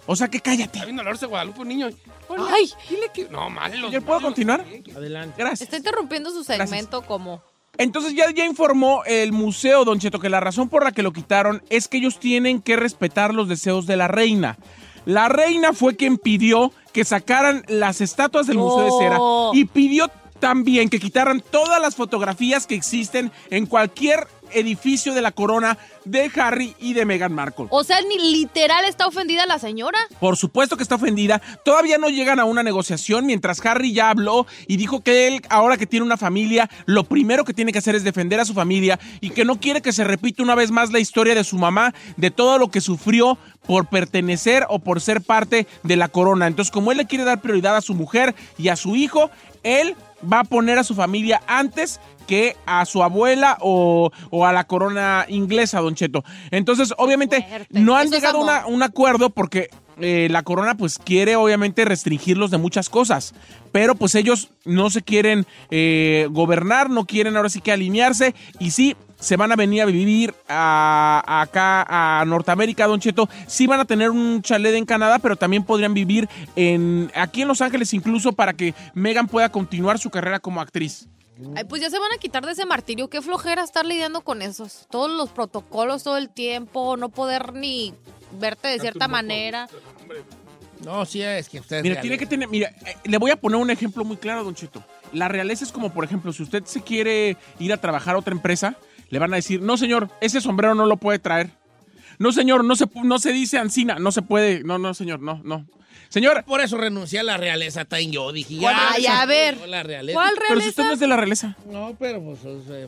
[0.08, 0.80] O sea que cállate.
[0.80, 1.90] Está viendo la de Guadalupe, niño.
[2.50, 2.70] Ay.
[2.90, 3.26] dile que...
[3.30, 3.90] No, malo.
[3.92, 4.66] ¿Ya puedo continuar?
[4.96, 5.36] Adelante.
[5.38, 5.62] Gracias.
[5.62, 7.44] Está interrumpiendo su segmento como.
[7.82, 11.12] Entonces ya, ya informó el museo, Don Cheto, que la razón por la que lo
[11.12, 14.58] quitaron es que ellos tienen que respetar los deseos de la reina.
[15.06, 19.52] La reina fue quien pidió que sacaran las estatuas del Museo de Cera Oh.
[19.56, 25.32] y pidió también que quitaran todas las fotografías que existen en cualquier edificio de la
[25.32, 27.68] corona de Harry y de Meghan Markle.
[27.70, 30.00] O sea, ni literal está ofendida la señora.
[30.20, 31.42] Por supuesto que está ofendida.
[31.64, 35.78] Todavía no llegan a una negociación mientras Harry ya habló y dijo que él, ahora
[35.78, 39.00] que tiene una familia, lo primero que tiene que hacer es defender a su familia
[39.20, 41.94] y que no quiere que se repita una vez más la historia de su mamá,
[42.18, 46.48] de todo lo que sufrió por pertenecer o por ser parte de la corona.
[46.48, 49.30] Entonces, como él le quiere dar prioridad a su mujer y a su hijo,
[49.64, 49.96] él
[50.32, 54.66] va a poner a su familia antes que a su abuela o, o a la
[54.66, 56.24] corona inglesa, Don Cheto.
[56.52, 57.80] Entonces, obviamente, Fuerte.
[57.80, 59.70] no han Eso llegado a una- un acuerdo porque
[60.00, 63.34] eh, la corona pues quiere obviamente restringirlos de muchas cosas,
[63.72, 68.72] pero pues ellos no se quieren eh, gobernar, no quieren ahora sí que alinearse y
[68.72, 71.86] sí se van a venir a vivir a- a acá
[72.22, 73.30] a Norteamérica, Don Cheto.
[73.46, 77.48] Sí van a tener un chalet en Canadá, pero también podrían vivir en aquí en
[77.50, 81.08] Los Ángeles incluso para que Megan pueda continuar su carrera como actriz.
[81.56, 83.10] Ay, pues ya se van a quitar de ese martirio.
[83.10, 84.88] Qué flojera estar lidiando con esos.
[84.90, 87.94] Todos los protocolos todo el tiempo, no poder ni
[88.40, 89.68] verte de cierta manera.
[90.84, 91.84] No, sí, es que ustedes.
[91.84, 94.56] Mira, tiene que tener, mira, eh, le voy a poner un ejemplo muy claro, Don
[94.56, 94.84] Cheto.
[95.14, 98.34] La realeza es como, por ejemplo, si usted se quiere ir a trabajar a otra
[98.34, 98.76] empresa,
[99.10, 101.52] le van a decir, no, señor, ese sombrero no lo puede traer.
[102.22, 104.64] No, señor, no se, no se dice ancina, no se puede.
[104.64, 105.66] No, no, señor, no, no.
[106.10, 108.32] Señor, Por eso renuncié a la realeza, también yo.
[108.32, 108.92] Dije, ¿Cuál ya.
[108.94, 109.58] Ay, a ver.
[109.68, 110.14] La realeza.
[110.16, 110.88] ¿Cuál pero si usted realeza?
[110.88, 111.58] no es de la realeza.
[111.72, 112.40] No, pero pues,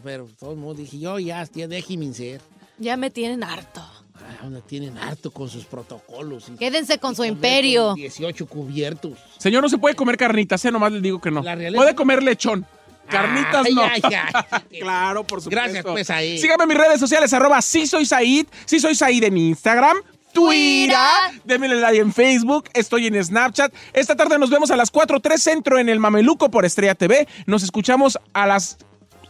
[0.04, 2.42] pero de todos modos dije, yo ya, ya déjeme ser.
[2.78, 3.82] Ya me tienen harto.
[4.16, 6.50] Ah, tienen harto con sus protocolos.
[6.50, 7.88] y- Quédense con su imperio.
[7.88, 9.14] con 18 cubiertos.
[9.38, 10.72] Señor, no se puede comer carnitas, ¿eh?
[10.72, 11.42] Nomás le digo que no.
[11.42, 12.66] La realeza- Puede comer lechón.
[13.10, 13.84] Carnitas Ay, no.
[13.84, 14.80] ay, ay.
[14.82, 15.62] claro, por supuesto.
[15.62, 16.38] Gracias, pues, ahí.
[16.38, 19.98] Síganme en mis redes sociales, arroba sí soy Said, sí soy Said en Instagram.
[20.34, 20.98] Twitter,
[21.44, 23.72] denme like en Facebook, estoy en Snapchat.
[23.94, 27.28] Esta tarde nos vemos a las 4.3 Centro en el Mameluco por Estrella TV.
[27.46, 28.80] Nos escuchamos a las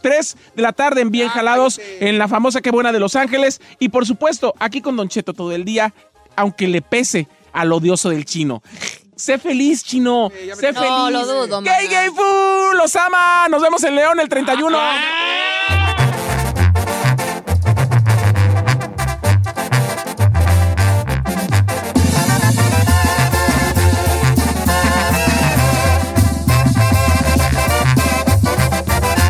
[0.00, 3.60] 3 de la tarde en Bien Jalados en la famosa Qué Buena de Los Ángeles.
[3.78, 5.92] Y por supuesto, aquí con Don Cheto todo el día,
[6.36, 8.62] aunque le pese al odioso del chino.
[9.16, 10.30] Sé feliz, chino.
[10.30, 10.90] sé feliz.
[10.90, 13.46] No, lo dudo, Gay, gay, fu, los ama.
[13.48, 14.76] Nos vemos en León el 31.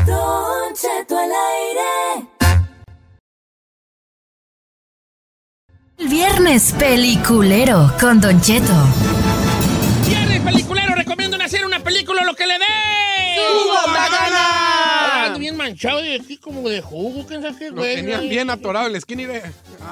[0.07, 2.29] Don Cheto al aire.
[5.99, 8.73] El viernes peliculero con Don Cheto.
[10.35, 12.65] Viernes peliculero, recomiendo hacer una película lo que le dé.
[13.37, 15.27] ¡Su gana!
[15.27, 17.95] Ando bien manchado y aquí como de jugo, quién sabe qué, Lo güey.
[17.97, 19.43] tenían bien atorado en la esquina y ve,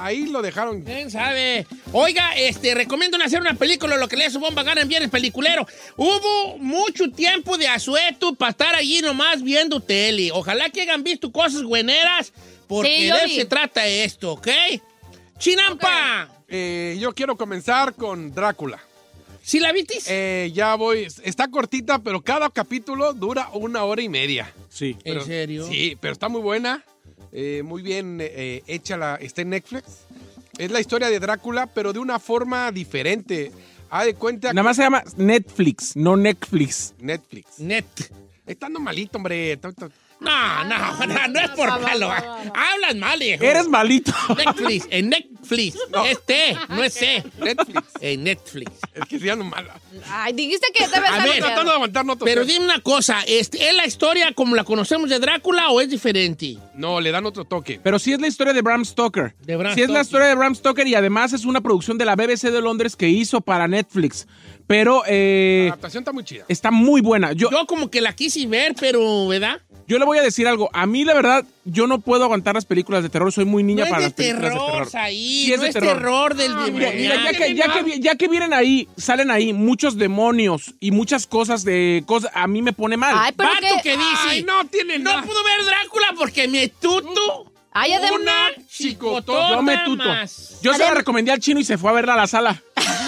[0.01, 0.83] ahí lo dejaron.
[0.83, 1.65] ¿Quién sabe?
[1.93, 5.11] Oiga, este, recomiendo hacer una película, lo que le dé su bomba gana en viernes
[5.11, 5.65] peliculero.
[5.97, 10.31] Hubo mucho tiempo de asueto para estar allí nomás viendo tele.
[10.33, 12.33] Ojalá que hayan visto cosas bueneras,
[12.67, 13.35] porque Sí, yo de eso vi.
[13.37, 14.49] se trata esto, ¿ok?
[15.39, 18.79] Chinampa, Eh, yo quiero comenzar con Drácula.
[19.43, 20.07] ¿Sí la vitis?
[20.09, 24.53] Eh, ya voy, está cortita, pero cada capítulo dura una hora y media.
[24.69, 24.97] Sí.
[25.05, 25.67] ¿En serio?
[25.67, 26.85] Sí, pero está muy buena,
[27.33, 29.85] eh, muy bien eh, hecha, la, está en Netflix.
[30.59, 33.53] Es la historia de Drácula, pero de una forma diferente.
[33.91, 36.95] Haz de cuenta Nada más se llama Netflix, no Netflix.
[36.99, 37.59] Netflix.
[37.59, 37.85] Net.
[38.47, 39.59] Estando malito, hombre.
[40.23, 42.11] To- No, no, no, no es por malo.
[42.11, 43.43] Hablas mal, hijo.
[43.45, 44.13] Eres malito.
[44.37, 45.77] Netflix, en Netflix.
[46.07, 47.25] Es T, no es C.
[47.39, 47.83] Netflix.
[48.01, 48.73] En Netflix.
[48.95, 49.75] es que no mala.
[50.11, 53.21] Ay, dijiste que te ves A ver, Tratando de aguantar, no Pero dime una cosa,
[53.27, 56.57] este, ¿es la historia como la conocemos de Drácula o es diferente?
[56.75, 57.81] No, le dan otro toque.
[57.83, 59.35] Pero sí es la historia de Bram Stoker.
[59.41, 62.05] De Bram sí es la historia de Bram Stoker y además es una producción de
[62.05, 64.27] la BBC de Londres que hizo para Netflix.
[64.67, 66.45] Pero eh, La adaptación está muy chida.
[66.49, 67.33] está muy buena.
[67.33, 69.61] Yo, Yo como que la quise ver, pero, ¿verdad?
[69.89, 70.71] yo le voy a decir algo.
[70.73, 73.31] A mí, la verdad, yo no puedo aguantar las películas de terror.
[73.33, 75.03] Soy muy niña no para las películas terror, de terror.
[75.03, 75.93] ahí, Sí es no de es terror.
[75.95, 79.99] terror, del Mira, mira, ya, que, ya, que, ya que vienen ahí, salen ahí muchos
[79.99, 83.15] demonios y muchas cosas de cosas, a mí me pone mal.
[83.19, 83.91] Ay, pero Vato que...
[83.91, 85.23] que dice, Ay, no tiene no nada.
[85.23, 88.21] pudo ver Drácula porque me tuto Ay, además...
[88.21, 90.05] una chicotota Yo me tuto.
[90.05, 90.59] más.
[90.63, 92.63] Yo se la recomendé al chino y se fue a verla a la sala.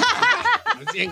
[0.82, 1.10] Güey.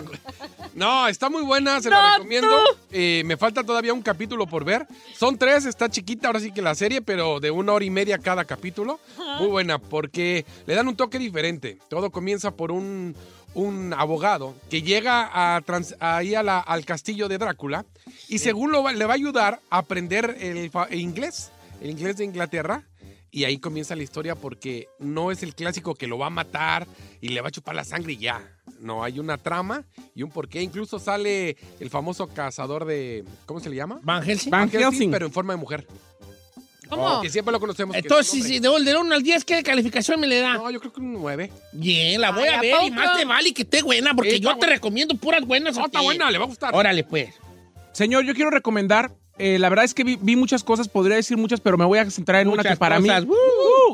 [0.74, 2.48] No, está muy buena, se la recomiendo.
[2.90, 4.86] Eh, me falta todavía un capítulo por ver.
[5.16, 8.18] Son tres, está chiquita ahora sí que la serie, pero de una hora y media
[8.18, 8.98] cada capítulo.
[9.38, 11.78] Muy buena, porque le dan un toque diferente.
[11.88, 13.14] Todo comienza por un,
[13.54, 17.84] un abogado que llega a trans- ahí a la- al castillo de Drácula
[18.28, 21.50] y según lo va- le va a ayudar a aprender el, fa- el inglés,
[21.80, 22.84] el inglés de Inglaterra.
[23.34, 26.86] Y ahí comienza la historia porque no es el clásico que lo va a matar
[27.22, 28.42] y le va a chupar la sangre y ya.
[28.82, 30.60] No, hay una trama y un porqué.
[30.60, 33.24] Incluso sale el famoso cazador de.
[33.46, 34.00] ¿Cómo se le llama?
[34.02, 34.50] Van Helsing.
[34.50, 35.10] Van Helsing.
[35.10, 35.86] pero en forma de mujer.
[36.88, 37.22] ¿Cómo?
[37.22, 37.96] Que siempre lo conocemos.
[37.96, 40.54] Entonces, si de del 1 al 10, ¿qué calificación me le da?
[40.54, 41.50] No, yo creo que un 9.
[41.72, 44.40] Bien, la voy Ay, a ¿a ver y más te vale que esté buena porque
[44.40, 45.76] yo te recomiendo puras buenas.
[45.76, 46.74] No, está buena, le va a gustar.
[46.74, 47.34] Órale, pues.
[47.92, 49.10] Señor, yo quiero recomendar.
[49.38, 51.98] eh, la verdad es que vi, vi muchas cosas, podría decir muchas, pero me voy
[51.98, 53.24] a centrar en una que para cosas.
[53.24, 53.34] mí, uh,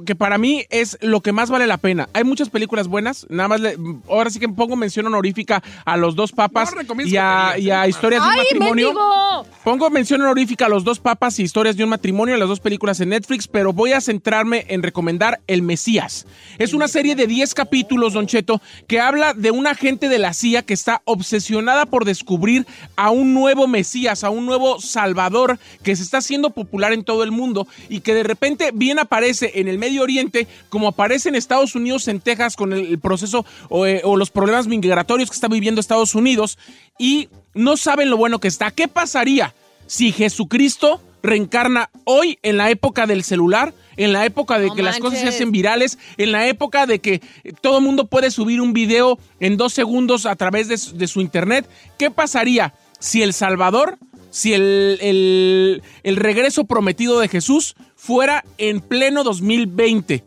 [0.05, 2.09] que para mí es lo que más vale la pena.
[2.13, 3.77] Hay muchas películas buenas, nada más, le-
[4.09, 7.71] ahora sí que pongo mención honorífica a los dos papas No y a, porquerías, y
[7.71, 7.89] a ¿eh?
[7.89, 8.87] historias de un ¡Ay, matrimonio.
[8.89, 9.47] mendigo!
[9.65, 13.01] Pongo mención honorífica a los dos papas y historias de un matrimonio, las dos películas
[13.01, 16.27] en Netflix, pero voy a centrarme en recomendar El Mesías.
[16.59, 20.33] Es una serie de 10 capítulos, Don Cheto, que habla de un agente de la
[20.33, 25.97] CIA que está obsesionada por descubrir a un nuevo Mesías, a un nuevo Salvador que
[25.97, 29.69] se está haciendo popular en todo el mundo y que de repente bien aparece en
[29.69, 34.03] el Medio Oriente como aparece en Estados Unidos, en Texas, con el, proceso o, eh,
[34.05, 36.59] o los problemas migratorios que está viviendo Estados Unidos
[36.99, 38.71] y no saben lo bueno que está.
[38.71, 39.55] ¿Qué pasaría
[39.87, 43.73] si Jesucristo reencarna hoy en la época del celular?
[43.97, 47.01] En la época de No que las cosas se hacen virales, en la época de
[47.01, 47.21] que
[47.61, 51.09] todo el mundo puede subir un video en dos segundos a través de, su- de
[51.09, 51.69] su internet.
[51.99, 53.99] ¿Qué pasaría si El Salvador,
[54.31, 57.75] si el, el- el regreso prometido de Jesús
[58.09, 60.25] fuera en pleno 2020?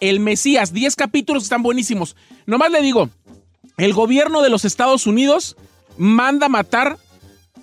[0.00, 2.16] El Mesías, 10 capítulos están buenísimos.
[2.44, 3.08] Nomás le digo,
[3.76, 5.56] el gobierno de los Estados Unidos
[5.96, 6.98] manda matar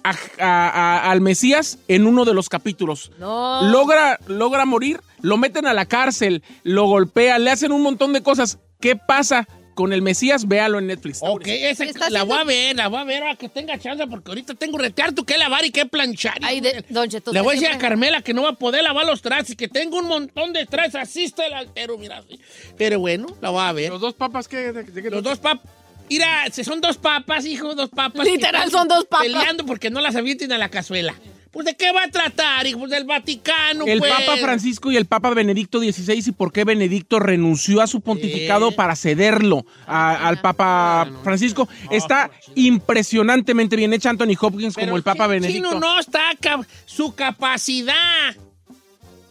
[0.06, 3.12] a- a- a- al Mesías en uno de los capítulos.
[3.20, 3.62] No.
[3.70, 8.24] Logra, logra morir, lo meten a la cárcel, lo golpean, le hacen un montón de
[8.24, 8.60] cosas.
[8.80, 10.48] ¿Qué pasa con el Mesías?
[10.48, 11.20] Véalo en Netflix.
[11.22, 14.32] Ok, esa la voy a ver, la voy a ver ahora que tenga chance, porque
[14.32, 16.40] ahorita tengo retearto que lavar y que planchar.
[16.42, 18.84] Ay, de- Don Cheto, Le voy a decir a Carmela que no va a poder
[18.84, 22.18] lavar los trastes, que tengo un montón de trastes, así está el altero, mira.
[22.18, 22.40] así.
[22.76, 23.92] Pero bueno, la voy a ver.
[23.92, 24.74] ¿Los dos papas qué?
[24.74, 25.70] ¿De, de qué Los dos papas.
[26.10, 28.26] Mira, son dos papas, hijo, dos papas.
[28.26, 29.28] Literal, son dos papas.
[29.28, 31.14] Peleando porque no las avienten a la cazuela.
[31.52, 32.80] Pues, ¿de qué va a tratar, hijo?
[32.80, 34.12] Pues, del Vaticano, El pues.
[34.12, 38.72] Papa Francisco y el Papa Benedicto XVI y por qué Benedicto renunció a su pontificado
[38.72, 41.68] para cederlo a- al Papa Francisco.
[41.92, 45.70] Está impresionantemente bien hecha Anthony Hopkins Pero como el Papa Benedicto.
[45.70, 48.36] Chino no está cap- su capacidad.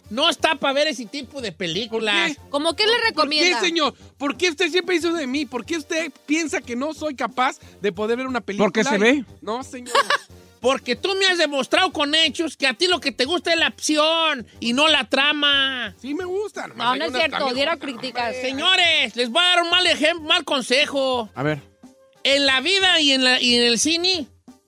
[0.09, 2.37] No está para ver ese tipo de películas.
[2.51, 3.61] ¿Cómo que le ¿Por qué, recomienda?
[3.61, 3.93] señor?
[4.17, 5.47] ¿Por qué usted siempre hizo de mí?
[5.47, 8.67] ¿Por qué usted piensa que no soy capaz de poder ver una película?
[8.69, 9.25] Porque se ve.
[9.43, 9.93] No, señor.
[10.67, 13.59] Porque tú me has demostrado con hechos que a ti lo que te gusta es
[13.61, 15.95] la acción y no la trama.
[16.03, 16.67] Sí me gusta.
[16.67, 18.35] No, no es cierto, diera críticas.
[18.41, 21.31] Señores, les voy a dar un mal ejemplo, mal consejo.
[21.37, 21.61] A ver,
[22.25, 24.27] En la vida y en, la- y en el cine,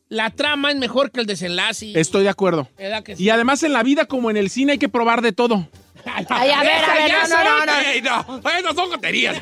[0.09, 1.99] la trama es mejor que el desenlace.
[1.99, 2.69] estoy de acuerdo.
[2.79, 3.25] ¿Verdad que sí?
[3.25, 5.69] Y además en la vida como en el cine hay que probar de todo.
[6.31, 7.79] Ay, a ver, a ver, no, no, no, no.
[7.89, 9.37] Ey, no, Ay, no son goterías.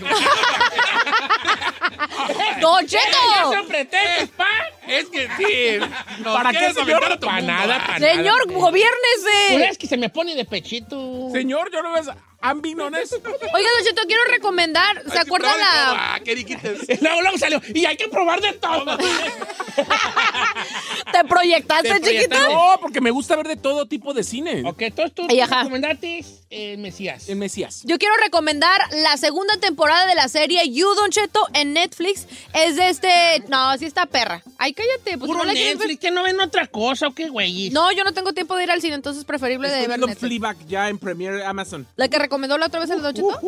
[2.61, 3.53] ¡Don ¡Ya Cheto!
[3.53, 4.47] son pretextos, pa!
[4.87, 5.79] es que sí.
[6.23, 6.91] Nos ¿Para qué, quieres señor?
[7.05, 7.87] aventar a tu Pa' mundo, nada, ¿ah?
[7.87, 8.15] pa' nada.
[8.15, 9.69] Señor, Pues gobiérnese.
[9.71, 11.29] es que se me pone de pechito.
[11.33, 12.09] Señor, yo no ves...
[12.47, 13.15] I'm being honest.
[13.15, 15.03] Oiga, Don Cheto, quiero recomendar.
[15.11, 16.15] ¿Se no, la.
[16.15, 16.21] ah,
[17.01, 18.97] luego, luego salió, y hay que probar de todo.
[21.13, 22.29] ¿Te proyectaste, Te chiquito?
[22.29, 22.55] proyectaste.
[22.55, 24.63] No, porque me gusta ver de todo tipo de cine.
[24.65, 25.59] ok, entonces tú Ay, ajá.
[25.63, 27.29] recomendaste el Mesías.
[27.29, 27.83] El Mesías.
[27.85, 32.27] Yo quiero recomendar la segunda temporada de la serie You, Don Cheto, en Netflix.
[32.55, 33.09] Es de este.
[33.49, 34.43] No, sí está perra.
[34.59, 35.19] Ay, cállate.
[35.19, 35.89] Pues Puro no la quieres ver.
[35.89, 37.71] Netflix, que no ven otra cosa o qué, güey.
[37.71, 39.99] No, yo no tengo tiempo de ir al cine, entonces es preferible de Estoy ver
[39.99, 40.29] viendo Netflix.
[40.29, 41.87] Fleabag ya en Premiere Amazon.
[41.97, 43.41] La que recomendó la otra vez el Don Cheto.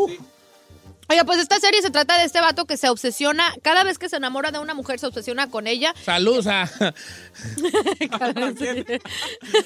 [1.10, 4.10] Oiga, pues esta serie se trata de este vato que se obsesiona, cada vez que
[4.10, 5.94] se enamora de una mujer se obsesiona con ella.
[6.04, 6.68] Saludos a...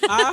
[0.09, 0.33] Ah,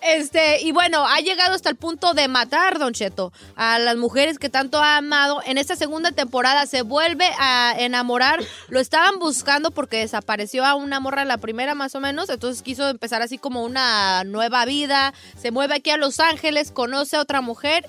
[0.00, 4.38] Este, y bueno, ha llegado hasta el punto de matar, Don Cheto, a las mujeres
[4.38, 5.42] que tanto ha amado.
[5.44, 8.40] En esta segunda temporada se vuelve a enamorar.
[8.68, 12.28] Lo estaban buscando porque desapareció a una morra en la primera, más o menos.
[12.30, 15.12] Entonces quiso empezar así como una nueva vida.
[15.38, 17.86] Se mueve aquí a Los Ángeles, conoce a otra mujer.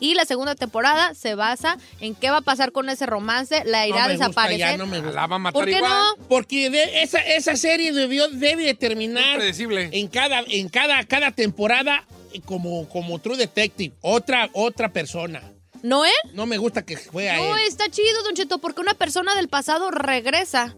[0.00, 3.62] Y la segunda temporada se basa en qué va a pasar con ese romance.
[3.66, 4.58] La irá no a gusta, desaparecer.
[4.58, 5.14] ya no me gusta.
[5.14, 5.92] La va a matar ¿Por qué igual.
[5.92, 6.24] no?
[6.26, 9.90] Porque de- esa, esa serie debió, debe de terminar Predecible.
[9.92, 12.06] en cada, en cada, cada temporada
[12.46, 13.94] como, como True Detective.
[14.00, 15.42] Otra, otra persona.
[15.82, 16.12] ¿No él?
[16.34, 17.64] No me gusta que fue a No, él.
[17.66, 20.76] está chido, Don Cheto, porque una persona del pasado regresa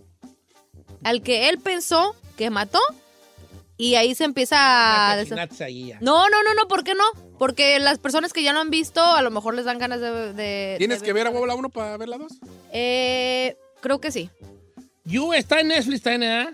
[1.05, 2.81] al que él pensó que mató
[3.77, 5.13] y ahí se empieza a...
[5.13, 5.99] Asesinatos ahí ya.
[6.01, 7.05] No, no, no, no, ¿por qué no?
[7.43, 10.33] Porque las personas que ya lo han visto a lo mejor les dan ganas de...
[10.33, 12.31] de- ¿Tienes de que ver a huevo la 1 para ver la 2?
[12.73, 14.31] Eh, creo que sí.
[15.05, 16.49] You está en Netflix, está en ¿eh?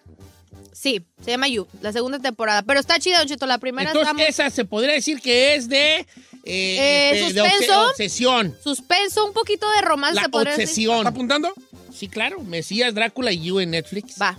[0.72, 2.62] Sí, se llama You, la segunda temporada.
[2.62, 5.56] Pero está chida, Don Cheto, la primera Entonces, está muy- esa se podría decir que
[5.56, 5.96] es de.
[5.98, 6.06] eh,
[6.44, 8.56] Eh, de- de obsesión.
[8.64, 10.64] suspenso, un poquito de romance, La se podría decir.
[10.88, 10.96] obsesión.
[10.96, 11.52] ¿Está apuntando?
[11.94, 12.40] Sí, claro.
[12.40, 14.14] Mesías, Drácula y You en Netflix.
[14.18, 14.38] Va,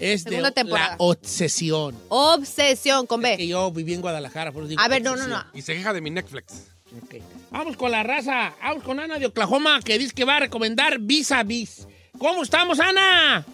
[0.00, 0.90] Es de temporada.
[0.90, 1.94] la obsesión.
[2.08, 3.46] obsesión con Que B.
[3.48, 5.44] yo viví en Guadalajara, por eso digo A ver, no, no, obsesión.
[5.52, 5.58] no.
[5.58, 6.68] Y se queja de mi Netflix.
[7.04, 7.16] Ok.
[7.50, 8.54] Vamos con la raza.
[8.62, 11.86] Vamos con Ana de Oklahoma, que dice que va a recomendar Vis a Vis.
[12.18, 13.44] ¿Cómo estamos, Ana?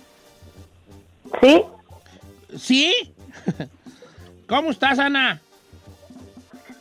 [1.42, 1.62] Sí,
[2.59, 2.94] ¿Sí?
[4.49, 5.40] ¿Cómo estás, Ana?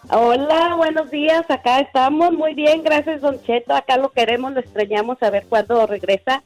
[0.09, 5.17] hola, buenos días, acá estamos muy bien, gracias Don Cheto, acá lo queremos, lo extrañamos,
[5.21, 6.43] a ver cuándo regresa.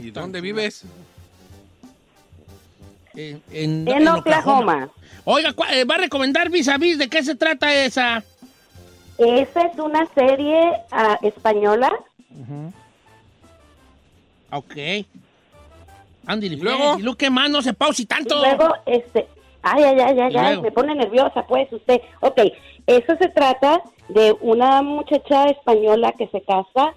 [0.00, 0.84] ¿Y dónde vives?
[3.14, 4.88] En, en- En en Oklahoma.
[5.24, 6.98] Oiga, ¿cuál- eh, va a recomendar Vis a Vis.
[6.98, 8.24] ¿De qué se trata esa?
[9.18, 11.92] Esa es una serie ah, española,
[14.50, 14.74] Ok.
[16.26, 16.98] Andy, ¿y luego?
[16.98, 17.50] ¿Y qué más?
[17.50, 18.38] No se pause y tanto.
[18.38, 19.26] luego, este,
[19.62, 22.00] ay, ay, ay, ay, me pone nerviosa, pues, usted.
[22.20, 22.38] Ok,
[22.86, 26.92] eso se trata de una muchacha española que se casa,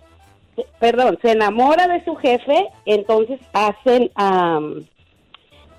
[0.80, 4.86] perdón, se enamora de su jefe, entonces hacen, am,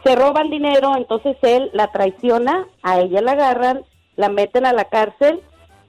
[0.07, 3.85] se roban dinero, entonces él la traiciona, a ella la agarran,
[4.17, 5.41] la meten a la cárcel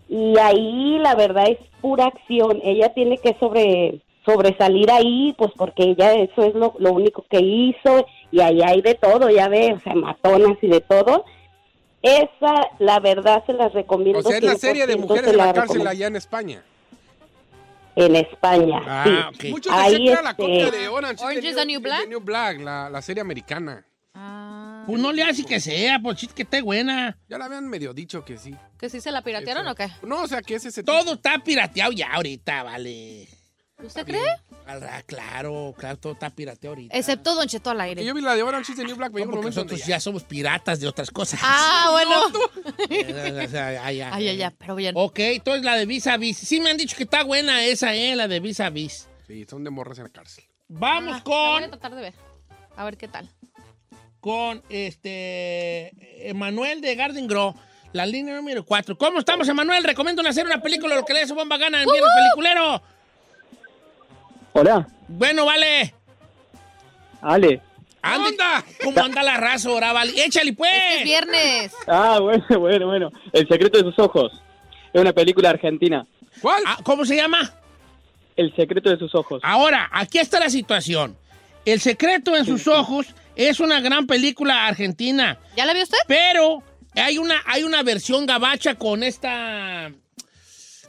[0.09, 2.59] y ahí la verdad es pura acción.
[2.63, 7.39] Ella tiene que sobre sobresalir ahí, pues porque ella eso es lo, lo único que
[7.39, 11.23] hizo y ahí hay de todo, ya ve, o sea, matonas y de todo.
[12.01, 14.19] Esa, la verdad, se las recomiendo.
[14.19, 15.89] O sea, es la serie de 100% mujeres se en la la cárcel recomiendo.
[15.89, 16.63] allá en España.
[17.95, 19.47] En España, Ah, sí.
[19.47, 19.51] ok.
[19.53, 21.65] Muchos Ahí, decían que era la este- copia de Orange, is Orange the is the
[21.65, 22.01] New Black.
[22.03, 23.83] the New Black, la, la serie americana.
[24.85, 27.17] Pues no le hace que sea, pues chis, que esté buena.
[27.27, 28.55] Ya la habían medio dicho que sí.
[28.79, 29.89] ¿Que sí se la piratearon o qué?
[30.01, 33.27] No, o sea, que es ese Todo está pirateado ya ahorita, vale.
[33.83, 34.21] ¿Usted cree?
[34.65, 36.97] Ah, claro, claro, todo está pirateo ahorita.
[36.97, 38.03] Excepto Don Cheto al aire.
[38.03, 40.23] Yo vi la de Orange is the New Black, me No, porque nosotros ya somos
[40.23, 41.39] piratas de otras cosas.
[41.43, 42.21] Ah, bueno.
[42.89, 44.13] Eh, o sea, ah, ya.
[44.13, 44.93] Ay, ay, ay, pero bien.
[44.97, 46.37] Ok, entonces la de Vis a Vis.
[46.37, 48.15] Sí me han dicho que está buena esa, ¿eh?
[48.15, 49.07] La de Vis a Vis.
[49.27, 50.45] Sí, son de morras en la cárcel.
[50.69, 52.13] Vamos Ah, la voy a con, tratar de ver.
[52.75, 53.29] A ver qué tal.
[54.19, 55.91] Con este
[56.29, 57.55] Emanuel de Garden Grow.
[57.93, 58.97] La línea número 4.
[58.97, 59.83] ¿Cómo estamos, Emanuel?
[59.83, 62.81] Recomiendo hacer una película, lo que le dé su bomba gana en Viernes Peliculero.
[64.53, 65.93] Hola, Bueno, vale.
[67.21, 67.61] Ale.
[68.01, 68.37] Ande-
[68.83, 70.13] ¿Cómo anda la raza ahora, vale?
[70.23, 70.71] Échale, pues.
[70.97, 71.73] Es viernes.
[71.87, 73.11] Ah, bueno, bueno, bueno.
[73.33, 74.31] El secreto de sus ojos.
[74.93, 76.05] Es una película argentina.
[76.41, 76.63] ¿Cuál?
[76.65, 77.53] Ah, ¿Cómo se llama?
[78.35, 79.41] El secreto de sus ojos.
[79.43, 81.17] Ahora, aquí está la situación.
[81.67, 85.37] El secreto en sus ojos es una gran película argentina.
[85.57, 85.97] ¿Ya la vio usted?
[86.07, 86.63] Pero
[86.95, 89.91] hay una, hay una versión gabacha con esta.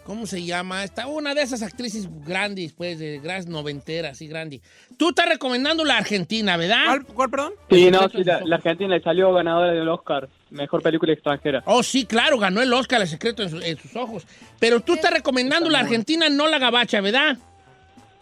[0.05, 0.85] ¿Cómo se llama?
[0.85, 4.63] Esta, una de esas actrices grandes, pues, de grandes noventeras y grandes.
[4.97, 6.85] Tú estás recomendando la Argentina, ¿verdad?
[6.87, 7.53] ¿Cuál, cuál, perdón?
[7.71, 10.29] Sí, no, sí, la, la Argentina le salió ganadora del Oscar.
[10.51, 11.63] Mejor película extranjera.
[11.67, 14.27] Oh, sí, claro, ganó el Oscar, el secreto en, su- en sus ojos.
[14.59, 17.37] Pero tú estás recomendando la Argentina, no la gabacha, ¿verdad?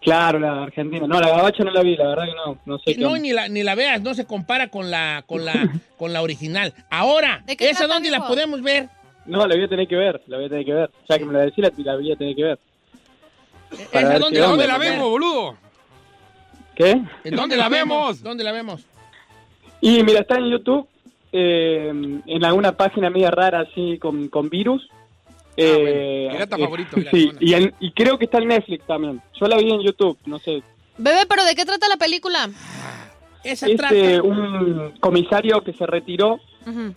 [0.06, 1.04] Claro, la Argentina.
[1.04, 2.58] No, la gabacha no la vi, la verdad que no.
[2.64, 5.44] No sé qué No, ni la, ni la veas, no se compara con la, con
[5.44, 5.52] la,
[5.98, 6.72] con la original.
[6.90, 8.88] Ahora, ¿De qué ¿esa dónde la podemos ver?
[9.24, 10.90] No, la voy a tener que ver, la voy a tener que ver.
[11.08, 12.58] Ya que me la decís, la, la voy a tener que ver.
[13.72, 15.56] ¿Esa ver dónde la vemos, boludo?
[16.76, 17.02] ¿Qué?
[17.24, 18.22] ¿En ¿Dónde la vemos?
[18.22, 18.86] ¿Dónde la vemos?
[19.80, 20.86] Y mira, está en YouTube,
[21.32, 24.88] eh, en alguna página media rara así con, con virus.
[25.56, 26.32] Eh, bueno.
[26.32, 29.20] Pirata eh, favorito, Sí, y, en- y creo que está en Netflix también.
[29.40, 30.62] Yo la vi en YouTube, no sé.
[30.98, 32.48] Bebé, pero ¿de qué trata la película?
[33.44, 33.94] Esa Es trata.
[33.94, 36.40] eh, un comisario que se retiró,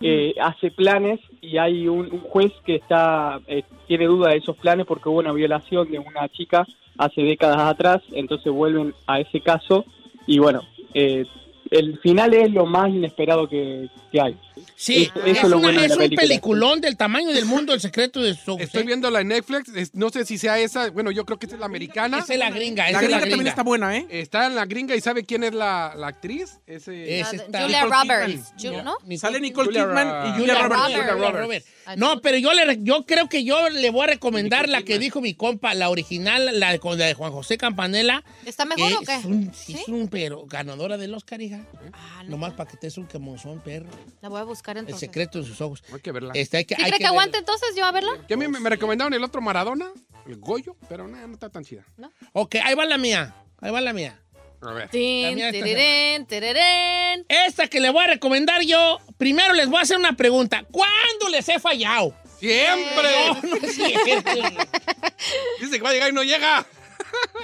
[0.00, 4.56] eh, hace planes y hay un, un juez que está eh, tiene duda de esos
[4.56, 6.66] planes porque hubo una violación de una chica
[6.98, 9.84] hace décadas atrás, entonces vuelven a ese caso
[10.26, 11.24] y bueno, eh,
[11.70, 14.38] el final es lo más inesperado que, que hay.
[14.76, 16.20] Sí, es, una- bueno de es la un película.
[16.22, 19.68] peliculón del tamaño del mundo, el secreto de su Estoy viéndola en Netflix.
[19.74, 20.90] es- no sé si sea esa.
[20.90, 22.18] Bueno, yo creo que esa es la americana.
[22.18, 23.46] Esa es la gringa, La esa gringa la también.
[23.46, 24.06] Está buena, ¿eh?
[24.10, 26.60] Está en la gringa y ¿sabe quién es la, la actriz?
[26.66, 27.20] Ese...
[27.20, 28.54] Es esta- Julia Nicole Roberts.
[28.58, 28.96] Ju- ¿No?
[29.18, 30.94] Sale Nicole Julia Kidman Ra- y Julia Julia Roberts.
[30.96, 31.12] Roberts.
[31.14, 31.66] Julia Roberts.
[31.96, 35.20] No, pero yo le yo creo que yo le voy a recomendar la que dijo
[35.20, 38.22] mi compa, la original, la de, con la de Juan José Campanella.
[38.46, 39.26] ¿Está mejor que o qué?
[39.26, 39.74] Un, ¿Sí?
[39.74, 41.59] es un pero ganadora del Oscar, hija.
[41.92, 43.88] Ah, Nomás para que te des un quemonzón, perro.
[44.20, 45.00] La voy a buscar El entonces.
[45.08, 45.82] secreto en sus ojos.
[45.92, 46.32] Hay que verla.
[46.34, 47.08] Este, hay que, ¿Sí hay cree que, verla.
[47.10, 48.12] aguante entonces yo a verla?
[48.28, 49.90] Que a mí me, me recomendaron el otro Maradona,
[50.26, 51.84] el Goyo, pero nah, no está tan chida.
[52.32, 53.34] Ok, ahí va la mía.
[53.60, 54.20] Ahí va la mía.
[54.62, 54.84] A ver.
[54.84, 57.24] La Tin, mía tererén, tererén.
[57.28, 60.64] Esta que le voy a recomendar yo, primero les voy a hacer una pregunta.
[60.70, 62.14] ¿Cuándo les he fallado?
[62.38, 63.08] ¡Siempre!
[63.42, 64.30] No, no es cierto.
[65.60, 66.66] Dice que va a llegar y no llega.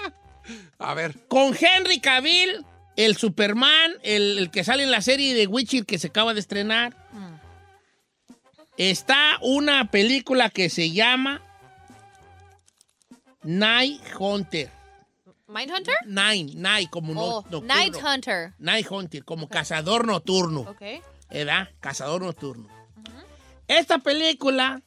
[0.79, 1.15] a ver.
[1.29, 2.65] Con Henry Cavill,
[2.97, 6.41] el Superman, el, el que sale en la serie de Witcher que se acaba de
[6.41, 6.97] estrenar.
[8.77, 11.41] Está una película que se llama
[13.43, 14.71] Night Hunter.
[15.49, 15.95] ¿Mindhunter?
[16.07, 17.67] Night, Night, como no, Oh, nocturno.
[17.75, 18.53] Night Hunter.
[18.59, 20.63] Night Hunter, como cazador nocturno.
[20.63, 20.83] Ok.
[21.31, 21.69] ¿verdad?
[21.81, 22.69] Cazador nocturno.
[23.69, 24.83] Esta película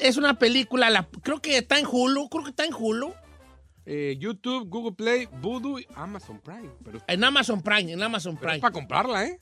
[0.00, 3.12] es una película, la, creo que está en Hulu, creo que está en Hulu,
[3.90, 6.68] Eh, YouTube, Google Play, Voodoo y Amazon Prime.
[6.84, 8.60] Pero, en Amazon Prime, en Amazon pero es Prime.
[8.60, 9.40] para comprarla, ¿eh?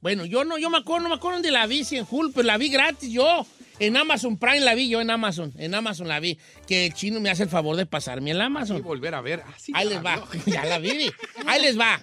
[0.00, 2.30] Bueno, yo no, yo me acuerdo, no me acuerdo dónde la vi, si en Hulu,
[2.30, 3.44] pero la vi gratis yo.
[3.80, 6.38] En Amazon Prime la vi yo, en Amazon, en Amazon la vi.
[6.68, 8.80] Que el chino me hace el favor de pasarme el Y Amazon.
[8.82, 9.42] volver a ver.
[9.44, 11.10] Ah, sí, Ahí les va, ya la vi.
[11.46, 12.00] Ahí les va.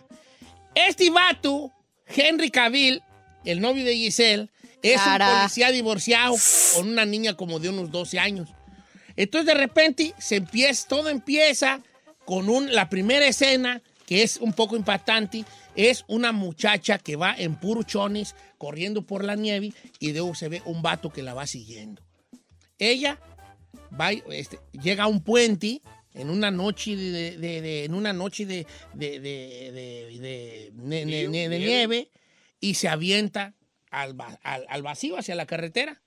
[0.73, 1.71] Este vato,
[2.07, 3.01] Henry Cavill,
[3.45, 4.49] el novio de Giselle,
[4.81, 5.29] es Cara.
[5.31, 6.35] un policía divorciado
[6.75, 8.49] con una niña como de unos 12 años.
[9.15, 11.81] Entonces de repente se empieza, todo empieza
[12.25, 15.45] con un, la primera escena que es un poco impactante,
[15.75, 20.47] es una muchacha que va en puro chonis corriendo por la nieve y luego se
[20.47, 22.01] ve un vato que la va siguiendo.
[22.77, 23.19] Ella
[23.99, 25.81] va, este, llega a un puente
[26.13, 31.59] en una noche de, de- de- en una noche de, de, de- de- de- de
[31.59, 32.09] nieve
[32.59, 33.53] y se avienta
[33.89, 36.01] al, al- al vacío hacia la carretera.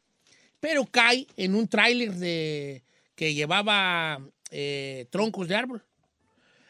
[0.60, 2.82] Pero cae en un tráiler de
[3.18, 4.20] que llevaba
[4.52, 5.84] eh, troncos de árbol.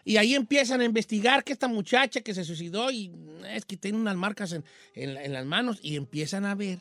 [0.03, 3.13] Y ahí empiezan a investigar que esta muchacha que se suicidó y
[3.51, 6.79] es que tiene unas marcas en, en en las manos y empiezan a ver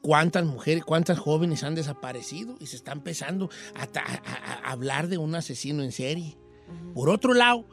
[0.00, 5.08] cuántas mujeres, cuántas jóvenes han desaparecido y se está empezando a, a- a- a hablar
[5.08, 6.38] de un asesino en serie.
[6.94, 7.66] Por otro lado,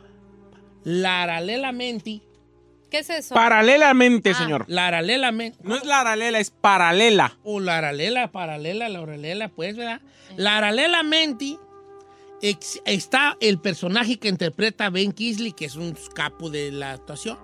[0.84, 2.22] paralelamente,
[2.94, 3.34] ¿Qué es eso?
[3.34, 4.36] Paralelamente, Ah.
[4.36, 4.68] señor.
[4.68, 7.36] paralelamente, No es la aralela, es paralela.
[7.44, 10.00] o la paralela, paralela, la paralela, pues, ¿verdad?
[10.38, 11.58] Paralelamente,
[12.44, 17.39] ex- está el personaje que interpreta Ben Kingsley, que es un capo de la actuación,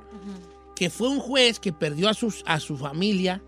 [0.76, 3.42] que fue un juez que perdió a, sus, a su familia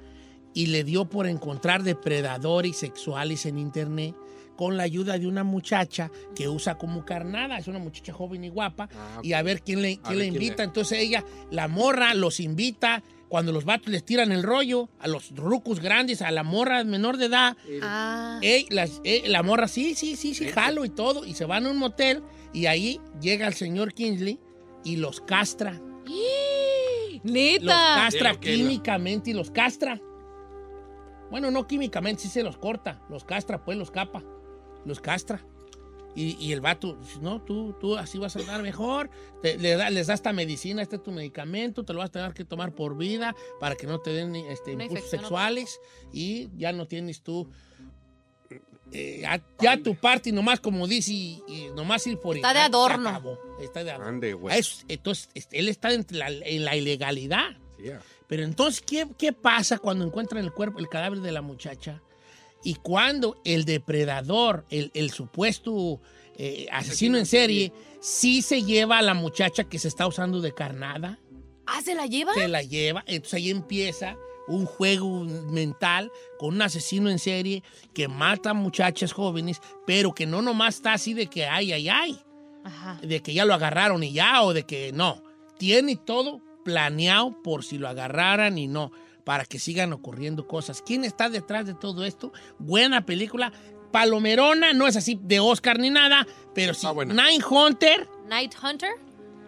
[0.56, 4.16] y le dio por encontrar depredadores sexuales en internet
[4.58, 8.50] con la ayuda de una muchacha que usa como carnada, es una muchacha joven y
[8.50, 8.90] guapa,
[9.24, 10.58] y a ver quién le, quién ver le quién invita.
[10.58, 13.02] le- Entonces ella, la morra, los invita.
[13.30, 17.16] Cuando los vatos les tiran el rollo, a los rucos grandes, a la morra menor
[17.16, 18.38] de edad, Ah.
[18.42, 21.26] Ey, las- eh, la morra, sí, sí, sí, sí, jalo y todo.
[21.26, 22.22] Y se van a un motel
[22.52, 24.38] y ahí llega el señor Kingsley
[24.84, 25.80] y los castra.
[26.06, 27.68] Los ¡Neta!
[27.68, 30.00] castra Sí, ok, la- químicamente y los castra.
[31.30, 33.02] Bueno, no químicamente, sí se los corta.
[33.10, 34.22] Los castra, pues los capa.
[34.86, 35.44] Los castra.
[36.14, 39.10] Y, y el vato, no, tú, tú así vas a andar mejor.
[39.42, 42.12] Te- le da- les da esta medicina, este es tu medicamento, te lo vas a
[42.12, 45.80] tener que tomar por vida para que no te den este, Una impulsos sexuales
[46.12, 47.48] y ya no tienes tú.
[48.92, 52.60] eh, ya, ya tu parte, nomás como dice, y, y nomás ir por Está de
[52.60, 53.08] adorno.
[53.08, 53.38] acabó.
[53.62, 54.10] Está de adorno.
[54.10, 54.60] Ande, güey.
[54.60, 57.52] Es- entonces, este, él está en la, en la ilegalidad.
[58.28, 62.02] Pero entonces, ¿qué, qué pasa cuando encuentran el cuerpo, el cadáver de la muchacha?
[62.64, 66.02] Y cuando el depredador, el, el supuesto
[66.38, 70.54] eh, asesino en serie, sí se lleva a la muchacha que se está usando de
[70.54, 71.20] carnada,
[71.66, 72.34] ¿Ah, se la lleva?
[72.34, 78.08] se la lleva, entonces ahí empieza un juego mental con un asesino en serie que
[78.08, 82.20] mata a muchachas jóvenes, pero que no nomás está así de que ay, ay, ay
[82.64, 83.00] Ajá.
[83.02, 85.24] de que ya lo agarraron y ya, o de que no.
[85.58, 88.92] Tiene todo planeado por si lo agarraran y no,
[89.24, 90.82] para que sigan ocurriendo cosas.
[90.82, 92.32] ¿Quién está detrás de todo esto?
[92.60, 93.52] Buena película.
[93.92, 96.88] Palomerona, no es así de Oscar ni nada, pero sí.
[97.08, 98.92] Nine Hunter, ¿Night Hunter?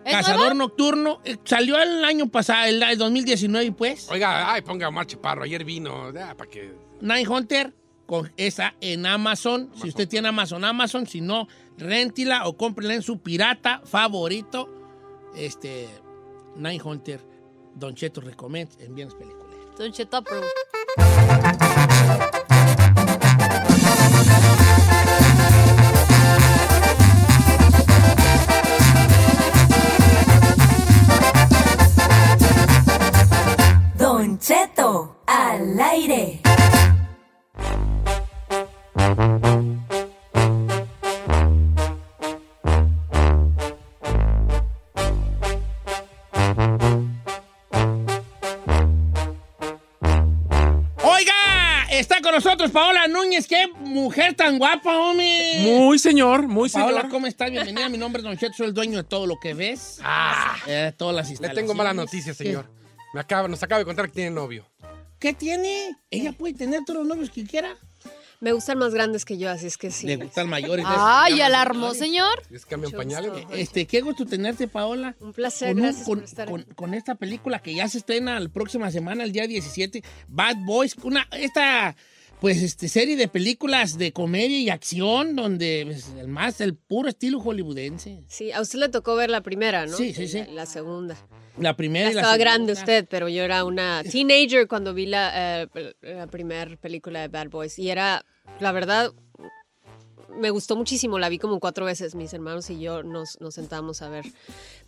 [0.04, 0.54] ¿Es Cazador nueva?
[0.56, 4.10] Nocturno, eh, salió el año pasado, el, el 2019, pues.
[4.12, 5.44] Oiga, ay, ponga a Omar Chaparro.
[5.44, 6.12] Ayer vino.
[6.14, 6.74] para que.
[7.00, 7.74] Nine Hunter,
[8.06, 9.72] con esa en Amazon.
[9.76, 11.08] Si usted tiene Amazon, Amazon.
[11.08, 11.48] Si no,
[11.78, 14.70] réntila o cómprela en su pirata favorito.
[15.36, 15.88] Este,
[16.58, 17.22] Nine Hunter,
[17.76, 19.43] Don Cheto recomienda en bienes películas.
[19.76, 20.48] Don Cheto approve.
[33.98, 36.42] Don Cheto al aire.
[52.64, 53.48] Nosotros Paola Núñez.
[53.48, 55.60] Qué mujer tan guapa, hombre.
[55.62, 57.12] Muy señor, muy Paola, señor.
[57.12, 57.52] ¿cómo estás?
[57.52, 57.90] Bienvenida.
[57.90, 58.54] Mi nombre es Don Cheto.
[58.54, 60.00] Soy el dueño de todo lo que ves.
[60.04, 61.62] Ah, Eh, todas las le instalaciones.
[61.66, 62.70] tengo mala noticia, señor.
[63.14, 64.66] Me acaba, nos acaba de contar que tiene novio.
[65.20, 65.96] ¿Qué tiene?
[66.10, 67.76] Ella puede tener todos los novios que quiera.
[68.40, 70.06] Me gustan más grandes que yo, así es que sí.
[70.06, 70.86] Le gustan mayores.
[70.88, 72.42] Ay, alarmó, señor.
[72.52, 73.32] Es cambian pañales.
[73.32, 73.54] gusto.
[73.54, 75.16] Este, qué gusto tenerte, Paola.
[75.22, 76.74] Un placer, Con, un- gracias con- por estar con- aquí.
[76.76, 80.96] con esta película que ya se estrena la próxima semana, el día 17, Bad Boys,
[81.04, 81.96] una, esta
[82.44, 87.08] pues este, serie de películas de comedia y acción donde pues, el más, el puro
[87.08, 88.22] estilo hollywoodense.
[88.28, 89.96] Sí, a usted le tocó ver la primera, ¿no?
[89.96, 90.40] Sí, sí, sí.
[90.40, 91.16] La, la segunda.
[91.58, 92.52] La primera Ya y la estaba segunda.
[92.52, 95.68] grande usted, pero yo era una teenager cuando vi la, eh,
[96.02, 97.80] la primera película de Bad Boys.
[97.80, 98.26] Y era,
[98.60, 99.14] la verdad,
[100.38, 101.20] me gustó muchísimo.
[101.20, 102.14] La vi como cuatro veces.
[102.14, 104.26] Mis hermanos y yo nos, nos sentamos a ver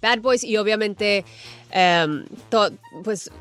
[0.02, 0.44] Bad Boys.
[0.44, 1.24] Y obviamente,
[1.72, 2.72] em, to-
[3.06, 3.32] pues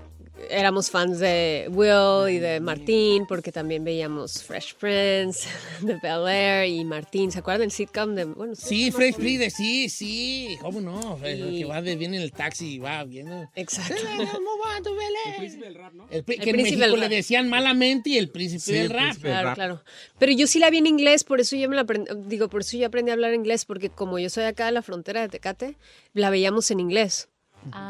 [0.51, 5.49] éramos fans de Will y de Martín, porque también veíamos Fresh Prince,
[5.83, 7.31] de Bel Air y Martín.
[7.33, 8.25] ¿Se acuerdan del sitcom de.
[8.25, 12.33] Bueno, Sí, Fresh Prince, sí, sí, cómo no, Y- que va de bien en el
[12.33, 13.49] taxi y va viendo.
[13.55, 13.95] Exacto.
[13.95, 16.07] El príncipe del rap, ¿no?
[16.11, 17.11] El, El que en príncipe México del le rap.
[17.11, 19.01] decían malamente y el príncipe Sí, del el rap.
[19.03, 19.29] príncipe.
[19.29, 19.55] Claro, rap.
[19.55, 19.83] claro.
[20.19, 22.61] Pero yo sí la vi en inglés, por eso yo me la aprendí, digo, por
[22.63, 25.29] eso yo aprendí a hablar inglés, porque como yo soy acá de la frontera de
[25.29, 25.77] Tecate,
[26.13, 27.29] la veíamos en inglés.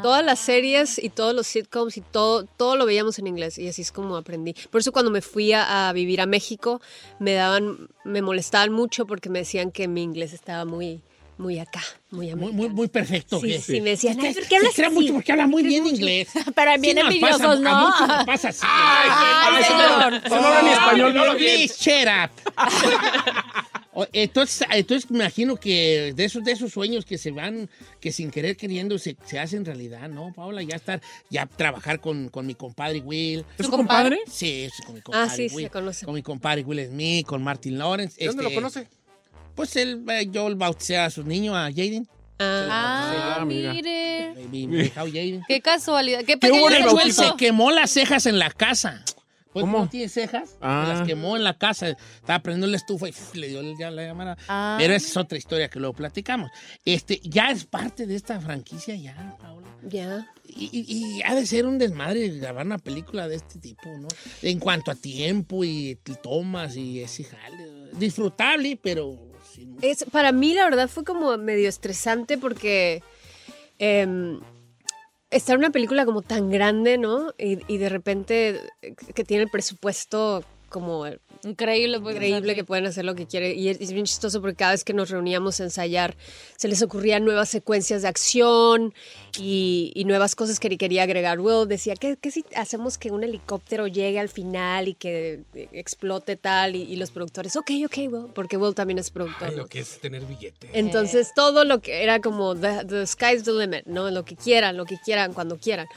[0.01, 3.67] Todas las series y todos los sitcoms y todo, todo lo veíamos en inglés y
[3.67, 4.55] así es como aprendí.
[4.71, 6.81] Por eso cuando me fui a, a vivir a México
[7.19, 11.01] me daban, me molestaban mucho porque me decían que mi inglés estaba muy,
[11.37, 11.81] muy acá,
[12.11, 13.39] muy Muy, muy, muy perfecto.
[13.41, 13.59] Sí, ¿qué?
[13.59, 14.95] sí, me decían, "Ay, ¿por qué hablas así?
[14.95, 16.29] mucho porque habla muy bien inglés.
[16.55, 17.87] Pero Sí bien envidiosos, A ¿no?
[17.87, 18.61] muchos nos pasa así.
[18.63, 20.21] Ay, señor.
[20.23, 21.37] Se no habla ni español bien.
[21.37, 22.53] Please, shut up.
[24.11, 27.69] Entonces, entonces me imagino que de esos, de esos sueños que se van,
[28.01, 30.61] que sin querer queriendo se, se hacen realidad, ¿no, Paula?
[30.63, 33.45] Ya estar, ya trabajar con, con mi compadre Will.
[33.57, 34.19] ¿Es su compadre?
[34.29, 35.65] Sí, sí, con mi compadre Ah, sí, sí, Will.
[35.67, 36.05] se conoce.
[36.05, 38.17] Con mi compadre Will Smith, con Martin Lawrence.
[38.19, 38.87] ¿De dónde lo este, conoce?
[39.55, 42.07] Pues él, eh, yo bauticé a su niño, a Jaden.
[42.39, 43.71] Ah, Ah, mira.
[43.73, 44.33] mire.
[44.51, 45.43] Mi- mi Jaden.
[45.47, 46.19] Qué casualidad.
[46.19, 47.23] Qué ¿Qué pequeño bautizo?
[47.23, 49.03] se quemó las cejas en la casa.
[49.53, 49.79] Pues ¿Cómo?
[49.79, 50.83] no tiene cejas, Ah.
[50.85, 53.89] se las quemó en la casa, estaba prendiendo la estufa y uf, le dio ya
[53.89, 54.37] la llamada.
[54.49, 54.75] Ah.
[54.77, 56.51] Pero esa es otra historia que luego platicamos.
[56.83, 59.65] Este, ya es parte de esta franquicia ya, Paola.
[59.87, 60.29] Ya.
[60.45, 60.85] Y, y-
[61.19, 64.09] y ha de ser un desmadre grabar una película de este tipo, ¿no?
[64.41, 67.91] En cuanto a tiempo y tomas y ese jale.
[67.93, 69.17] Disfrutable, pero
[69.81, 73.03] Es, para mí, la verdad, fue como medio estresante porque
[73.79, 74.39] em,
[75.29, 77.33] estar en una película como tan grande, ¿no?
[77.37, 81.05] Y, y de repente eh, que tiene el presupuesto como
[81.45, 83.57] Increíble, pues, increíble que pueden hacer lo que quieren.
[83.57, 86.17] Y es, bien chistoso porque cada vez que nos reuníamos a ensayar,
[86.57, 88.95] se les ocurrían nuevas secuencias de acción
[89.37, 91.39] y, y nuevas cosas que quería agregar.
[91.39, 95.69] Will decía, ¿qué, qué si hacemos que un helicóptero llegue al final y que eh,
[95.71, 96.75] explote tal?
[96.75, 99.53] Y, y los productores, ok, ok, Will, porque Will también es productor.
[99.53, 100.69] Lo que es tener billete.
[100.73, 104.09] Entonces todo lo que era como the, the sky's the limit, ¿no?
[104.09, 105.87] Lo que quieran, lo que quieran, cuando quieran.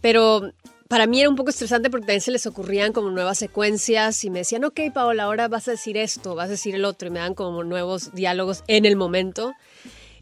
[0.00, 0.52] Pero
[0.88, 4.30] para mí era un poco estresante porque también se les ocurrían como nuevas secuencias y
[4.30, 7.10] me decían, ok, Paola, ahora vas a decir esto, vas a decir el otro y
[7.10, 9.54] me dan como nuevos diálogos en el momento.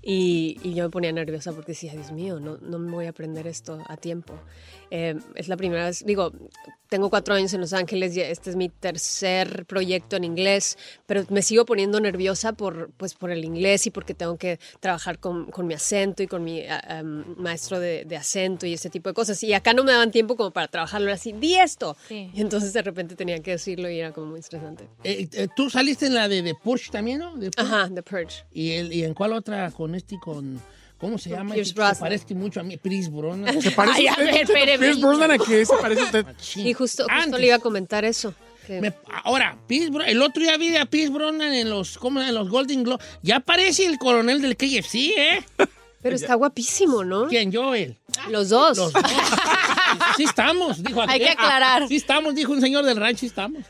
[0.04, 3.10] Y, y yo me ponía nerviosa porque decía, Dios mío, no, no me voy a
[3.10, 4.34] aprender esto a tiempo.
[4.94, 6.32] Eh, es la primera vez, digo,
[6.90, 11.24] tengo cuatro años en Los Ángeles, y este es mi tercer proyecto en inglés, pero
[11.30, 15.50] me sigo poniendo nerviosa por, pues, por el inglés y porque tengo que trabajar con,
[15.50, 16.60] con mi acento y con mi
[17.00, 19.42] um, maestro de, de acento y ese tipo de cosas.
[19.42, 21.96] Y acá no me daban tiempo como para trabajarlo, era así, di esto.
[22.08, 22.30] Sí.
[22.34, 24.86] Y entonces de repente tenía que decirlo y era como muy estresante.
[25.04, 27.32] Eh, eh, Tú saliste en la de The Purge también, ¿no?
[27.38, 27.60] The Purge.
[27.72, 28.44] Ajá, The Purge.
[28.52, 30.60] ¿Y, el- ¿Y en cuál otra con este, con...
[31.02, 31.52] ¿Cómo se llama?
[31.52, 31.94] Pierce Brosnan.
[31.96, 33.60] Se parece mucho a mí, Pierce Brosnan.
[33.60, 34.78] ¿Se parece Ay, a usted, ver, espéreme.
[34.78, 36.26] Pierce Brosnan, ¿a qué se parece usted?
[36.56, 38.32] Y justo, justo le iba a comentar eso.
[38.66, 42.32] que- Me- ahora, Pierce el otro día vi a Pierce Brosnan en los, ¿cómo, en
[42.34, 43.04] los Golden Globes.
[43.22, 45.44] Ya parece el coronel del KFC, ¿eh?
[46.00, 47.26] pero está guapísimo, ¿no?
[47.28, 47.50] ¿Quién?
[47.52, 47.98] Yo, él.
[48.30, 48.78] Los dos.
[48.78, 49.02] Los dos.
[50.16, 51.44] Sí estamos, dijo Hay que aquel.
[51.44, 51.86] aclarar.
[51.88, 53.62] Sí estamos, dijo un señor del rancho, sí estamos.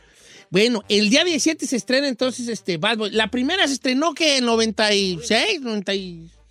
[0.51, 3.11] Bueno, el día 17 se estrena entonces este Bad Boy.
[3.11, 5.61] La primera se estrenó que en 96,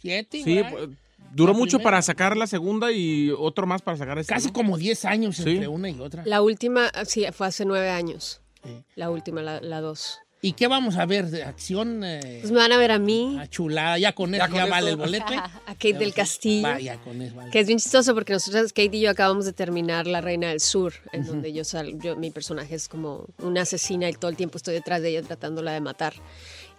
[0.03, 0.43] 97.
[0.43, 0.71] Sí, ¿verdad?
[0.71, 0.89] pues,
[1.33, 1.83] duró La mucho primera.
[1.91, 4.33] para sacar la segunda y otro más para sacar esta.
[4.33, 4.53] Casi ¿no?
[4.53, 5.49] como 10 años Sí.
[5.49, 6.23] entre una y otra.
[6.25, 8.41] La última, ah, sí, fue hace nueve años.
[8.63, 8.71] Sí.
[8.95, 10.19] La última, la, la dos.
[10.43, 11.27] ¿Y qué vamos a ver?
[11.27, 12.03] ¿De acción?
[12.03, 13.99] Eh, Pues me van a ver a mí, ah, chulada.
[13.99, 14.71] Ya con eso con ya eso.
[14.71, 15.31] vale el boleto.
[15.33, 15.37] ¿eh?
[15.67, 16.63] a Kate del Castillo.
[16.67, 17.51] Vaya, con eso vale.
[17.51, 20.59] Que es bien chistoso porque nosotros, Kate y yo, acabamos de terminar La Reina del
[20.59, 24.35] Sur, en donde yo, sal, yo, mi personaje es como una asesina y todo el
[24.35, 26.13] tiempo estoy detrás de ella tratándola de matar.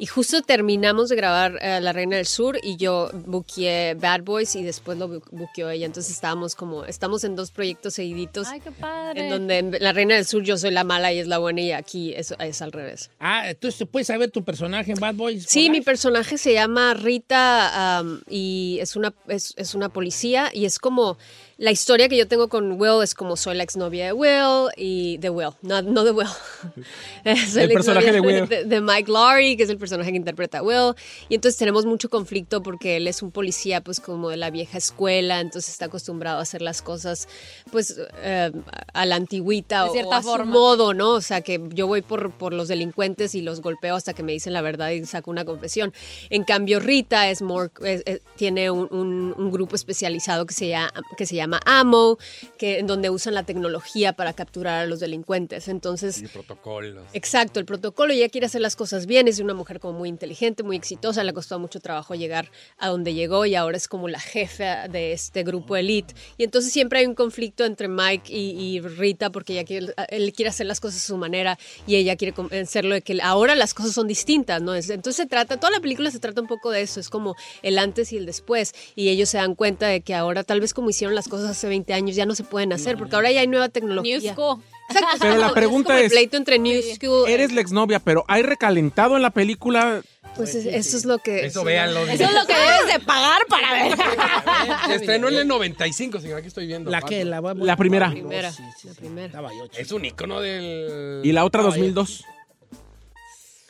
[0.02, 4.56] Y justo terminamos de grabar eh, La Reina del Sur y yo buqueé Bad Boys
[4.56, 5.86] y después lo bu- buqueó ella.
[5.86, 8.48] Entonces estábamos como, estamos en dos proyectos seguiditos.
[8.48, 9.20] Ay, qué padre.
[9.20, 11.60] En donde en La Reina del Sur yo soy la mala y es la buena
[11.60, 13.10] y aquí es, es al revés.
[13.20, 15.44] Ah, entonces puedes saber tu personaje en Bad Boys.
[15.48, 15.84] Sí, mi Life?
[15.84, 21.16] personaje se llama Rita y es una, es, es una policía y es como
[21.62, 25.18] la historia que yo tengo con Will es como soy la exnovia de Will y
[25.18, 26.26] de Will, no, no de Will.
[27.24, 28.48] Soy El la personaje exnovia de Will.
[28.48, 30.94] De, de Mike Laurie, que es el personaje que interpreta a Will.
[31.28, 34.76] Y entonces tenemos mucho conflicto porque él es un policía pues como de la vieja
[34.76, 37.28] escuela, entonces está acostumbrado a hacer las cosas
[37.70, 38.50] pues eh,
[38.92, 41.10] a la antigüita De o, cierta a su modo, ¿no?
[41.12, 44.32] O sea, que yo voy por, por los delincuentes y los golpeo hasta que me
[44.32, 45.92] dicen la verdad y saco una confesión.
[46.28, 50.66] En cambio, Rita es more, es- es- tiene un, un- un grupo especializado que se,
[50.68, 52.18] llama, que se llama AMO,
[52.58, 55.68] que, en donde usan la tecnología para capturar a los delincuentes.
[55.68, 57.04] Entonces, Y protocolos.
[57.12, 60.62] Exacto, el protocolo, ella quiere hacer las cosas bien, es una mujer como muy inteligente,
[60.62, 64.20] muy exitosa, le costado mucho trabajo llegar a donde llegó y ahora es como la
[64.20, 66.14] jefa de este grupo elite.
[66.38, 70.32] Y entonces siempre hay un conflicto entre Mike y, y Rita porque ella quiere, él
[70.32, 73.74] quiere hacer las cosas a su manera y ella quiere convencerlo de que ahora las
[73.74, 74.74] cosas son distintas, ¿no?
[74.74, 77.34] Es- Entonces se trata, toda la película se trata un poco de eso, es como
[77.62, 80.74] el antes y el después y ellos se dan cuenta de que ahora tal vez
[80.74, 83.40] como hicieron las cosas hace 20 años ya no se pueden hacer porque ahora ya
[83.40, 84.18] hay nueva tecnología.
[84.18, 84.62] New School.
[84.88, 89.16] Exacto, Pero la pregunta es, pleito entre New School Eres la exnovia, pero ¿hay recalentado
[89.16, 90.02] en la película?
[90.36, 91.46] Pues es- eso es lo que...
[91.46, 92.00] Eso véanlo.
[92.06, 93.96] Eso es lo que debes de pagar para ver.
[94.88, 96.38] Se estrenó en el 95, señor.
[96.38, 96.90] Aquí estoy viendo.
[96.90, 97.40] ¿La que La?
[97.54, 98.08] La primera.
[98.08, 99.26] La primera, Sí, sí, la primera.
[99.26, 99.82] Estaba yo, chico.
[99.82, 101.20] Es un icono del.
[101.24, 102.24] Y la otra Estaba 2002.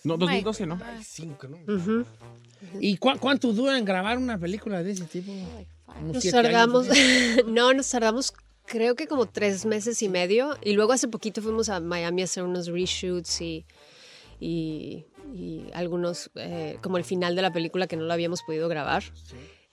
[0.05, 0.77] No, my 2012, ¿no?
[0.77, 2.05] 95, ¿no?
[2.81, 5.33] ¿Y cu- cuánto dura en grabar una película de ese tipo?
[6.01, 6.95] Nos años, tardamos, ¿no?
[7.47, 8.33] no, nos tardamos
[8.67, 12.25] creo que como tres meses y medio y luego hace poquito fuimos a Miami a
[12.25, 13.67] hacer unos reshoots y,
[14.41, 15.05] y,
[15.35, 19.03] y algunos, eh, como el final de la película que no lo habíamos podido grabar.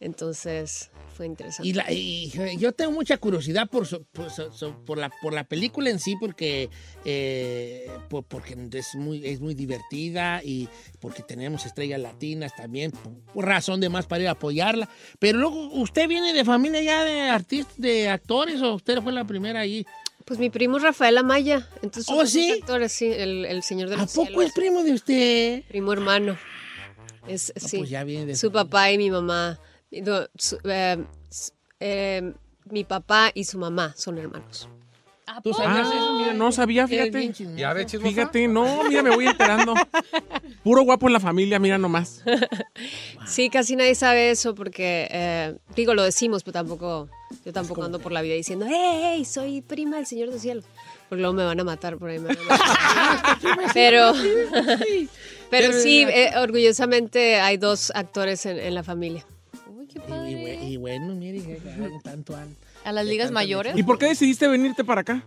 [0.02, 1.68] Entonces fue interesante.
[1.68, 5.34] Y, la- y yo tengo mucha curiosidad por, so- por, so- so- por la, por
[5.34, 6.70] la película en sí, porque,
[7.04, 10.70] eh, por- porque es, muy, es muy divertida y
[11.02, 12.92] porque tenemos estrellas latinas también,
[13.34, 14.88] por, razón de más para ir a apoyarla.
[15.20, 19.26] Pero luego, ¿usted viene de familia ya de artistas, de actores o usted fue la
[19.26, 19.86] primera ahí?
[20.24, 21.68] Pues mi primo Rafael Amaya.
[21.82, 22.52] Entonces, ¿Oh, sí?
[22.62, 24.46] actores, sí, el, el señor de ¿A los poco cielos.
[24.46, 25.64] es primo de usted?
[25.68, 26.38] Primo hermano.
[27.28, 27.80] Es, sí.
[27.80, 29.60] pues ya viene de- Su papá y mi mamá.
[29.92, 32.34] No, su- eh, s- eh,
[32.66, 34.68] mi papá y su mamá son hermanos.
[35.44, 36.14] ¿Tú sabías Ah, eso?
[36.18, 37.12] mira, no sabía, fíjate.
[37.12, 37.60] bien chismosa.
[37.60, 38.10] Ya ve, chismosa.
[38.10, 39.76] Fíjate, no, mira, me voy enterando.
[40.64, 42.24] Puro guapo en la familia, mira nomás.
[43.28, 47.10] Sí, casi nadie sabe eso porque, eh, digo, lo decimos, pero tampoco,
[47.46, 50.64] yo tampoco ando por la vida diciendo, hey, hey, soy prima del Señor del Cielo.
[51.10, 52.18] Porque luego me van a matar por ahí.
[52.18, 53.38] me van a matar.
[53.76, 54.14] pero,
[55.52, 59.26] pero sí, eh, orgullosamente hay dos actores en, en la familia.
[60.06, 63.78] Qué Y, bue- y bueno, mire, que- que tanto al- A las ligas mayores.
[63.78, 65.26] ¿Y por qué decidiste venirte para acá?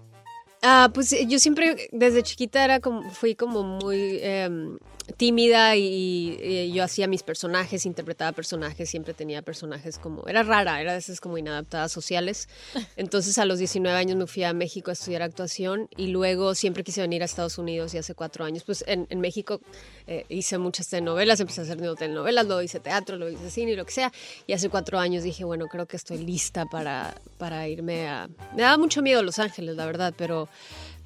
[0.62, 4.78] Ah, pues eh, yo siempre, desde chiquita era como, fui como muy em,
[5.12, 10.80] tímida y, y yo hacía mis personajes, interpretaba personajes, siempre tenía personajes como, era rara,
[10.80, 12.48] era de esas como inadaptadas sociales.
[12.96, 16.84] Entonces a los 19 años me fui a México a estudiar actuación y luego siempre
[16.84, 19.60] quise venir a Estados Unidos y hace cuatro años, pues en, en México
[20.06, 23.76] eh, hice muchas telenovelas, empecé a hacer telenovelas, luego hice teatro, luego hice cine y
[23.76, 24.12] lo que sea.
[24.46, 28.28] Y hace cuatro años dije, bueno, creo que estoy lista para, para irme a...
[28.54, 30.48] Me daba mucho miedo Los Ángeles, la verdad, pero,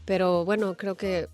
[0.04, 1.28] pero bueno, creo que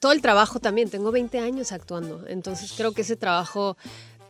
[0.00, 3.76] todo el trabajo también, tengo 20 años actuando, entonces creo que ese trabajo...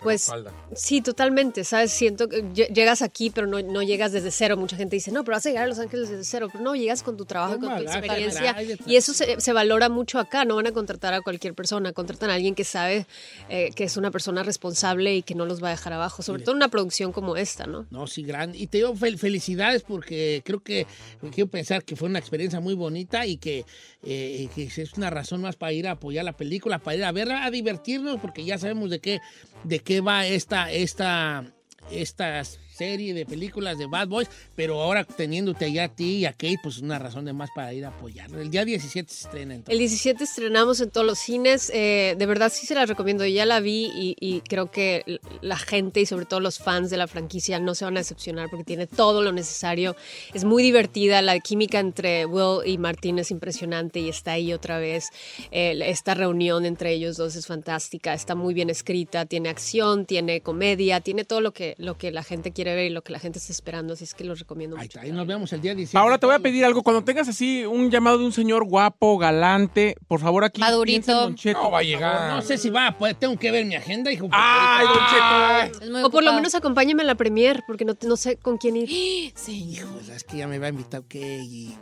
[0.02, 0.52] Pues Espalda.
[0.74, 1.92] sí, totalmente, ¿sabes?
[1.92, 4.56] Siento que lle- llegas aquí, pero no, no llegas desde cero.
[4.56, 6.48] Mucha gente dice, no, pero vas a llegar a Los Ángeles desde cero.
[6.50, 8.56] Pero no, llegas con tu trabajo, con tu bagaje experiencia.
[8.86, 10.44] Y eso se, se valora mucho acá.
[10.44, 11.92] No van a contratar a cualquier persona.
[11.92, 13.06] Contratan a alguien que sabe
[13.48, 16.22] eh, que es una persona responsable y que no los va a dejar abajo.
[16.22, 17.86] Sobre todo en una producción como esta, ¿no?
[17.90, 18.58] No, sí, grande.
[18.58, 20.86] Y te digo fel- felicidades porque creo que
[21.32, 23.64] quiero pensar que fue una experiencia muy bonita y que,
[24.02, 27.12] eh, que es una razón más para ir a apoyar la película, para ir a
[27.12, 29.20] verla, a divertirnos, porque ya sabemos de qué,
[29.64, 31.44] de qué va esta, esta,
[31.90, 32.40] esta
[32.72, 36.58] serie de películas de Bad Boys, pero ahora teniéndote allá a ti y a Kate,
[36.62, 38.40] pues una razón de más para ir a apoyarla.
[38.40, 39.72] El día 17 se estrena entonces.
[39.72, 41.70] El 17 estrenamos en todos los cines.
[41.74, 43.24] eh, de verdad sí se la recomiendo.
[43.26, 46.96] Ya la vi y, y creo que la gente y sobre todo los fans de
[46.96, 49.96] la franquicia no se van a decepcionar porque tiene todo lo necesario.
[50.34, 51.22] Es muy divertida.
[51.22, 55.08] La química entre Will y Martín es impresionante y está ahí otra vez.
[55.50, 58.14] Eh, esta reunión entre ellos dos es fantástica.
[58.14, 59.26] Está muy bien escrita.
[59.26, 62.90] Tiene acción, tiene comedia, tiene todo lo que, lo que la gente quiere ver y
[62.90, 63.94] lo que la gente está esperando.
[63.94, 65.01] Así es que los recomiendo mucho.
[65.01, 65.98] Ahí nos vemos el día 17.
[65.98, 66.82] Ahora te voy a pedir algo.
[66.82, 70.62] Cuando tengas así un llamado de un señor guapo, galante, por favor aquí.
[70.62, 71.62] en Don Cheto.
[71.62, 72.34] No va a llegar.
[72.34, 74.28] No sé si va, pues tengo que ver mi agenda, hijo.
[74.32, 76.06] ¡Ay, Don Cheto!
[76.06, 79.32] O por lo menos acompáñame a la premier porque no, no sé con quién ir.
[79.34, 79.89] Señor.
[79.94, 81.76] Pues es que ya me va a invitar que y...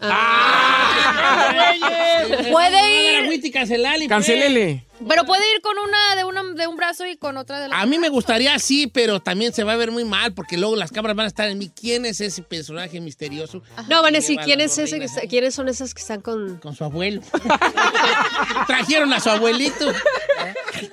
[2.51, 3.45] Puede ir.
[3.45, 3.53] ir.
[3.53, 4.09] Cancelale, pues.
[4.09, 4.85] Cancelele.
[5.09, 7.81] Pero puede ir con una de, una de un brazo y con otra de la
[7.81, 10.77] A mí me gustaría sí, pero también se va a ver muy mal porque luego
[10.77, 11.71] las cámaras van a estar en mí.
[11.71, 13.63] ¿Quién es ese personaje misterioso?
[13.89, 16.21] No, van a decir, ¿quién es ese que gorrinas, está- ¿quiénes son esas que están
[16.21, 16.59] con...?
[16.59, 17.23] Con su abuelo.
[18.67, 19.93] Trajeron a su abuelito.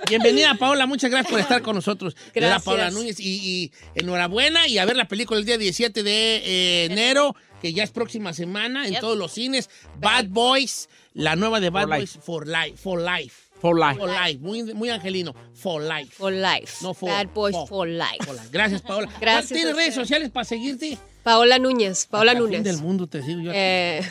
[0.10, 0.86] Bienvenida, Paola.
[0.86, 2.16] Muchas gracias por estar con nosotros.
[2.34, 2.64] Gracias.
[2.64, 3.20] Paola Núñez.
[3.20, 3.26] Y,
[3.64, 4.68] y enhorabuena.
[4.68, 8.34] Y a ver la película el día 17 de eh, enero, que ya es próxima
[8.34, 9.02] semana, en Yep.
[9.02, 9.70] todos los cines.
[10.00, 12.78] Bad Boys, la nueva de Bad For Boys for Life.
[12.78, 13.47] For Life.
[13.60, 14.00] For life.
[14.00, 14.40] For Life.
[14.40, 15.34] Muy, muy angelino.
[15.56, 16.14] For Life.
[16.16, 16.74] For life.
[16.82, 18.24] No for- Bad Boys for- for life.
[18.24, 18.50] For Life.
[18.52, 19.10] Gracias, Paola.
[19.22, 20.98] Gracias ¿Tienes redes sociales para seguirte?
[21.24, 22.06] Paola Núñez.
[22.06, 22.76] Paola Hasta el fin Núñez.
[22.76, 23.52] del mundo te sigo yo.
[23.54, 24.02] Eh,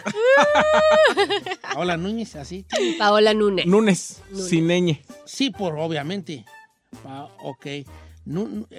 [1.75, 2.65] Paola Núñez, así.
[2.99, 3.67] Paola Núñez.
[3.67, 5.01] Núñez, sin ñ.
[5.25, 6.45] Sí, por obviamente.
[7.03, 7.67] Pa- ok.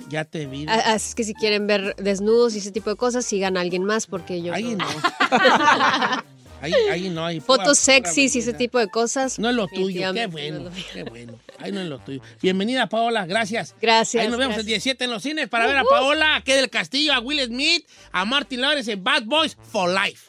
[0.10, 0.66] Ya te vi.
[0.68, 3.86] A- Así que si quieren ver desnudos y ese tipo de cosas, sigan a alguien
[3.86, 4.54] más porque yo...
[4.54, 4.86] Ahí no.
[6.62, 7.40] ahí, ahí no hay.
[7.40, 9.40] Fotos sexys y ese tipo de cosas.
[9.40, 11.40] No es lo tuyo, qué bueno, qué bueno.
[11.60, 12.22] Ahí no es lo tuyo.
[12.42, 13.76] Bienvenida, Paola, gracias.
[13.82, 14.66] Gracias, Ahí nos vemos gracias.
[14.66, 17.44] el 17 en los cines para ver a Paola, a Kay del Castillo, a Will
[17.46, 20.27] Smith, a Martin Lawrence en Bad Boys for Life.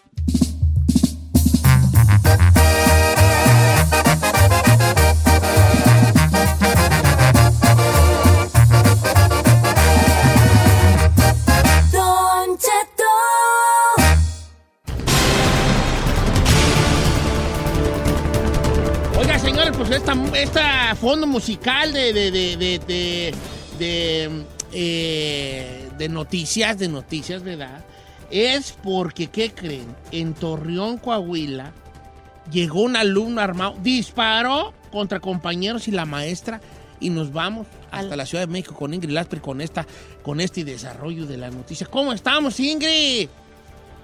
[19.77, 23.35] Pues esta, esta fondo musical de, de, de, de, de,
[23.78, 27.85] de, eh, de noticias, de noticias, ¿verdad?
[28.31, 29.95] Es porque, ¿qué creen?
[30.11, 31.73] En Torreón, Coahuila,
[32.51, 36.61] llegó un alumno armado, disparó contra compañeros y la maestra
[36.99, 39.86] y nos vamos hasta la Ciudad de México con Ingrid Lasper con, esta,
[40.23, 41.86] con este desarrollo de la noticia.
[41.86, 43.28] ¿Cómo estamos, Ingrid?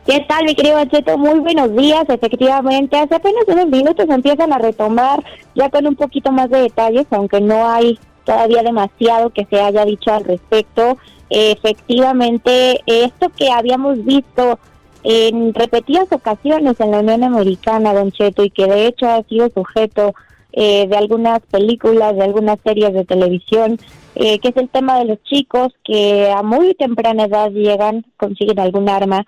[0.07, 1.17] ¿Qué tal, mi querido Cheto?
[1.17, 2.05] Muy buenos días.
[2.11, 5.25] Efectivamente, hace apenas unos minutos empiezan a retomar
[5.55, 9.87] ya con un poquito más de detalles, aunque no hay todavía demasiado que se haya
[9.87, 10.99] dicho al respecto.
[11.31, 14.59] Efectivamente, esto que habíamos visto
[15.05, 19.49] en repetidas ocasiones en la Unión Americana, Don Cheto, y que de hecho ha sido
[19.49, 20.13] sujeto
[20.53, 23.79] eh, de algunas películas, de algunas series de televisión,
[24.17, 28.61] eh, que es el tema de los chicos que a muy temprana edad llegan, consiguen
[28.61, 29.25] algún arma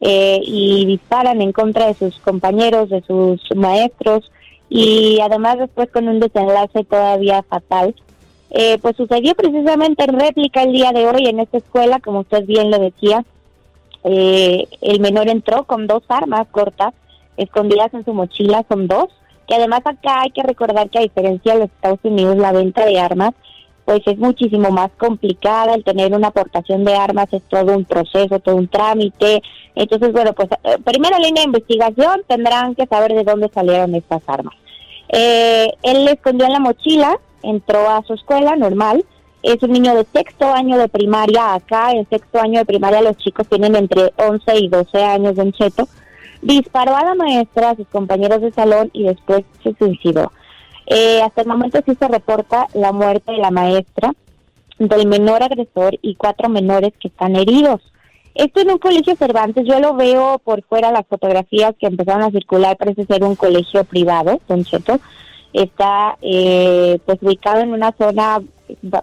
[0.00, 4.30] eh, y disparan en contra de sus compañeros, de sus maestros,
[4.68, 7.94] y además después con un desenlace todavía fatal.
[8.52, 12.44] Eh, pues sucedió precisamente en réplica el día de hoy en esta escuela, como usted
[12.46, 13.24] bien lo decía.
[14.02, 16.94] Eh, el menor entró con dos armas cortas
[17.36, 19.08] escondidas en su mochila, son dos,
[19.46, 22.84] que además acá hay que recordar que a diferencia de los Estados Unidos la venta
[22.86, 23.34] de armas
[23.90, 28.38] pues es muchísimo más complicada, el tener una aportación de armas es todo un proceso,
[28.38, 29.42] todo un trámite.
[29.74, 34.22] Entonces, bueno, pues eh, primera línea de investigación tendrán que saber de dónde salieron estas
[34.28, 34.54] armas.
[35.08, 39.04] Eh, él le escondió en la mochila, entró a su escuela normal,
[39.42, 43.16] es un niño de sexto año de primaria acá, en sexto año de primaria los
[43.16, 45.88] chicos tienen entre 11 y 12 años de cheto,
[46.42, 50.30] disparó a la maestra, a sus compañeros de salón y después se suicidó.
[50.92, 54.12] Eh, hasta el momento sí se reporta la muerte de la maestra,
[54.76, 57.80] del menor agresor y cuatro menores que están heridos.
[58.34, 62.32] Esto en un colegio Cervantes, yo lo veo por fuera las fotografías que empezaron a
[62.32, 64.98] circular, parece ser un colegio privado, Don Cheto.
[65.52, 68.42] Está eh, pues ubicado en una zona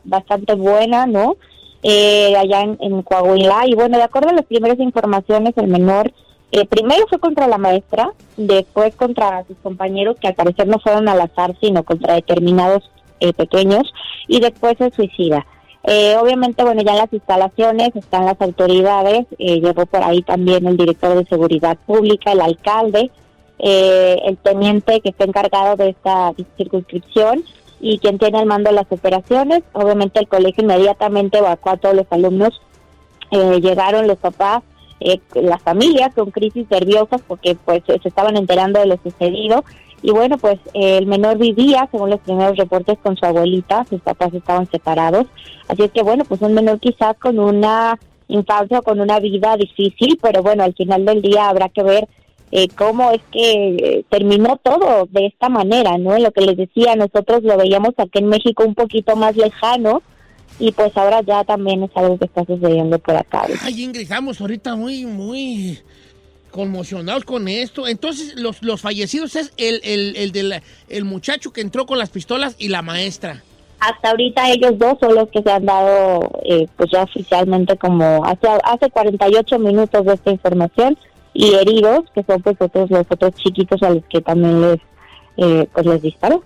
[0.03, 1.37] bastante buena, ¿no?
[1.83, 3.65] Eh, allá en, en, Coahuila.
[3.65, 6.11] Y bueno, de acuerdo a las primeras informaciones, el menor
[6.51, 11.09] eh, primero fue contra la maestra, después contra sus compañeros, que al parecer no fueron
[11.09, 13.93] al azar, sino contra determinados eh, pequeños,
[14.27, 15.45] y después se suicida.
[15.83, 20.77] Eh, obviamente, bueno, ya en las instalaciones están las autoridades, llegó por ahí también el
[20.77, 23.11] director de Seguridad Pública, el alcalde,
[23.59, 27.43] el teniente que está encargado de esta circunscripción
[27.79, 29.63] y quien tiene el mando de las operaciones.
[29.73, 32.61] Obviamente el colegio inmediatamente evacuó a todos los alumnos,
[33.31, 34.63] llegaron los papás,
[34.99, 39.63] eh, las familias con crisis nerviosas porque pues se estaban enterando de lo sucedido.
[40.01, 44.33] Y bueno pues el menor vivía según los primeros reportes con su abuelita sus papás
[44.33, 45.25] estaban separados.
[45.67, 49.55] Así es que bueno pues un menor quizás con una infancia o con una vida
[49.57, 52.07] difícil pero bueno al final del día habrá que ver
[52.51, 56.95] eh, cómo es que eh, terminó todo de esta manera no lo que les decía
[56.95, 60.01] nosotros lo veíamos aquí en México un poquito más lejano
[60.59, 63.45] y pues ahora ya también es algo que está sucediendo por acá.
[63.61, 65.79] Ay, Ingrid, estamos ahorita muy, muy
[66.51, 67.87] conmocionados con esto.
[67.87, 72.09] Entonces, los, los fallecidos es el, el, el, del, el muchacho que entró con las
[72.09, 73.43] pistolas y la maestra.
[73.79, 78.25] Hasta ahorita ellos dos son los que se han dado, eh, pues ya oficialmente como
[78.25, 80.97] hace, hace 48 minutos de esta información
[81.35, 84.79] y heridos, que son pues otros los otros chiquitos a los que también les,
[85.37, 86.43] eh, pues les disparó.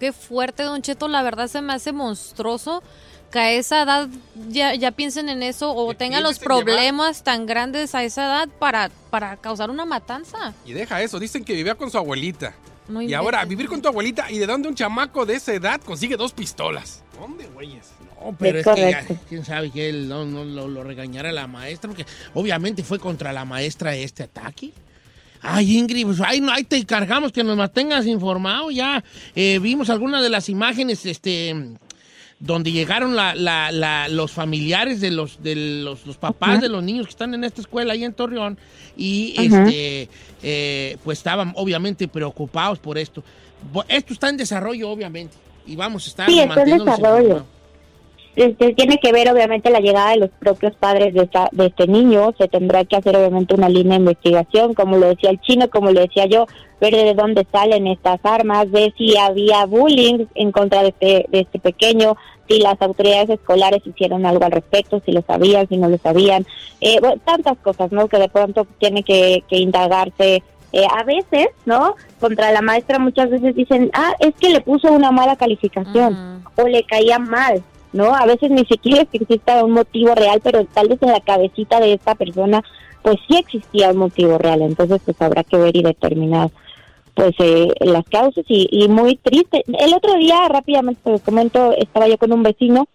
[0.00, 2.82] Qué fuerte, Don Cheto, la verdad se me hace monstruoso
[3.30, 4.08] que a esa edad
[4.48, 8.90] ya, ya piensen en eso o tengan los problemas tan grandes a esa edad para,
[9.10, 10.54] para causar una matanza.
[10.64, 12.54] Y deja eso, dicen que vivía con su abuelita.
[12.88, 16.16] y ahora, vivir con tu abuelita, ¿y de dónde un chamaco de esa edad consigue
[16.16, 17.02] dos pistolas?
[17.20, 17.90] ¿Dónde, güeyes?
[18.18, 21.46] No, pero es, que ya, quién sabe que él no, no lo, lo regañara la
[21.46, 24.72] maestra, porque obviamente fue contra la maestra este ataque.
[25.42, 28.70] Ay, Ingrid, pues ahí, ahí te encargamos que nos mantengas informado.
[28.70, 29.02] Ya
[29.34, 31.54] eh, vimos algunas de las imágenes este,
[32.38, 37.06] donde llegaron la, la, los familiares de los, de los, los papás de los niños
[37.06, 38.58] que están en esta escuela ahí en Torreón.
[38.96, 40.08] Y este,
[40.42, 43.22] eh, pues estaban obviamente preocupados por esto.
[43.88, 45.36] Esto está en desarrollo, obviamente.
[45.66, 47.46] Y vamos a estar sí, está en desarrollo.
[48.36, 52.32] Este, tiene que ver obviamente la llegada de los propios padres de, de este niño,
[52.38, 55.90] se tendrá que hacer obviamente una línea de investigación, como lo decía el chino, como
[55.90, 56.46] lo decía yo,
[56.80, 61.40] ver de dónde salen estas armas, ver si había bullying en contra de este, de
[61.40, 62.16] este pequeño,
[62.48, 66.46] si las autoridades escolares hicieron algo al respecto, si lo sabían, si no lo sabían,
[66.80, 68.08] eh, tantas cosas, ¿no?
[68.08, 70.42] Que de pronto tiene que, indagarse.
[70.72, 71.96] Eh, a veces, ¿no?
[72.20, 76.68] Contra la maestra muchas veces dicen, ah, es que le puso una mala calificación o
[76.68, 77.60] le caía mal.
[77.92, 78.14] ¿No?
[78.14, 81.20] A veces ni siquiera es que exista un motivo real, pero tal vez en la
[81.20, 82.62] cabecita de esta persona,
[83.02, 84.62] pues sí existía un motivo real.
[84.62, 86.50] Entonces, pues habrá que ver y determinar,
[87.14, 88.44] pues, eh, las causas.
[88.48, 89.64] Y, muy triste.
[89.66, 92.86] El otro día, rápidamente te comento, estaba yo con un vecino,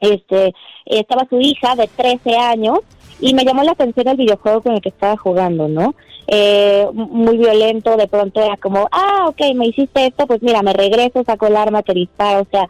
[0.00, 0.54] este,
[0.86, 2.80] estaba su hija de 13 años,
[3.20, 5.94] y me llamó la atención el videojuego con el que estaba jugando, ¿no?
[6.26, 10.72] Eh, muy violento, de pronto era como, ah, ok, me hiciste esto, pues mira, me
[10.72, 12.68] regreso, saco el arma, te disparo, o sea,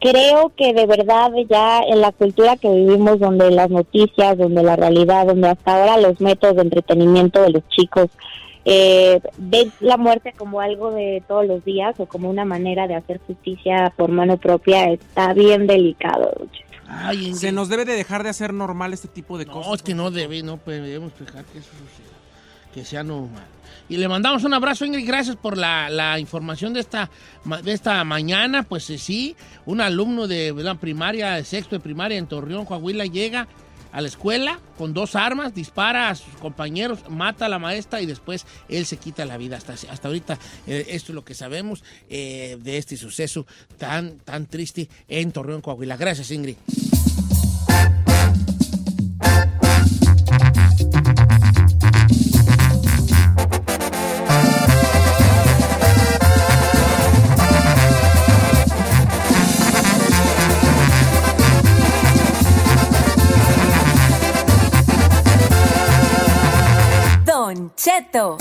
[0.00, 4.76] creo que de verdad ya en la cultura que vivimos, donde las noticias, donde la
[4.76, 8.08] realidad, donde hasta ahora los métodos de entretenimiento de los chicos
[8.64, 12.96] eh, ven la muerte como algo de todos los días o como una manera de
[12.96, 16.32] hacer justicia por mano propia, está bien delicado.
[16.86, 17.34] Ay.
[17.34, 19.74] Se nos debe de dejar de hacer normal este tipo de No, cosas.
[19.74, 22.07] es que no debe, no debemos dejar que eso suceda,
[22.72, 23.46] que sea normal.
[23.88, 27.10] Y le mandamos un abrazo, Ingrid, gracias por la, la información de esta,
[27.62, 28.62] de esta mañana.
[28.62, 29.34] Pues eh, sí,
[29.64, 33.48] un alumno de la primaria, de sexto de primaria en Torreón, Coahuila, llega
[33.92, 38.06] a la escuela con dos armas, dispara a sus compañeros, mata a la maestra y
[38.06, 39.56] después él se quita la vida.
[39.56, 43.46] Hasta, hasta ahorita eh, esto es lo que sabemos eh, de este suceso
[43.78, 45.96] tan, tan triste en Torreón, Coahuila.
[45.96, 46.56] Gracias, Ingrid.
[67.88, 68.36] Cheto.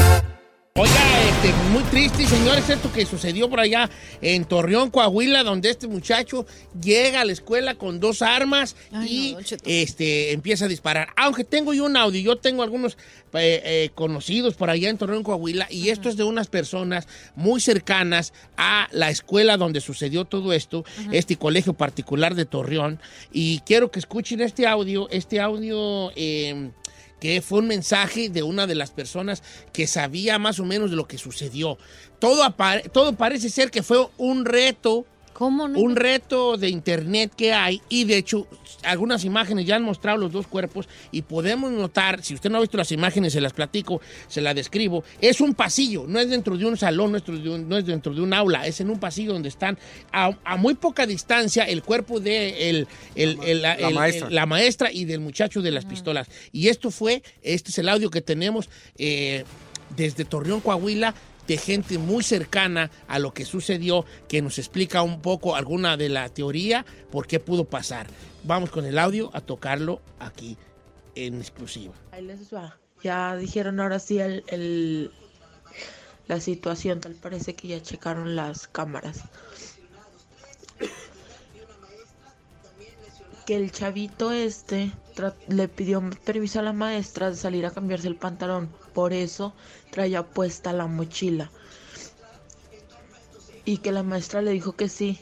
[0.76, 3.90] Oiga, este, muy triste, señores, esto que sucedió por allá
[4.22, 6.46] en Torreón, Coahuila, donde este muchacho
[6.84, 8.76] llega a la escuela con dos armas
[9.08, 11.08] y este, empieza a disparar.
[11.16, 12.98] Aunque tengo yo un audio, yo tengo algunos
[13.34, 17.08] eh, eh, conocidos por allá en Torreón, Coahuila, y esto es de unas personas
[17.38, 20.84] muy cercanas a la escuela donde sucedió todo esto,
[21.14, 23.00] este colegio particular de Torreón.
[23.32, 26.12] Y quiero que escuchen este audio, este audio...
[26.18, 26.70] eh,
[27.20, 30.96] que fue un mensaje de una de las personas que sabía más o menos de
[30.96, 31.78] lo que sucedió.
[32.20, 32.56] Todo,
[32.92, 35.06] todo parece ser que fue un reto.
[35.80, 38.48] Un reto de internet que hay y de hecho
[38.84, 42.62] algunas imágenes ya han mostrado los dos cuerpos y podemos notar, si usted no ha
[42.62, 46.58] visto las imágenes, se las platico, se las describo, es un pasillo, no es dentro
[46.58, 48.80] de un salón, no es dentro de un, no es dentro de un aula, es
[48.82, 49.78] en un pasillo donde están
[50.12, 54.28] a, a muy poca distancia el cuerpo de el- el- el- la, La el- maestra.
[54.30, 56.28] el- la maestra y del muchacho de las pistolas.
[56.52, 59.44] Y esto fue, este es el audio que tenemos eh,
[59.96, 61.14] desde Torreón, Coahuila,
[61.48, 66.10] de gente muy cercana a lo que sucedió, que nos explica un poco alguna de
[66.10, 68.08] la teoría, por qué pudo pasar.
[68.44, 70.58] Vamos con el audio a tocarlo aquí
[71.16, 71.94] en exclusiva.
[72.12, 72.78] Ahí les va.
[73.04, 75.12] Ya dijeron ahora sí el,
[76.28, 79.22] la situación, tal parece que ya checaron las cámaras.
[83.46, 84.92] Que el chavito este
[85.48, 89.54] le pidió permiso a la maestra de salir a cambiarse el pantalón, por eso
[89.92, 91.52] traía puesta la mochila.
[93.64, 95.20] Y que la maestra le dijo que sí,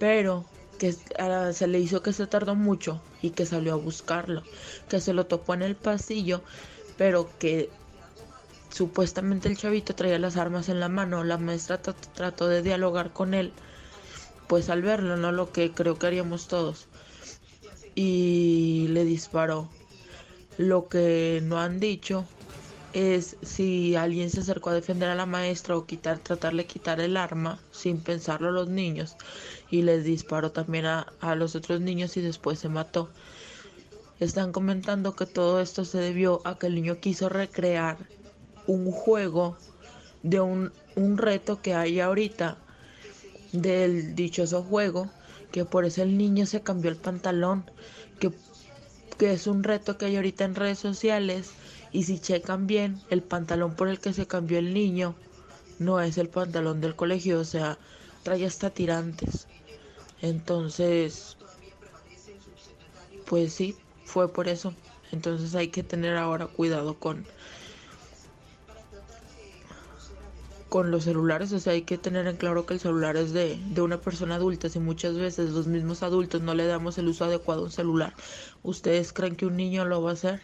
[0.00, 0.44] pero
[0.76, 4.42] que ah, se le hizo que se tardó mucho y que salió a buscarlo,
[4.88, 6.42] que se lo topó en el pasillo,
[6.98, 7.70] pero que
[8.72, 13.12] supuestamente el chavito traía las armas en la mano, la maestra trat- trató de dialogar
[13.12, 13.52] con él,
[14.48, 16.88] pues al verlo, no lo que creo que haríamos todos,
[17.94, 19.68] y le disparó.
[20.58, 22.26] Lo que no han dicho
[22.92, 27.00] es si alguien se acercó a defender a la maestra o quitar, tratarle de quitar
[27.00, 29.16] el arma sin pensarlo a los niños
[29.70, 33.08] y les disparó también a, a los otros niños y después se mató.
[34.20, 37.96] Están comentando que todo esto se debió a que el niño quiso recrear
[38.66, 39.56] un juego
[40.22, 42.58] de un, un reto que hay ahorita
[43.52, 45.10] del dichoso juego,
[45.50, 47.64] que por eso el niño se cambió el pantalón,
[48.20, 48.30] que,
[49.18, 51.50] que es un reto que hay ahorita en redes sociales
[51.92, 55.14] y si checan bien, el pantalón por el que se cambió el niño
[55.78, 57.78] no es el pantalón del colegio, o sea,
[58.22, 59.46] trae hasta tirantes.
[60.20, 61.36] Entonces,
[63.26, 64.74] pues sí, fue por eso.
[65.10, 67.26] Entonces hay que tener ahora cuidado con
[70.68, 73.58] con los celulares, o sea, hay que tener en claro que el celular es de,
[73.62, 77.26] de una persona adulta, si muchas veces los mismos adultos no le damos el uso
[77.26, 78.14] adecuado a un celular,
[78.62, 80.40] ¿ustedes creen que un niño lo va a hacer?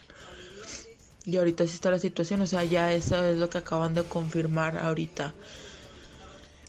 [1.25, 4.03] Y ahorita sí está la situación, o sea, ya eso es lo que acaban de
[4.03, 5.33] confirmar ahorita.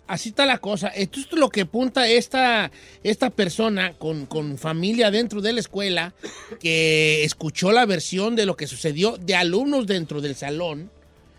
[0.06, 0.88] Así está la cosa.
[0.88, 2.72] Esto es lo que apunta esta,
[3.04, 6.14] esta persona con, con familia dentro de la escuela
[6.58, 10.90] que escuchó la versión de lo que sucedió de alumnos dentro del salón.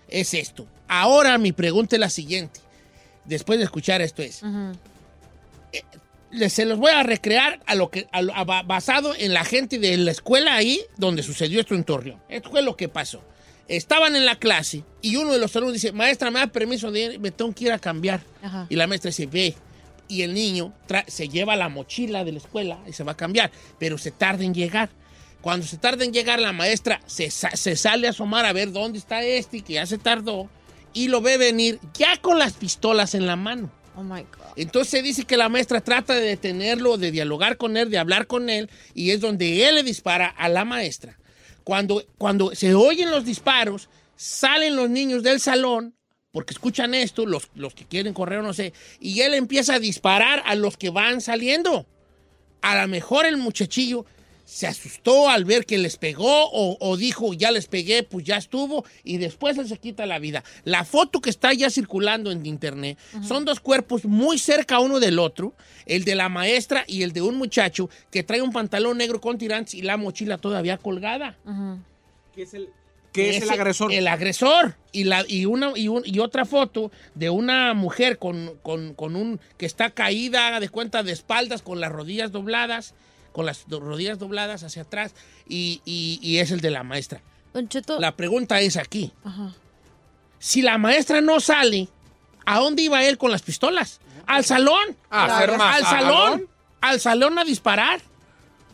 [0.08, 0.68] Es esto.
[0.88, 2.62] Ahora mi pregunta es la siguiente.
[3.26, 4.42] Después de escuchar esto es,
[6.49, 9.44] se los voy a recrear a lo que a lo- a- ba- basado en la
[9.45, 12.22] gente de la escuela ahí donde sucedió esto en Torreón.
[12.30, 13.22] Esto fue lo que pasó.
[13.68, 16.99] Estaban en la clase y uno de los alumnos dice, maestra, me da permiso de
[17.14, 18.22] ir, me tengo que ir a cambiar.
[18.41, 18.66] Ajá.
[18.70, 19.56] Y la maestra dice, ve.
[20.08, 20.74] Y el niño
[21.08, 23.49] se lleva la mochila de la escuela y se va a cambiar,
[23.80, 24.90] pero se tarda en llegar.
[25.40, 28.74] Cuando se tarda en llegar, la maestra se, sa- se sale a asomar a ver
[28.74, 30.49] dónde está este y que ya se tardó
[30.94, 33.72] y lo ve venir ya con las pistolas en la mano.
[33.95, 34.53] Oh my God.
[34.55, 38.49] Entonces dice que la maestra trata de detenerlo, de dialogar con él, de hablar con
[38.49, 41.18] él, y es donde él le dispara a la maestra.
[41.63, 45.93] Cuando, cuando se oyen los disparos, salen los niños del salón,
[46.31, 50.41] porque escuchan esto, los, los que quieren correr no sé, y él empieza a disparar
[50.45, 51.85] a los que van saliendo.
[52.61, 54.05] A lo mejor el muchachillo
[54.53, 58.36] se asustó al ver que les pegó o, o dijo, ya les pegué, pues ya
[58.36, 60.44] estuvo, y después él se quita la vida.
[60.65, 65.19] La foto que está ya circulando en internet son dos cuerpos muy cerca uno del
[65.19, 65.53] otro,
[65.86, 69.38] el de la maestra y el de un muchacho que trae un pantalón negro con
[69.38, 71.38] tirantes y la mochila todavía colgada.
[72.36, 72.68] ¿Qué es el,
[73.14, 73.94] qué es el Ese- agresor?
[73.94, 74.76] El agresor.
[74.91, 79.15] Y, la, y, una, y, un- y otra foto de una mujer con, con- con
[79.15, 82.94] un que está caída, haga de cuenta, de espaldas, con las rodillas dobladas,
[83.32, 85.14] con las rodillas dobladas hacia atrás,
[85.48, 87.22] y, y- y es el de la maestra.
[87.53, 87.99] Don Cheto.
[87.99, 89.12] La pregunta es aquí.
[89.24, 89.53] Ajá.
[90.40, 91.88] Si la maestra no sale,
[92.45, 93.99] ¿a dónde iba él con las pistolas?
[94.28, 94.98] ¿Al salón?
[95.10, 96.48] A hacer más ¿Al salón?
[96.82, 98.02] ¿Al salón a disparar?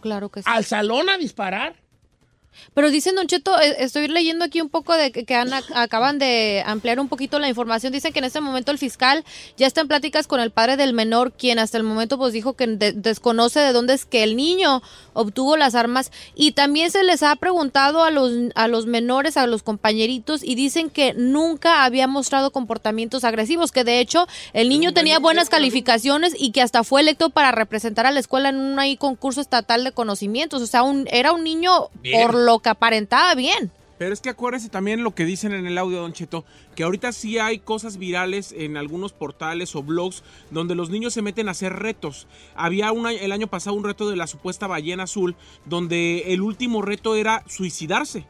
[0.02, 0.50] Claro que sí.
[0.50, 1.76] ¿Al salón a disparar?
[2.74, 6.20] Pero dicen, Don Cheto, eh, estoy leyendo aquí un poco de que, que han- acaban
[6.20, 7.92] de ampliar un poquito la información.
[7.94, 9.24] Dicen que en este momento el fiscal
[9.58, 12.54] ya está en pláticas con el padre del menor, quien hasta el momento pues dijo
[12.54, 14.82] que de- desconoce de dónde es que el niño
[15.14, 16.12] obtuvo las armas.
[16.36, 20.56] Y también se les ha preguntado a los, a los menores, a los compañeritos, y
[20.56, 26.34] dicen que nunca había mostrado comportamientos agresivos, que de hecho el niño tenía buenas calificaciones
[26.38, 29.84] y que hasta fue electo para representar a la escuela en un ahí concurso estatal
[29.84, 30.62] de conocimientos.
[30.62, 32.22] O sea, un, era un niño Bien.
[32.22, 33.72] por lo que aparentaba bien.
[33.98, 36.45] Pero es que acuérdese también lo que dicen en el audio, Don Cheto,
[36.76, 41.24] que ahorita sí hay cosas virales en algunos portales o blogs donde los niños se
[41.24, 42.28] meten a hacer retos.
[42.56, 46.84] Había una- el año pasado un reto de la supuesta ballena azul, donde el último
[46.84, 48.26] reto era suicidarse.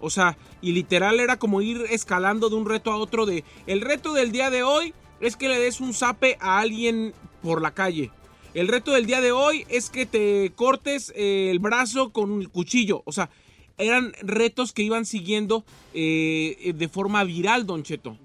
[0.00, 3.44] O sea, y literal era como ir escalando de un reto a otro de...
[3.68, 7.62] El reto del día de hoy es que le des un zape a alguien por
[7.62, 8.10] la calle.
[8.54, 12.44] El reto del día de hoy es que te cortes eh, el brazo con un
[12.46, 13.02] cuchillo.
[13.06, 13.30] O sea,
[13.78, 18.16] eran retos que iban siguiendo eh, de forma viral, Don Cheto.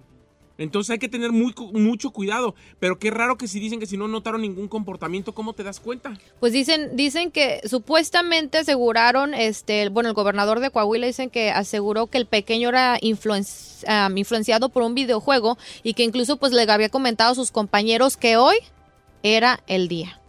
[0.62, 2.54] Entonces hay que tener muy, mucho cuidado.
[2.80, 5.80] Pero qué raro que si dicen que si no notaron ningún comportamiento, ¿cómo te das
[5.80, 6.14] cuenta?
[6.40, 12.08] Pues dicen, dicen que supuestamente aseguraron, este, bueno, el gobernador de Coahuila dicen que aseguró
[12.08, 17.32] que el pequeño era influenciado por un videojuego y que incluso pues le había comentado
[17.32, 18.58] a sus compañeros que hoy
[19.24, 20.21] era el día.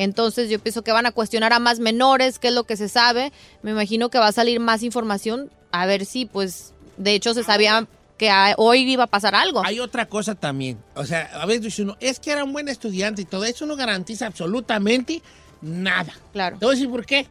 [0.00, 2.88] Entonces yo pienso que van a cuestionar a más menores, qué es lo que se
[2.88, 3.34] sabe.
[3.60, 7.44] Me imagino que va a salir más información, a ver si pues de hecho se
[7.44, 7.86] sabía
[8.16, 9.62] que hoy iba a pasar algo.
[9.62, 10.78] Hay otra cosa también.
[10.94, 13.66] O sea, a veces dice uno, es que era un buen estudiante y todo eso
[13.66, 15.20] no garantiza absolutamente
[15.60, 16.14] nada.
[16.32, 16.56] Claro.
[16.58, 17.26] Te voy a decir por qué.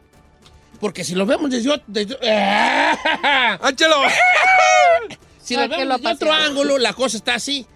[0.78, 1.84] Porque si lo vemos desde otro...
[1.88, 2.14] Desde...
[5.42, 7.66] Si Ah, lo que vemos lo desde otro ángulo, la cosa está así.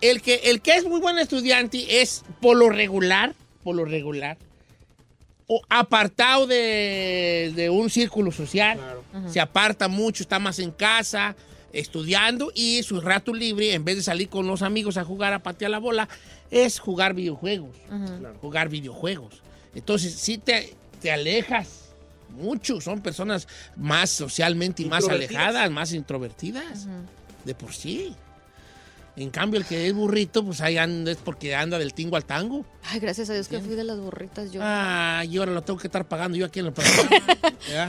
[0.00, 3.36] El que, el que es muy buen estudiante es, por lo regular,
[3.66, 4.38] por lo regular,
[5.48, 8.78] o apartado de, de un círculo social.
[9.26, 11.34] Se aparta mucho, está más en casa,
[11.72, 15.40] estudiando y su rato libre, en vez de salir con los amigos a jugar a
[15.40, 16.08] patear la bola,
[16.48, 17.76] es jugar videojuegos.
[18.40, 19.42] Jugar videojuegos.
[19.74, 21.86] Entonces, sí te, te alejas
[22.30, 22.80] mucho.
[22.80, 26.86] Son personas más socialmente y más alejadas, más introvertidas.
[27.44, 28.14] De por sí.
[29.16, 32.26] En cambio, el que es burrito, pues ahí anda, es porque anda del tingo al
[32.26, 32.66] tango.
[32.84, 34.60] Ay, gracias a Dios que fui de las burritas yo.
[34.62, 37.10] Ah, y ahora lo tengo que estar pagando yo aquí en el programa.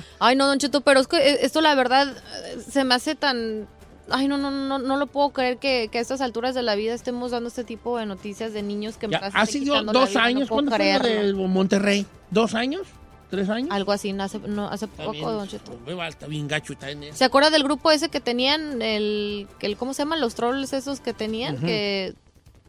[0.19, 2.07] Ay, no, Don Cheto, pero es que eh, esto la verdad
[2.45, 3.67] eh, se me hace tan...
[4.09, 6.75] Ay, no, no, no, no lo puedo creer que, que a estas alturas de la
[6.75, 10.15] vida estemos dando este tipo de noticias de niños que Ya, me ha sido dos
[10.15, 10.47] años.
[10.47, 12.05] ¿Cuándo fue de Monterrey?
[12.31, 12.87] ¿Dos años?
[13.29, 13.69] ¿Tres años?
[13.71, 15.77] Algo así, hace, no, hace poco, bien, Don Cheto.
[16.07, 17.13] Está bien gacho, está en.
[17.13, 21.01] ¿Se acuerda del grupo ese que tenían, el, el ¿cómo se llaman los trolls esos
[21.01, 21.55] que tenían?
[21.55, 21.65] Ujú.
[21.65, 22.15] Que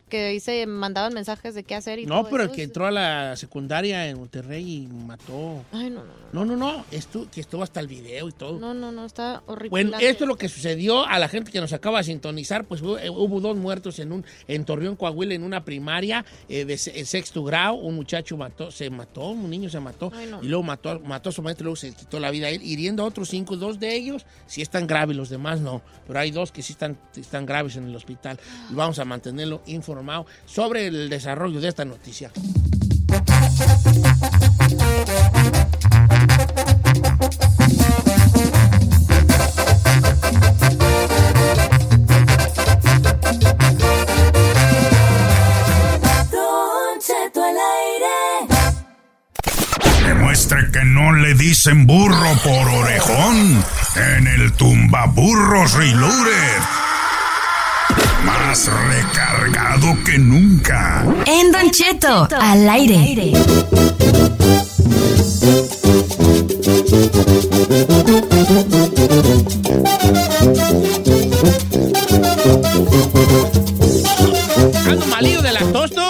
[0.09, 2.87] que ahí se mandaban mensajes de qué hacer y No, todo pero el que entró
[2.87, 5.65] a la secundaria en Monterrey y mató.
[5.73, 6.85] Ay, no, no, No, no, no.
[6.91, 8.59] Estu que estuvo hasta el video y todo.
[8.59, 9.71] no, no, no, está horrible.
[9.71, 12.65] Bueno, esto es lo que sucedió a la gente que nos acaba de sintonizar.
[12.65, 16.65] Pues hubo, eh, hubo dos muertos en un en Torreón, Coahuila, en una primaria eh,
[16.65, 17.75] de sexto grado.
[17.75, 20.11] Un muchacho mató, se mató, un niño se mató.
[20.15, 20.43] Ay, no.
[20.43, 22.63] Y luego mató, mató a su maestro y luego se quitó la vida a él,
[22.63, 23.57] hiriendo a otros cinco.
[23.57, 25.83] Dos de ellos sí están graves, los demás no.
[26.07, 28.39] Pero hay dos que sí están, están graves en el hospital.
[28.71, 29.98] Y vamos a mantenerlo informado
[30.47, 32.31] sobre el desarrollo de esta noticia.
[50.07, 53.65] Demuestre que no le dicen burro por orejón
[53.97, 56.88] en el tumbaburros Reloaded.
[58.29, 61.03] Más recargado que nunca.
[61.27, 63.33] En Don Cheto al aire.
[74.87, 76.01] Ando malillo de la tos, tú.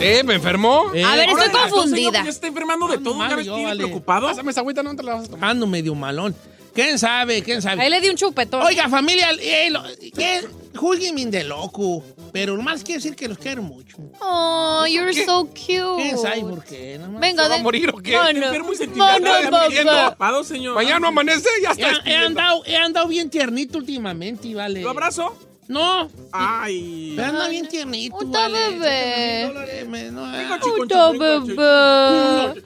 [0.00, 0.22] ¿Eh?
[0.24, 0.84] ¿Me enfermó?
[0.94, 2.22] Eh, A ver, estoy confundida.
[2.24, 3.14] Ya está enfermando de todo.
[3.14, 3.82] mal, yo, vale.
[3.84, 4.26] preocupado.
[4.28, 5.50] Pásame esa agüita, no te la vas a tomar.
[5.50, 6.34] Ando medio malón.
[6.74, 7.42] ¿Quién sabe?
[7.42, 7.82] ¿Quién sabe?
[7.82, 8.62] Ahí le di un chupetón.
[8.62, 12.02] Oiga, familia, eh, lo- eh, júzguenme de loco.
[12.32, 13.96] Pero nomás quiero decir que los quiero mucho.
[14.20, 16.02] Oh, you're so cute.
[16.02, 16.98] ¿Quién sabe por qué?
[16.98, 18.12] Nomás- Venga, ¿Se va a morir o qué?
[18.12, 18.46] No, no.
[18.46, 19.22] Enfermo y No, sentimental.
[19.50, 19.66] no.
[19.68, 20.74] Preocupado, señor.
[20.74, 21.86] Mañana no amanece, ya He, está.
[21.86, 22.26] he despidiendo.
[22.26, 24.82] andado, he andado bien tiernito últimamente, vale.
[24.82, 25.34] ¿Lo abrazo?
[25.68, 27.12] No, Ay.
[27.14, 28.78] pero anda bien tiernito, Puta vale.
[28.78, 30.10] bebé.
[30.12, 30.58] No, ah.
[30.62, 31.18] Puta chico.
[31.18, 32.62] bebé.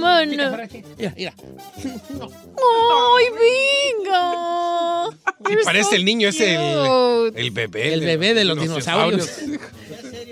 [0.00, 0.30] Mano.
[0.30, 0.68] Mira,
[1.14, 1.34] mira.
[2.18, 2.28] No.
[2.56, 3.26] Ay,
[4.00, 5.10] venga.
[5.64, 6.88] Parece so el niño ese, cute.
[7.26, 7.92] El, el bebé.
[7.94, 9.28] El bebé de los dinosaurios.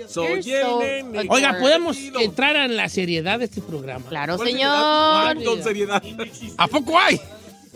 [0.09, 1.27] Soy You're so el nene.
[1.29, 4.05] Oiga, ¿podemos entrar en la seriedad de este programa?
[4.07, 5.27] Claro, ¿Cuál señor.
[5.33, 5.43] seriedad?
[5.45, 6.03] Con seriedad.
[6.57, 7.19] ¿A poco hay?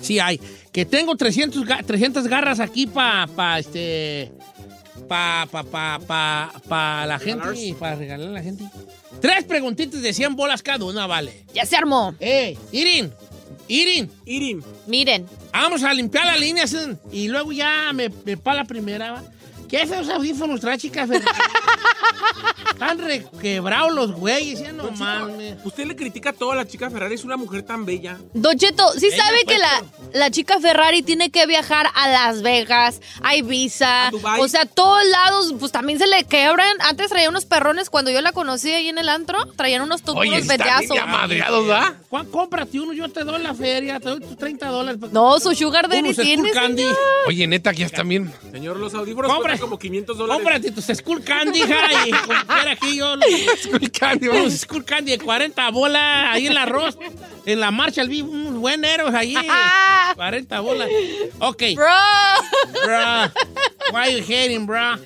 [0.02, 0.40] Sí hay.
[0.72, 4.32] Que tengo 300, ga- 300 garras aquí para pa, este
[5.08, 8.64] pa pa pa pa pa la gente, para regalar a la gente.
[9.22, 11.46] Tres preguntitas de 100 bolas cada una, vale.
[11.54, 12.14] Ya se armó.
[12.20, 13.12] Eh, Irin.
[13.68, 14.64] Irin, Irin.
[14.86, 15.26] Miren.
[15.52, 16.76] vamos a limpiar las líneas
[17.12, 19.24] y luego ya me, me pa la primera, va.
[19.70, 21.06] ¿Qué feos audífonos trae, chica?
[21.08, 21.26] Ferrari?
[22.72, 25.56] Están requebrados los güeyes, ya no mames.
[25.64, 28.20] Usted le critica todo a la chica Ferrari, es una mujer tan bella.
[28.36, 29.84] Don Cheto, ¿sí Ella sabe fue que la,
[30.14, 34.08] la chica Ferrari tiene que viajar a Las Vegas, a Ibiza?
[34.08, 34.42] A Dubái.
[34.42, 36.70] O sea, todos lados, pues también se le quebran.
[36.82, 39.44] Antes traía unos perrones cuando yo la conocí ahí en el antro.
[39.56, 40.96] Traían unos Oye, tubulos están bien vetazos.
[40.96, 41.96] ya madreados, ¿va?
[42.12, 45.02] Juan, cómprate uno, yo te doy la feria, te doy tus 30 dólares.
[45.12, 46.84] No, su sugar daddy Unos tiene, Skull Candy.
[46.84, 46.98] señor.
[47.28, 48.32] Oye, neta, que ya están bien.
[48.52, 49.57] Señor, los audífonos Compra.
[49.60, 50.44] Como 500 dólares.
[50.44, 53.16] Cómprate tus Skull Candy, hija, y como quiera aquí yo.
[53.64, 56.98] Skull Candy, Unos Skull Candy de 40 bolas ahí en la arroz.
[57.46, 59.36] En la marcha, el vivo, unos bueneros ahí.
[60.16, 60.90] 40 bolas.
[61.40, 61.64] Ok.
[61.76, 61.86] Bro.
[62.84, 63.32] Bro.
[63.94, 64.98] Why you hating, bro?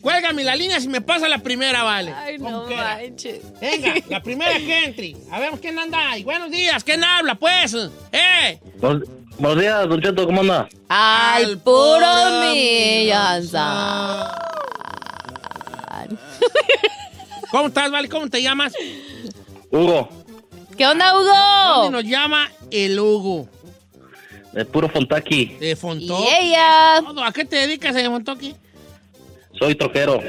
[0.00, 2.12] Cuélgame la línea si me pasa la primera, vale.
[2.14, 3.40] Ay, no manches.
[3.60, 5.16] Venga, la primera que entre.
[5.30, 6.22] A ver quién anda ahí.
[6.22, 7.74] Buenos días, ¿quién habla, pues?
[8.12, 8.60] ¡Eh!
[8.76, 9.08] Buenos,
[9.38, 10.68] buenos días, Don Cheto, ¿cómo anda?
[10.88, 12.06] Al puro
[12.52, 13.48] millón.
[17.50, 18.08] ¿Cómo estás, vale?
[18.08, 18.72] ¿Cómo te llamas?
[19.70, 20.08] Hugo,
[20.76, 21.90] ¿Qué onda, ¿Dónde Hugo?
[21.90, 23.48] nos llama el Hugo?
[24.52, 25.56] de puro Fontaki.
[25.60, 26.22] De Fontoki.
[26.24, 26.96] Y ella.
[26.98, 28.54] ¿A qué te dedicas de Fontoki?
[29.58, 30.20] Soy troquero.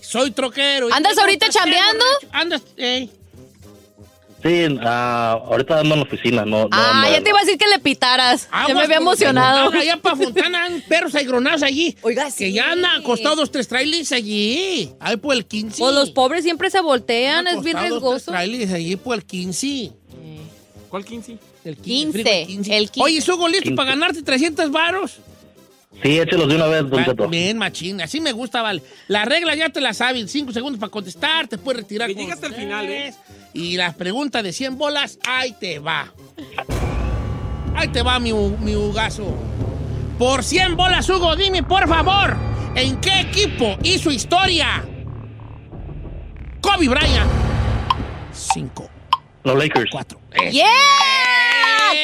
[0.00, 0.88] Soy troquero.
[0.92, 2.04] ¿Andas ¿Y ahorita chambeando?
[2.32, 3.08] Andas, eh.
[4.42, 6.44] Sí, ah, ahorita ando en la oficina.
[6.44, 8.48] No, no, Ah, no, ya te iba a decir que le pitaras.
[8.68, 9.70] ya me había emocionado.
[9.72, 11.96] Allá para Fontana, hay perros aigronados allí.
[12.02, 12.52] Oiga, Que sí.
[12.52, 14.92] ya andan acostados dos, tres trailers allí.
[15.00, 15.78] Ahí por el 15.
[15.78, 18.30] Pues los pobres siempre se voltean, es bien Acostados dos, tres riesgoso.
[18.32, 19.92] trailers allí por el 15.
[20.90, 21.38] ¿Cuál 15?
[21.64, 23.02] El 15, frigo, el 15.
[23.02, 23.76] Oye, ¿Sugo listo 15.
[23.76, 25.16] para ganarte 300 varos?
[26.02, 27.28] Sí, échelos de una vez, Don Cheto.
[27.28, 28.00] Bien, machín.
[28.00, 28.82] Así me gusta, vale.
[29.08, 30.30] La regla ya te la sabes.
[30.30, 31.48] Cinco segundos para contestar.
[31.48, 32.08] Te puedes retirar.
[32.08, 33.14] Llegue hasta el final, ¿eh?
[33.54, 36.12] Y la pregunta de 100 bolas, ahí te va.
[37.74, 39.34] Ahí te va mi, mi Hugazo.
[40.18, 42.36] Por 100 bolas, Hugo, dime, por favor,
[42.74, 44.82] ¿en qué equipo hizo historia?
[46.62, 47.30] Kobe Bryant.
[48.32, 48.88] Cinco,
[49.44, 49.90] Los Lakers.
[49.90, 50.18] cuatro.
[50.50, 50.64] ¡Yeah!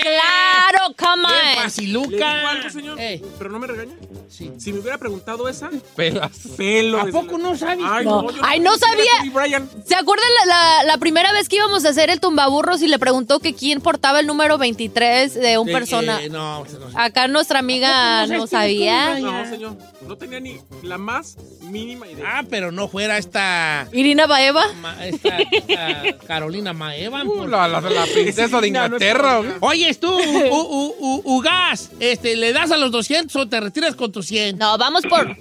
[0.02, 0.61] ¡Claro!
[0.99, 1.55] ¡Come Bien on!
[1.57, 2.09] ¿Le faciluca.
[2.36, 3.01] digo algo, señor?
[3.01, 3.94] Ey, ¿Pero no me regaña?
[4.28, 4.51] sí.
[4.59, 6.31] Si me hubiera preguntado esa, Pelas.
[6.57, 7.01] pelo.
[7.01, 7.85] ¿A poco no sabes?
[7.89, 8.31] Ay, No.
[8.31, 9.61] yo Ay, sabía.
[9.86, 12.99] ¿Se acuerdan la, la- la primera vez que íbamos a hacer el tumbaburros y le
[12.99, 16.23] preguntó que quién portaba el número 23 de un De- persona?
[16.23, 19.20] eh, no, no, Acá nuestra amiga ¿A poco no no sabes quién es sabía.
[19.20, 19.77] Kobe No, señor.
[20.07, 22.24] No tenía ni la más mínima idea.
[22.39, 24.65] Ah, pero no fuera esta, Irina Baeva.
[24.81, 27.27] Ma- esta- esta Carolina Maevan.
[27.28, 29.43] Uh, por- la, la- la princesa de No, no es Inglaterra.
[29.61, 30.19] Oye, tú,
[30.62, 34.26] U- U- U- Ugas, este, ¿le das a los 200 o te retiras con tus
[34.26, 34.59] 100?
[34.59, 35.36] No, vamos por,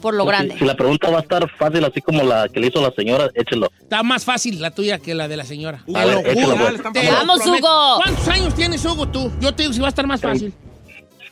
[0.00, 0.56] por lo grande.
[0.58, 3.30] Si la pregunta va a estar fácil, así como la que le hizo la señora,
[3.34, 3.70] échelo.
[3.80, 5.82] Está más fácil la tuya que la de la señora.
[5.86, 6.68] Hugo, Te lo échalo, juro.
[6.82, 6.92] pues.
[6.92, 7.66] Te Vamos, prometo.
[7.66, 8.00] Hugo.
[8.02, 9.32] ¿Cuántos años tienes, Hugo, tú?
[9.40, 10.52] Yo te digo si va a estar más fácil.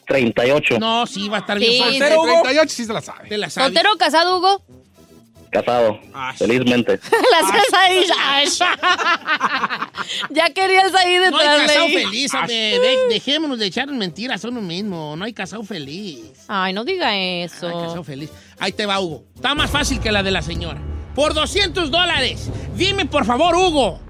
[0.07, 0.79] 38.
[0.79, 1.99] No, sí, va a estar Sí, bien fácil.
[2.01, 2.33] Soltero, Hugo.
[2.43, 3.29] 38 sí se la sabe.
[3.29, 3.69] Te la sabes.
[3.73, 4.63] ¿Soltero casado, Hugo?
[5.53, 6.01] Casado.
[6.15, 6.37] Ay.
[6.39, 6.99] Felizmente.
[7.31, 8.59] Las quesadillas.
[10.31, 12.55] ya querías ahí No hay casado de feliz, hombre.
[12.55, 15.15] De- dejémonos de echar mentiras a uno mismo.
[15.15, 16.21] No hay casado feliz.
[16.49, 18.03] Ay, no diga Ay, casado eso.
[18.03, 18.31] feliz.
[18.59, 19.25] Ahí te va, Hugo.
[19.35, 20.81] Está más fácil que la de la señora.
[21.15, 22.49] Por 200 dólares.
[22.75, 24.01] Dime, por favor, Hugo.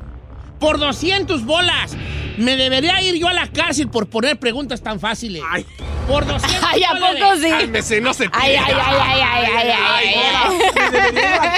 [0.61, 1.97] Por 200 bolas.
[2.39, 5.43] ¿Me debería ir yo a la cárcel por poner preguntas tan fáciles?
[5.49, 5.67] Ay.
[6.09, 7.23] Por 200 Ay, ¿a dólares.
[7.23, 7.49] poco sí?
[7.51, 10.15] Cálmese, no se Ay, ay, ay, ay, ay, ay, ay, ay.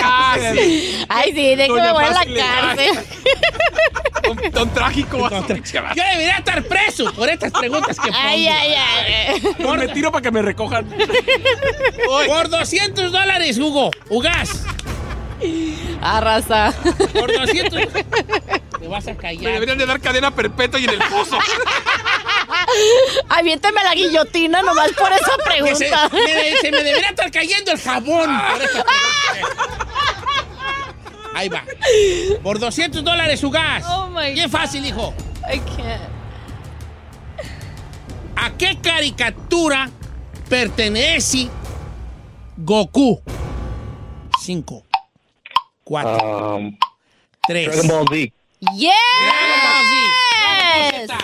[0.02, 2.98] Ay, Ay, sí, déjame voy a la cárcel.
[4.22, 5.26] Don, don trágico.
[5.26, 8.18] a Yo debería estar preso por estas preguntas que pongo.
[8.22, 9.40] Ay, ay, ay.
[9.62, 10.86] Pues me tiro para que me recojan.
[12.26, 13.90] Por 200 dólares, Hugo.
[14.08, 14.64] Ugas.
[16.00, 16.72] Arrasa.
[17.12, 17.80] Por 200.
[18.80, 19.52] Te vas a Me callar.
[19.54, 21.38] deberían de dar cadena perpetua y en el pozo.
[23.28, 26.10] Aviéntame la guillotina nomás por esa se, pregunta.
[26.12, 28.30] me, se me debería estar cayendo el jabón.
[28.50, 29.88] por esa pregunta.
[31.34, 31.64] Ahí va.
[32.42, 33.84] Por 200 dólares su gas.
[33.88, 35.14] Oh my Bien fácil, hijo.
[35.52, 36.02] I can't.
[38.36, 39.88] ¿A qué caricatura
[40.48, 41.48] pertenece
[42.56, 43.20] Goku?
[44.40, 44.83] 5,
[45.84, 46.76] 4, Um,
[47.46, 47.66] 3.
[47.66, 48.32] Dragon Ball Z.
[48.76, 48.92] Yes.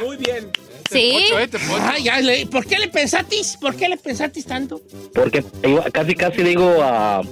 [0.04, 0.50] Muy bien.
[0.90, 1.12] Sí.
[1.28, 1.82] Pocho, eh, te pocho.
[1.82, 3.56] Ay, ya le- ¿Por qué le pensatis?
[3.60, 4.80] ¿Por qué le pensatis tanto?
[5.14, 5.44] Porque
[5.92, 7.22] casi casi digo a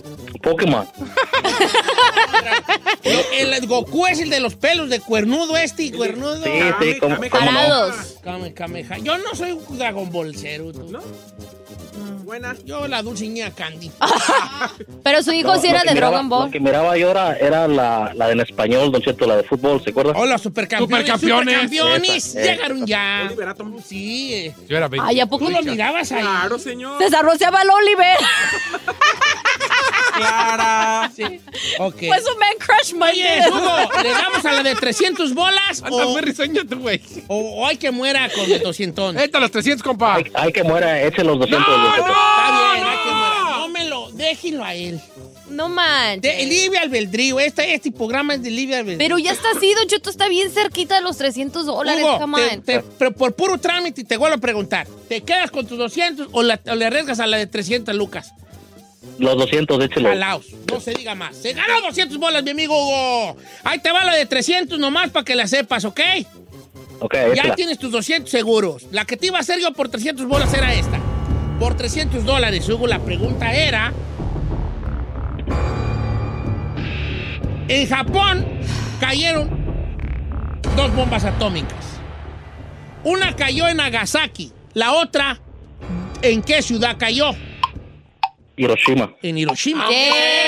[0.43, 0.89] Pokémon.
[3.03, 6.43] El, el Goku es el de los pelos de cuernudo este y cuernudo.
[6.45, 6.51] Sí,
[6.81, 7.17] sí, como.
[8.23, 8.99] Kame, Kameha.
[8.99, 10.73] Yo no soy un Dragon Ball Zero.
[10.73, 10.85] ¿tú?
[10.91, 11.01] ¿No?
[12.29, 12.55] Buena.
[12.67, 13.91] Yo la dulciña Candy.
[15.03, 16.45] Pero su hijo No, sí era de miraba- Dragon Ball.
[16.45, 19.45] Lo que miraba yo era, era la, la de en español, Don Cheto, la de
[19.45, 20.13] fútbol, ¿se acuerda?
[20.15, 21.07] Hola, supercampeones.
[21.07, 21.55] Supercampeones.
[21.71, 22.27] Supercampeones.
[22.27, 22.53] Esa, esa.
[22.53, 23.23] Llegaron ya.
[23.29, 23.83] Oliver Atom.
[23.83, 24.53] Sí.
[24.69, 25.09] Yo era 20.
[25.09, 25.49] Ay, ¿a poco?
[25.49, 26.21] Lo mirabas ahí.
[26.21, 27.03] Claro, señor.
[27.03, 28.19] César rociaba al Oliver.
[30.15, 31.11] Clara.
[31.15, 31.41] Sí.
[31.79, 31.97] Ok.
[32.09, 33.41] Fue su man crush, Oye.
[33.49, 37.01] Hugo, ¿le damos a la de 300 bolas Anda o, risueño tú, güey.
[37.29, 39.17] o, o hay que muera con de 200?
[39.17, 40.17] Ahí están los 300, compa.
[40.17, 41.67] Hay, hay que muera, eche los 200.
[41.67, 42.18] Don Cheto.
[42.19, 43.57] Está bien, hay que muera.
[43.59, 45.01] No me lo, déjenlo a él.
[45.51, 46.23] No manches.
[46.23, 48.99] De Livia Albedrío, este, este programa es de Livia Albedrío.
[48.99, 52.43] Pero ya está así, Don Cheto está bien cerquita de los 300 dólares, Hugo, come
[52.43, 52.62] te- on.
[52.62, 54.86] te- pero por puro trámite te vuelvo a preguntar.
[55.09, 58.32] ¿Te quedas con tus 200 o, la- o le arriesgas a la de 300 lucas?
[59.19, 60.11] Los 200, échelo.
[60.11, 61.35] Jalaos, no se diga más.
[61.36, 63.36] Se ganó 200 bolas, mi amigo Hugo.
[63.65, 66.01] Ahí te va la de 300 nomás para que la sepas, ¿ok?
[67.01, 67.55] Ok, Ya échala.
[67.55, 68.86] tienes tus 200 seguros.
[68.93, 71.01] La que te iba a hacer yo por 300 bolas era esta.
[71.59, 73.93] Por 300 dólares, Hugo, la pregunta era...
[77.69, 78.47] En Japón
[79.01, 79.51] cayeron
[80.75, 82.01] dos bombas atómicas.
[83.05, 85.39] Una cayó en Nagasaki, la otra,
[86.23, 87.33] ¿en qué ciudad cayó?
[88.57, 89.15] Hiroshima.
[89.23, 89.89] En Hiroshima.
[89.89, 90.48] Yeah.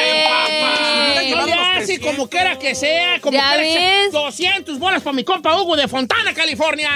[2.00, 4.02] Como quiera que sea, como ¿Ya quiera que sea.
[4.02, 4.12] ves?
[4.12, 6.90] 200 bolas para mi compa Hugo de Fontana, California.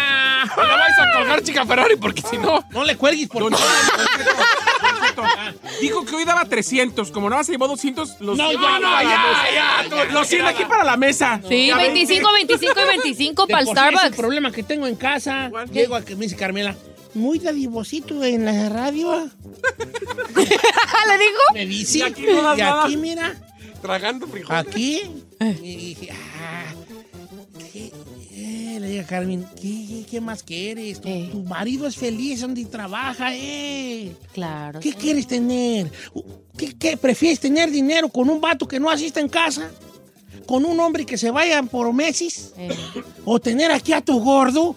[0.56, 2.64] No la vais a colgar, chica Ferrari, porque si no.
[2.70, 5.22] No le cuelgues por Cheto.
[5.80, 7.10] Dijo que hoy daba 300.
[7.10, 10.64] Como no se llevó 200, los No, 100 ya, no, ya, ya, Los 100 aquí
[10.64, 11.40] para la mesa.
[11.48, 14.16] Sí, Ya 25, 25 y 25 De para el es el Starbucks.
[14.16, 15.50] problema que tengo en casa.
[15.72, 16.74] Llego a que me dice Carmela,
[17.14, 19.12] muy dadivosito en la radio.
[20.34, 21.42] ¿Le dijo?
[21.54, 21.98] Me dice.
[21.98, 22.84] Y aquí no y nada.
[22.84, 23.34] aquí, mira,
[23.84, 24.66] Tragando frijoles.
[24.66, 25.00] aquí.
[25.62, 26.72] Y dije, ah,
[27.70, 27.92] ¿qué?
[28.32, 31.02] Eh, le dije a Carmen, ¿qué, qué más quieres?
[31.02, 31.28] Tu, Eh.
[31.30, 34.16] tu marido es feliz donde trabaja, eh.
[34.32, 34.80] Claro.
[34.80, 35.92] ¿Qué quieres tener?
[36.56, 39.70] ¿Qué, qué prefieres tener dinero con un vato que no asista en casa?
[40.46, 42.54] ¿Con un hombre que se vaya por meses?
[42.56, 42.70] Eh,
[43.26, 44.76] ¿O tener aquí a tu gordo?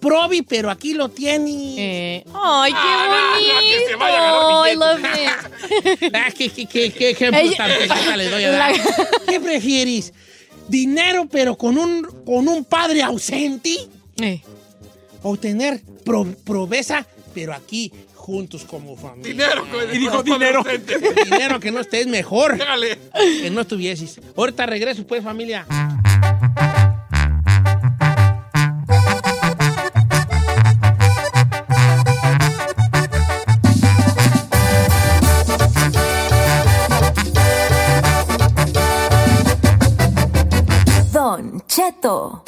[0.00, 1.74] Probi, pero aquí lo tiene.
[1.76, 2.24] eh.
[2.32, 4.62] Ay, qué Ah, no, no, que se vaya a bonito.
[4.62, 6.14] agarrar I love it.
[6.14, 7.70] Ah, ¿Qué, qué, qué, qué ejemplo Ella- tan
[8.30, 8.72] doy a dar?
[8.76, 8.84] La-
[9.28, 10.12] ¿Qué prefieres?
[10.68, 13.76] ¿Dinero pero con un, con un padre ausente?
[14.20, 14.40] Eh.
[15.22, 17.04] ¿O tener pro- proveza
[17.34, 19.32] pero aquí juntos como familia?
[19.32, 19.66] Dinero.
[19.92, 20.64] Y dijo dinero.
[21.30, 22.98] Dinero que no estés mejor Déjale.
[23.42, 24.18] que no estuvieses.
[24.36, 25.66] Ahorita regreso pues familia.
[41.90, 42.40] Cheto,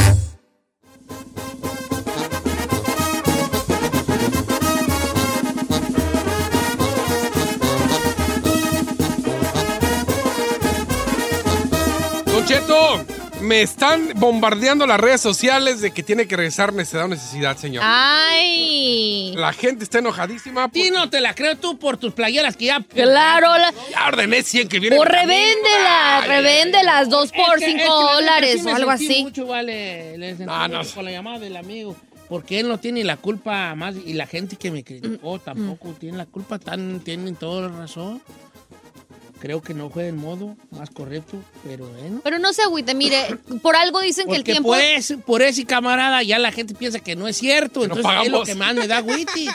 [13.43, 17.82] me están bombardeando las redes sociales de que tiene que regresar necesidad o necesidad, señor.
[17.86, 19.35] Ay.
[19.36, 20.69] La gente está enojadísima.
[20.69, 22.81] Ti no te la creo tú por tus playeras que ya...
[22.81, 23.48] Claro.
[23.59, 23.73] La...
[23.90, 24.98] Ya ordené 100 que vienen.
[24.98, 25.23] O en camino.
[25.28, 29.23] revéndela, Ay, revéndelas, dos por es que cinco dólares sí o algo así.
[29.23, 30.81] mucho, vale, le sentí No, no.
[30.94, 31.97] con la llamada del amigo.
[32.28, 35.93] Porque él no tiene la culpa más y la gente que me Mm, criticó tampoco
[35.98, 38.23] tiene la culpa, tan, tienen toda la razón.
[39.43, 42.20] Creo que no fue el modo más correcto, pero bueno.
[42.23, 44.69] Pero no se agüite, mire, por algo dicen que el tiempo...
[44.69, 48.44] pues, por ese camarada ya la gente piensa que no es cierto, entonces es lo
[48.44, 49.48] que más me da witty.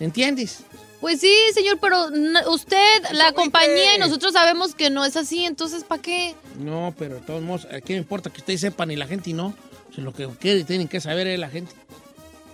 [0.00, 0.58] ¿Entiendes?
[1.00, 2.08] Pues sí, señor, pero
[2.52, 2.76] usted,
[3.12, 6.34] la compañía y nosotros sabemos que no es así, entonces ¿para qué?
[6.58, 9.32] No, pero de todos modos, ¿a qué me importa que ustedes sepan y la gente
[9.32, 9.54] no?
[9.90, 11.72] O sea, lo que quiere- tienen que saber es la gente.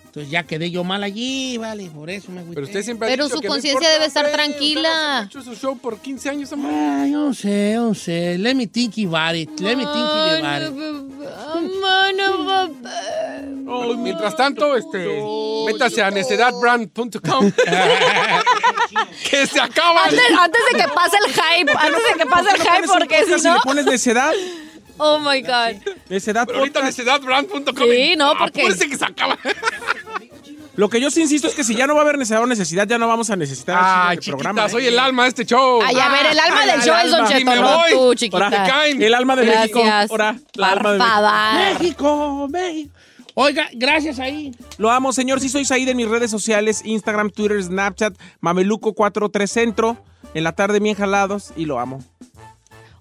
[0.08, 2.54] Entonces ya quedé yo mal allí, vale, por eso me agüité.
[2.54, 4.88] Pero usted siempre ha Pero dicho su que no conciencia importa, debe estar tranquila.
[5.24, 6.72] usted ha hecho su show por 15 años, hombre.
[6.74, 8.38] Ah, yo no sé, yo no sé.
[8.38, 9.60] Let me think about it.
[9.60, 9.96] Let me think
[10.42, 10.72] about it.
[11.80, 12.74] Mano,
[13.70, 14.98] Oh, mientras tanto, este,
[15.66, 17.52] métase a necedadbrand.com.
[19.30, 20.04] que se acaba.
[20.04, 23.38] Antes, antes de que pase el hype, antes de que pase el hype, porque si
[23.38, 23.54] Si no.
[23.54, 24.32] le pones necedad,
[24.98, 25.82] Oh my God.
[26.08, 27.64] necedad Pero ahorita necedadbrand.com.
[27.90, 29.38] Sí, no, porque- Apúrese que se acaba.
[30.76, 32.46] Lo que yo sí insisto es que si ya no va a haber necesidad o
[32.46, 34.66] necesidad, ya no vamos a necesitar el del chiquita, programa.
[34.66, 34.70] ¿eh?
[34.70, 35.80] soy el alma de este show.
[35.84, 37.30] Ay, a ver, el alma del el show es Don alma.
[37.30, 37.90] Y Cheto, me no voy.
[37.90, 38.50] tú, chiquita.
[38.50, 39.02] caen.
[39.02, 39.82] el alma de México.
[39.82, 40.10] Gracias.
[40.12, 41.80] Ahora, la Por alma de México.
[41.80, 42.94] México, México.
[43.34, 44.52] Oiga, gracias ahí.
[44.78, 45.40] Lo amo, señor.
[45.40, 49.96] Sí, soy Said en mis redes sociales: Instagram, Twitter, Snapchat, Mameluco43 Centro.
[50.34, 51.52] En la tarde, bien jalados.
[51.56, 52.04] Y lo amo.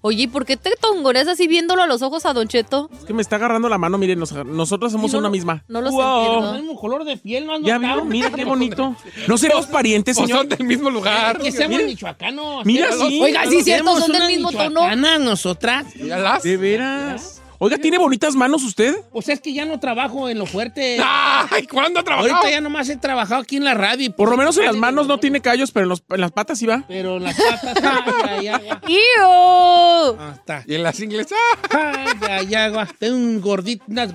[0.00, 2.88] Oye, ¿y por qué te tongoreas así viéndolo a los ojos a Don Cheto?
[2.96, 3.98] Es que me está agarrando la mano.
[3.98, 5.64] Miren, nos- nosotros somos Sí, no una lo- misma.
[5.68, 6.22] no lo Wow.
[6.24, 6.54] entiendo.
[6.54, 7.58] El mismo color de piel, ¿no?
[7.60, 8.94] Ya mira qué bonito.
[9.26, 10.38] ¿No seremos parientes, O señor?
[10.38, 11.38] son del mismo lugar.
[11.38, 11.88] Que seamos Mira.
[11.88, 12.64] michoacanos.
[12.64, 13.20] Mira, sí.
[13.20, 14.68] Oiga, sí, cierto, son del mismo tono.
[14.70, 15.86] michoacanas nosotras.
[15.96, 16.42] Míralas.
[16.42, 17.42] De veras.
[17.60, 18.94] Oiga, ¿tiene bonitas manos usted?
[19.12, 20.96] O sea, es que ya no trabajo en lo fuerte.
[21.02, 22.32] Ay, ¿cuándo ha trabajado?
[22.36, 24.06] Ahorita ya nomás he trabajado aquí en la radio.
[24.06, 26.30] y Por lo menos en las manos no tiene callos, pero en, los- en las
[26.30, 26.84] patas sí va.
[26.86, 28.78] Pero en las patas, ay, ay, ay, ay.
[28.94, 29.24] ¡Iu!
[29.26, 30.62] Ah, está.
[30.68, 31.36] Y en las inglesas.
[31.70, 32.86] Ay, ay, ay, ay.
[32.98, 34.10] Tengo un gordito, unas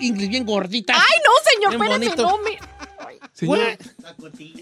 [0.00, 0.96] inglés bien gorditas.
[0.98, 1.72] ¡Ay, no, señor!
[1.82, 2.22] Espérate, bonito.
[2.22, 2.56] no, mi...
[3.32, 3.58] Señor,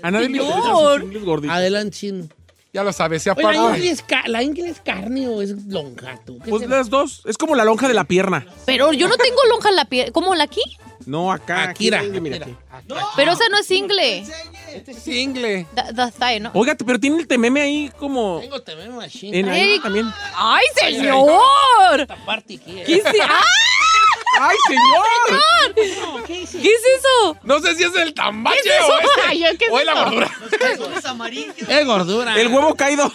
[0.03, 1.57] a nadie le sus ingles gorditos.
[1.57, 2.29] Adelante, chino.
[2.73, 3.77] Ya lo sabes, se Oye, ¿la apaga.
[3.77, 6.39] ingle, es ca- ¿la ingle es carne o es lonja, tú?
[6.39, 7.23] ¿Qué Pues las dos.
[7.27, 8.47] Es como la lonja de la pierna.
[8.65, 10.13] Pero yo no tengo lonja en la piel.
[10.13, 10.63] ¿Cómo la aquí?
[11.05, 11.65] No, acá.
[11.71, 12.57] aquí, Akira, mira, Akira.
[12.71, 12.95] aquí.
[13.17, 14.25] Pero esa no es ingle.
[14.73, 15.67] Este es ingle.
[15.75, 16.51] The, the thigh, ¿no?
[16.55, 18.39] Oiga, pero tiene el tememe ahí como.
[18.41, 19.37] Tengo también machine.
[19.37, 20.07] En ahí también.
[20.37, 22.01] ¡Ay, señor!
[22.03, 22.83] Esta parte aquí.
[22.87, 23.41] ¿Qué es ¡Ah!
[24.39, 25.41] ¡Ay, señor!
[26.17, 27.37] No, ¿qué es eso?
[27.43, 30.31] No sé si es el tambache o, es, Ay, ¿qué es o es la gordura.
[31.69, 32.41] Es gordura.
[32.41, 33.11] El huevo caído.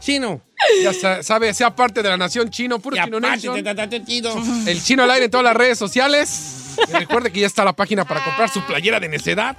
[0.00, 0.40] chino.
[0.82, 3.54] Ya sa- sabe, sea parte de la nación chino, puro chino aparte, nation.
[3.54, 4.34] te- te- te- te- chino.
[4.66, 6.76] El chino al aire en todas las redes sociales.
[6.88, 9.56] Y recuerde que ya está la página para comprar su playera de necedad.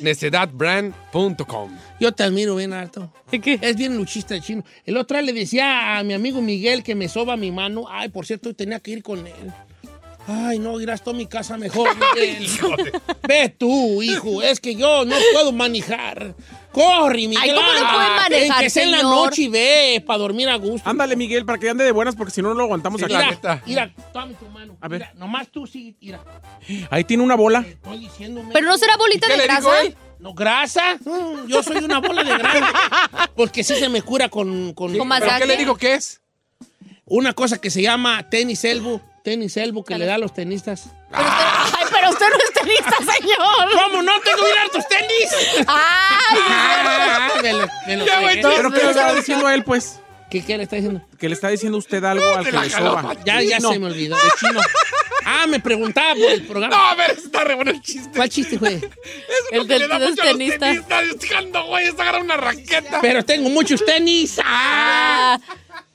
[0.00, 1.70] Necedadbrand.com.
[2.00, 3.12] Yo te admiro bien harto.
[3.30, 3.58] ¿Qué?
[3.60, 4.64] Es bien luchista el chino.
[4.84, 7.86] El otro día le decía a mi amigo Miguel que me soba mi mano.
[7.88, 9.52] Ay, por cierto, tenía que ir con él.
[10.26, 12.46] Ay, no, irás tú a mi casa mejor, Miguel.
[13.28, 14.42] Ve tú, hijo.
[14.42, 16.34] Es que yo no puedo manejar.
[16.72, 17.38] Corre, Miguel.
[17.40, 19.14] Ay, ¿cómo no puede manejar, En que sea en la señor?
[19.26, 20.88] noche y ve para dormir a gusto.
[20.88, 23.18] Ándale, Miguel, para que ande de buenas, porque si no, no lo aguantamos Sí, la
[23.18, 23.62] Mira, neta.
[23.66, 24.76] mira, tome tu mano.
[24.80, 25.00] A ver.
[25.02, 26.20] Mira, nomás tú sí, mira.
[26.90, 27.60] Ahí tiene una bola.
[27.68, 28.50] Estoy diciéndome.
[28.52, 29.70] ¿Pero no será bolita ¿Y qué de grasa?
[30.18, 30.96] No, grasa.
[31.04, 33.30] Mm, yo soy una bola de grasa.
[33.36, 35.40] Porque sí se me cura con, con, Con ¿Pero masaje.
[35.42, 36.20] qué le dijo que es?
[37.06, 39.00] una cosa que se llama tenis elbow.
[39.24, 40.90] Tenis elbow que le da a los tenistas.
[41.10, 41.44] Pero usted-
[41.78, 43.82] Ay, pero usted no es tenista, señor.
[43.82, 45.66] ¿Cómo no tengo que ir a tus tenis?
[45.66, 48.54] Ay, Ah, me lo, me lo Ya, güey, pegué.
[48.56, 49.98] ¿Pero qué le está diciendo a él, pues?
[50.30, 51.00] ¿Qué, ¿Qué le está diciendo?
[51.18, 53.14] Que le está diciendo usted algo al te que le soba.
[53.24, 53.72] Ya, ya No.
[53.72, 54.16] se me olvidó.
[54.16, 54.60] Es chino.
[55.24, 56.76] Ah, me preguntaba por el programa.
[56.76, 58.10] No, a ver, está re bueno el chiste.
[58.14, 58.74] ¿Cuál chiste, güey?
[58.76, 58.86] Eso
[59.52, 60.74] El es lo que le da del los tenista.
[61.28, 62.98] jalando, güey, está agarrando una raqueta.
[63.00, 64.38] Pero tengo muchos tenis.
[64.44, 65.38] Ah.
[65.40, 65.54] Ah,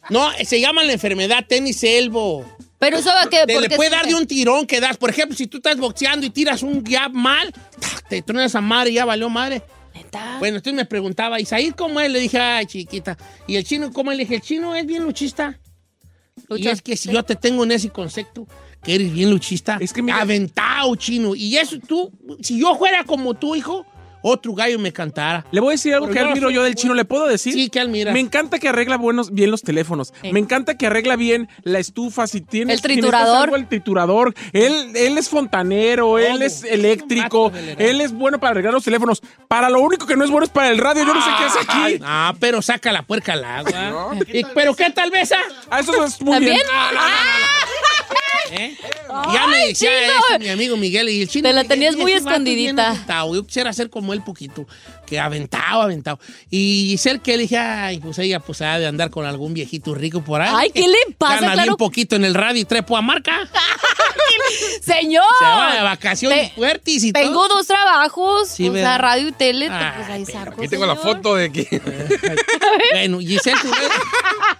[0.09, 2.43] No, se llama la enfermedad tenis elbow.
[2.79, 3.45] Pero eso va que.
[3.45, 4.97] Te ¿por le puede dar de un tirón que das.
[4.97, 7.53] Por ejemplo, si tú estás boxeando y tiras un jab mal,
[8.07, 9.61] te truenas a madre y ya valió madre.
[9.93, 10.37] ¿Neta?
[10.39, 12.09] Bueno, entonces me preguntaba, Isaí, ¿cómo es?
[12.09, 13.17] Le dije, ay, chiquita.
[13.47, 14.17] Y el chino, ¿cómo es?
[14.17, 15.59] Le dije, el chino es bien luchista.
[16.55, 18.47] Y es que si yo te tengo en ese concepto,
[18.83, 21.35] que eres bien luchista, Es que mira- aventado, chino.
[21.35, 22.11] Y eso tú,
[22.41, 23.85] si yo fuera como tu hijo,
[24.21, 25.45] otro gallo me cantara.
[25.51, 26.81] Le voy a decir algo Pero que yo admiro yo del bueno.
[26.81, 26.93] chino.
[26.93, 27.53] ¿Le puedo decir?
[27.53, 28.13] Sí, que admiras.
[28.13, 30.13] Me encanta que arregla buenos, bien los teléfonos.
[30.23, 30.31] Eh.
[30.33, 32.27] Me encanta que arregla bien la estufa.
[32.27, 33.43] Si tienes, El triturador.
[33.45, 34.33] algo, el triturador.
[34.53, 39.21] Él, él es fontanero, él es eléctrico, Es él es bueno para arreglar los teléfonos.
[39.47, 41.05] Para lo único que no es bueno es para el radio.
[41.05, 42.03] Yo no sé qué hace Ay, aquí.
[42.05, 44.15] Ah, pero saca la puerca al agua.
[44.31, 45.31] Y- ¿Pero qué tal vez?
[45.31, 45.37] ah?
[45.69, 46.55] Ah, eso es muy ¿También?
[46.55, 46.65] bien.
[48.51, 48.77] ¿Eh?
[49.33, 51.47] ya me decía eso mi amigo Miguel y el chino.
[51.49, 52.89] Te la Miguel, tenías muy escondidita.
[52.91, 53.35] aventado.
[53.35, 54.65] Yo quisiera ser como él poquito,
[55.05, 56.19] que aventado, aventado.
[56.49, 59.93] Y Giselle que le dije, ay, pues ella pues ha de andar con algún viejito
[59.95, 60.51] rico por ahí.
[60.55, 61.35] Ay, ¿qué le pasa?
[61.41, 63.47] Gana Claro- bien poquito en el radio y trepo a marca.
[64.81, 65.23] Señor.
[65.39, 67.57] Se va de vacaciones Te- fuertes y Tengo todo.
[67.57, 70.53] dos trabajos, Sí, o sea, radio y tele, Ah, pues ahí saco.
[70.61, 71.81] Aquí tengo la foto de que.
[72.91, 73.57] Bueno, Giselle,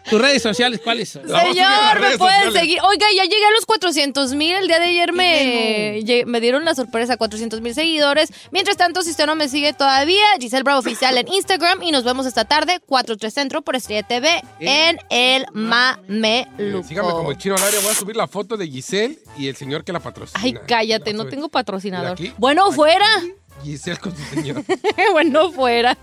[0.09, 1.23] ¿Tus redes sociales cuáles son?
[1.27, 2.79] Señor, me pueden seguir.
[2.83, 4.55] Oiga, ya llegué a los 400 mil.
[4.55, 8.31] El día de ayer me, me dieron la sorpresa, 400 mil seguidores.
[8.51, 11.81] Mientras tanto, si usted no me sigue todavía, Giselle Bravo Oficial en Instagram.
[11.81, 16.87] Y nos vemos esta tarde, 4-3 Centro por Estrella TV en el Mameluco.
[16.87, 17.79] Sígame como el chino al área.
[17.79, 20.41] Voy a subir la foto de Giselle y el señor que la patrocina.
[20.43, 22.17] Ay, cállate, no tengo patrocinador.
[22.37, 23.07] Bueno, fuera.
[23.63, 24.63] Giselle con su señor.
[25.13, 25.97] bueno, fuera.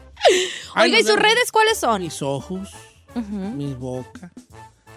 [0.75, 2.03] Ay, Oiga, ¿y sus redes cuáles son?
[2.03, 2.71] Mis ojos,
[3.15, 4.33] mi boca,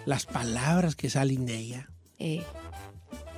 [0.06, 1.90] las palabras que salen de ella.
[2.18, 2.42] Eh,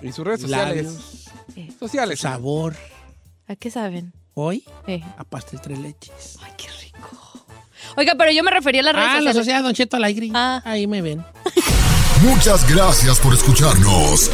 [0.02, 0.86] Y sus redes sociales.
[0.86, 2.20] Labios, Sociales.
[2.20, 2.76] sabor.
[3.48, 4.12] ¿A qué saben?
[4.34, 5.02] Hoy, Eh.
[5.18, 6.36] a pastel tres leches.
[6.42, 7.44] Ay, qué rico.
[7.96, 9.36] Oiga, pero yo me refería a las redes Ah, la sociales.
[9.36, 10.30] sociedad Don Cheto Alegre.
[10.34, 10.62] Ah.
[10.64, 11.24] Ahí me ven.
[12.22, 14.30] Muchas gracias por escucharnos.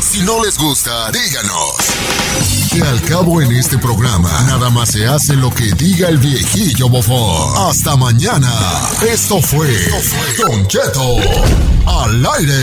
[0.00, 1.74] Si no les gusta, díganos.
[2.72, 6.88] Que al cabo en este programa, nada más se hace lo que diga el viejillo
[6.88, 7.68] bofón.
[7.68, 8.52] Hasta mañana.
[9.08, 9.68] Esto fue
[10.38, 11.16] Don Cheto
[11.86, 12.62] al aire.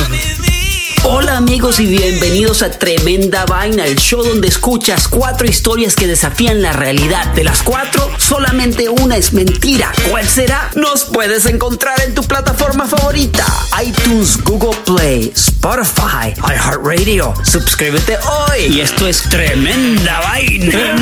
[1.41, 6.71] amigos y bienvenidos a Tremenda Vaina, el show donde escuchas cuatro historias que desafían la
[6.71, 7.33] realidad.
[7.33, 9.91] De las cuatro, solamente una es mentira.
[10.11, 10.69] ¿Cuál será?
[10.75, 13.43] Nos puedes encontrar en tu plataforma favorita.
[13.83, 17.33] iTunes, Google Play, Spotify, iHeartRadio.
[17.43, 18.75] Suscríbete hoy.
[18.75, 20.95] Y esto es Tremenda Vaina.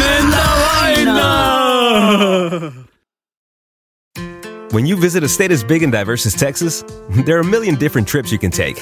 [0.96, 2.72] Vaina!
[4.72, 6.86] When you visit a state as big and diverse as Texas,
[7.26, 8.82] there are a million different trips you can take.